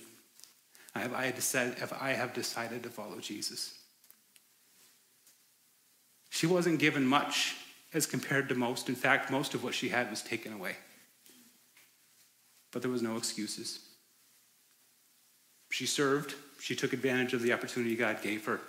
if 0.96 1.12
I, 1.12 1.32
I 2.00 2.12
have 2.12 2.32
decided 2.34 2.82
to 2.84 2.88
follow 2.88 3.18
Jesus. 3.18 3.78
She 6.30 6.46
wasn't 6.46 6.78
given 6.78 7.06
much 7.06 7.56
as 7.92 8.06
compared 8.06 8.48
to 8.48 8.54
most. 8.54 8.88
In 8.88 8.94
fact, 8.94 9.30
most 9.30 9.54
of 9.54 9.64
what 9.64 9.74
she 9.74 9.88
had 9.88 10.10
was 10.10 10.22
taken 10.22 10.52
away. 10.52 10.76
But 12.72 12.82
there 12.82 12.90
was 12.90 13.02
no 13.02 13.16
excuses. 13.16 13.80
She 15.70 15.86
served, 15.86 16.34
she 16.60 16.74
took 16.76 16.92
advantage 16.92 17.34
of 17.34 17.42
the 17.42 17.52
opportunity 17.52 17.96
God 17.96 18.22
gave 18.22 18.44
her. 18.46 18.60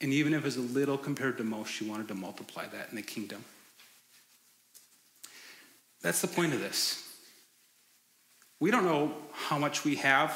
And 0.00 0.12
even 0.12 0.32
if 0.32 0.40
it 0.40 0.44
was 0.44 0.56
a 0.56 0.60
little 0.60 0.96
compared 0.96 1.36
to 1.38 1.44
most, 1.44 1.70
she 1.70 1.84
wanted 1.84 2.08
to 2.08 2.14
multiply 2.14 2.66
that 2.66 2.88
in 2.90 2.96
the 2.96 3.02
kingdom. 3.02 3.44
That's 6.02 6.20
the 6.20 6.28
point 6.28 6.54
of 6.54 6.60
this. 6.60 7.06
We 8.58 8.70
don't 8.70 8.84
know 8.84 9.14
how 9.32 9.58
much 9.58 9.84
we 9.84 9.96
have 9.96 10.34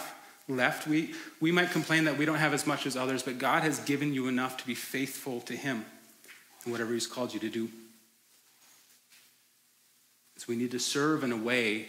left. 0.49 0.87
We, 0.87 1.15
we 1.41 1.53
might 1.53 1.71
complain 1.71 2.05
that 2.05 2.19
we 2.19 2.25
don't 2.25 2.37
have 2.37 2.55
as 2.55 2.67
much 2.67 2.87
as 2.87 2.97
others, 2.97 3.23
but 3.23 3.39
God 3.39 3.63
has 3.63 3.79
given 3.81 4.13
you 4.13 4.29
enough 4.29 4.57
to 4.59 4.67
be 4.67 4.75
faithful 4.75 5.41
to 5.43 5.55
Him 5.55 5.85
in 6.65 6.73
whatever 6.73 6.93
He's 6.93 7.07
called 7.07 7.33
you 7.33 7.41
to 7.41 7.51
do. 7.51 7.69
So 10.37 10.47
we 10.49 10.57
need 10.57 10.73
to 10.73 10.79
serve 10.79 11.23
in 11.23 11.33
a 11.33 11.37
way 11.37 11.87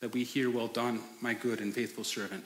that 0.00 0.12
we 0.12 0.24
hear, 0.24 0.50
Well 0.50 0.68
done, 0.68 1.00
my 1.20 1.34
good 1.34 1.60
and 1.60 1.74
faithful 1.74 2.04
servant, 2.04 2.44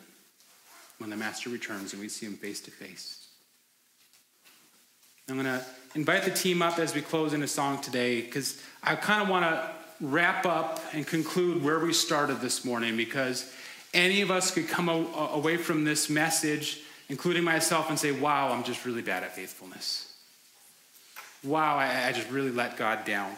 when 0.99 1.11
the 1.11 1.17
Master 1.17 1.51
returns 1.51 1.93
and 1.93 2.01
we 2.01 2.09
see 2.09 2.27
Him 2.27 2.37
face 2.37 2.61
to 2.63 2.71
face. 2.71 3.29
I'm 5.29 5.37
going 5.37 5.47
to 5.47 5.65
invite 5.95 6.25
the 6.25 6.31
team 6.33 6.61
up 6.61 6.81
as 6.81 6.93
we 6.93 7.03
close 7.03 7.35
in 7.35 7.43
a 7.45 7.47
song 7.47 7.81
today 7.81 8.21
because 8.21 8.61
I 8.83 8.97
kind 8.97 9.23
of 9.23 9.29
want 9.29 9.45
to 9.45 9.71
wrap 10.01 10.47
up 10.47 10.81
and 10.93 11.07
conclude 11.07 11.63
where 11.63 11.79
we 11.79 11.93
started 11.93 12.41
this 12.41 12.65
morning 12.65 12.97
because 12.97 13.53
any 13.93 14.23
of 14.23 14.31
us 14.31 14.51
could 14.51 14.69
come 14.69 14.89
away 14.89 15.57
from 15.57 15.85
this 15.85 16.09
message, 16.09 16.81
including 17.09 17.45
myself, 17.45 17.91
and 17.91 17.99
say, 17.99 18.13
Wow, 18.13 18.53
I'm 18.53 18.65
just 18.65 18.85
really 18.85 19.03
bad 19.03 19.23
at 19.23 19.35
faithfulness. 19.35 20.13
Wow, 21.43 21.77
I, 21.77 22.09
I 22.09 22.13
just 22.13 22.31
really 22.31 22.51
let 22.51 22.77
God 22.77 23.05
down. 23.05 23.33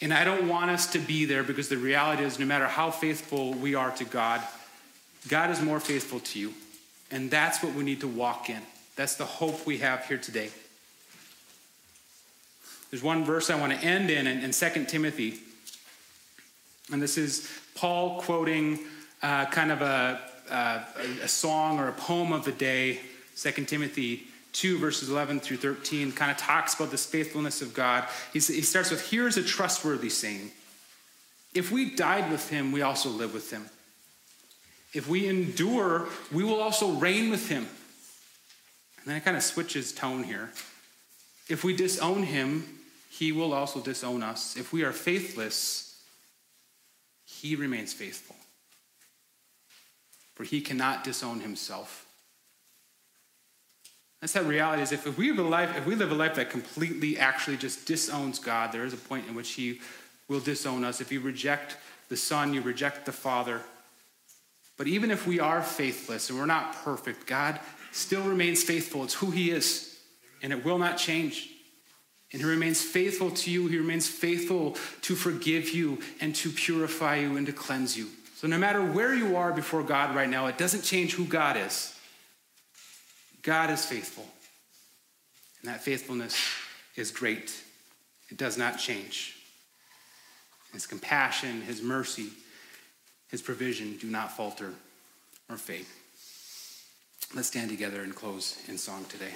And 0.00 0.12
I 0.12 0.24
don't 0.24 0.48
want 0.48 0.70
us 0.70 0.92
to 0.92 0.98
be 0.98 1.24
there 1.24 1.42
because 1.42 1.68
the 1.68 1.78
reality 1.78 2.22
is, 2.22 2.38
no 2.38 2.44
matter 2.44 2.66
how 2.66 2.90
faithful 2.90 3.54
we 3.54 3.74
are 3.74 3.90
to 3.92 4.04
God, 4.04 4.42
God 5.28 5.50
is 5.50 5.60
more 5.62 5.80
faithful 5.80 6.20
to 6.20 6.38
you. 6.38 6.52
And 7.10 7.30
that's 7.30 7.62
what 7.62 7.74
we 7.74 7.82
need 7.82 8.00
to 8.00 8.08
walk 8.08 8.50
in. 8.50 8.60
That's 8.94 9.16
the 9.16 9.24
hope 9.24 9.66
we 9.66 9.78
have 9.78 10.04
here 10.06 10.18
today. 10.18 10.50
There's 12.90 13.02
one 13.02 13.24
verse 13.24 13.50
I 13.50 13.58
want 13.58 13.72
to 13.72 13.78
end 13.78 14.10
in 14.10 14.26
in, 14.26 14.40
in 14.40 14.50
2 14.52 14.84
Timothy 14.84 15.40
And 16.92 17.02
this 17.02 17.18
is 17.18 17.50
Paul 17.74 18.20
quoting 18.20 18.78
uh, 19.22 19.46
kind 19.46 19.72
of 19.72 19.82
a, 19.82 20.20
a, 20.50 20.82
a 21.22 21.28
song 21.28 21.78
or 21.78 21.88
a 21.88 21.92
poem 21.92 22.32
of 22.32 22.44
the 22.44 22.52
day, 22.52 23.00
2 23.36 23.50
Timothy 23.64 24.28
2, 24.52 24.78
verses 24.78 25.10
11 25.10 25.40
through 25.40 25.58
13, 25.58 26.12
kind 26.12 26.30
of 26.30 26.36
talks 26.36 26.74
about 26.74 26.90
this 26.90 27.04
faithfulness 27.04 27.60
of 27.60 27.74
God. 27.74 28.04
He's, 28.32 28.48
he 28.48 28.62
starts 28.62 28.90
with 28.90 29.10
Here's 29.10 29.36
a 29.36 29.42
trustworthy 29.42 30.08
saying 30.08 30.50
If 31.54 31.70
we 31.70 31.94
died 31.94 32.30
with 32.30 32.48
him, 32.48 32.72
we 32.72 32.82
also 32.82 33.10
live 33.10 33.34
with 33.34 33.50
him. 33.50 33.68
If 34.94 35.08
we 35.08 35.28
endure, 35.28 36.06
we 36.32 36.42
will 36.44 36.60
also 36.60 36.92
reign 36.92 37.30
with 37.30 37.48
him. 37.48 37.66
And 38.98 39.06
then 39.06 39.16
it 39.16 39.24
kind 39.24 39.36
of 39.36 39.42
switches 39.42 39.92
tone 39.92 40.22
here. 40.22 40.52
If 41.48 41.64
we 41.64 41.76
disown 41.76 42.22
him, 42.22 42.64
he 43.10 43.32
will 43.32 43.52
also 43.52 43.80
disown 43.80 44.22
us. 44.22 44.56
If 44.56 44.72
we 44.72 44.84
are 44.84 44.92
faithless, 44.92 45.95
he 47.40 47.56
remains 47.56 47.92
faithful. 47.92 48.36
For 50.34 50.44
he 50.44 50.60
cannot 50.60 51.04
disown 51.04 51.40
himself. 51.40 52.06
That's 54.20 54.32
that 54.32 54.44
reality 54.44 54.82
is 54.82 54.92
if, 54.92 55.18
we 55.18 55.32
life, 55.32 55.76
if 55.76 55.86
we 55.86 55.94
live 55.94 56.10
a 56.10 56.14
life 56.14 56.34
that 56.36 56.50
completely 56.50 57.18
actually 57.18 57.56
just 57.56 57.86
disowns 57.86 58.38
God, 58.38 58.72
there 58.72 58.84
is 58.84 58.92
a 58.92 58.98
point 58.98 59.28
in 59.28 59.34
which 59.34 59.52
he 59.52 59.80
will 60.28 60.40
disown 60.40 60.84
us. 60.84 61.00
If 61.00 61.12
you 61.12 61.20
reject 61.20 61.76
the 62.08 62.16
Son, 62.16 62.52
you 62.54 62.60
reject 62.60 63.06
the 63.06 63.12
Father. 63.12 63.60
But 64.76 64.86
even 64.86 65.10
if 65.10 65.26
we 65.26 65.40
are 65.40 65.62
faithless 65.62 66.28
and 66.28 66.38
we're 66.38 66.46
not 66.46 66.74
perfect, 66.84 67.26
God 67.26 67.60
still 67.92 68.22
remains 68.22 68.62
faithful. 68.62 69.04
It's 69.04 69.14
who 69.14 69.30
he 69.30 69.50
is, 69.50 69.98
and 70.42 70.52
it 70.52 70.64
will 70.64 70.78
not 70.78 70.98
change. 70.98 71.50
And 72.32 72.42
he 72.42 72.48
remains 72.48 72.82
faithful 72.82 73.30
to 73.30 73.50
you. 73.50 73.68
He 73.68 73.78
remains 73.78 74.08
faithful 74.08 74.76
to 75.02 75.14
forgive 75.14 75.70
you 75.70 75.98
and 76.20 76.34
to 76.36 76.50
purify 76.50 77.16
you 77.16 77.36
and 77.36 77.46
to 77.46 77.52
cleanse 77.52 77.96
you. 77.96 78.08
So, 78.36 78.46
no 78.46 78.58
matter 78.58 78.84
where 78.84 79.14
you 79.14 79.36
are 79.36 79.52
before 79.52 79.82
God 79.82 80.14
right 80.14 80.28
now, 80.28 80.46
it 80.46 80.58
doesn't 80.58 80.82
change 80.82 81.14
who 81.14 81.24
God 81.24 81.56
is. 81.56 81.98
God 83.42 83.70
is 83.70 83.84
faithful. 83.86 84.26
And 85.62 85.72
that 85.72 85.82
faithfulness 85.82 86.36
is 86.96 87.10
great, 87.10 87.54
it 88.28 88.36
does 88.36 88.58
not 88.58 88.78
change. 88.78 89.36
His 90.72 90.86
compassion, 90.86 91.62
His 91.62 91.80
mercy, 91.80 92.28
His 93.30 93.40
provision 93.40 93.96
do 93.98 94.08
not 94.08 94.36
falter 94.36 94.74
or 95.48 95.56
fade. 95.56 95.86
Let's 97.34 97.48
stand 97.48 97.70
together 97.70 98.02
and 98.02 98.14
close 98.14 98.58
in 98.68 98.78
song 98.78 99.04
today. 99.08 99.32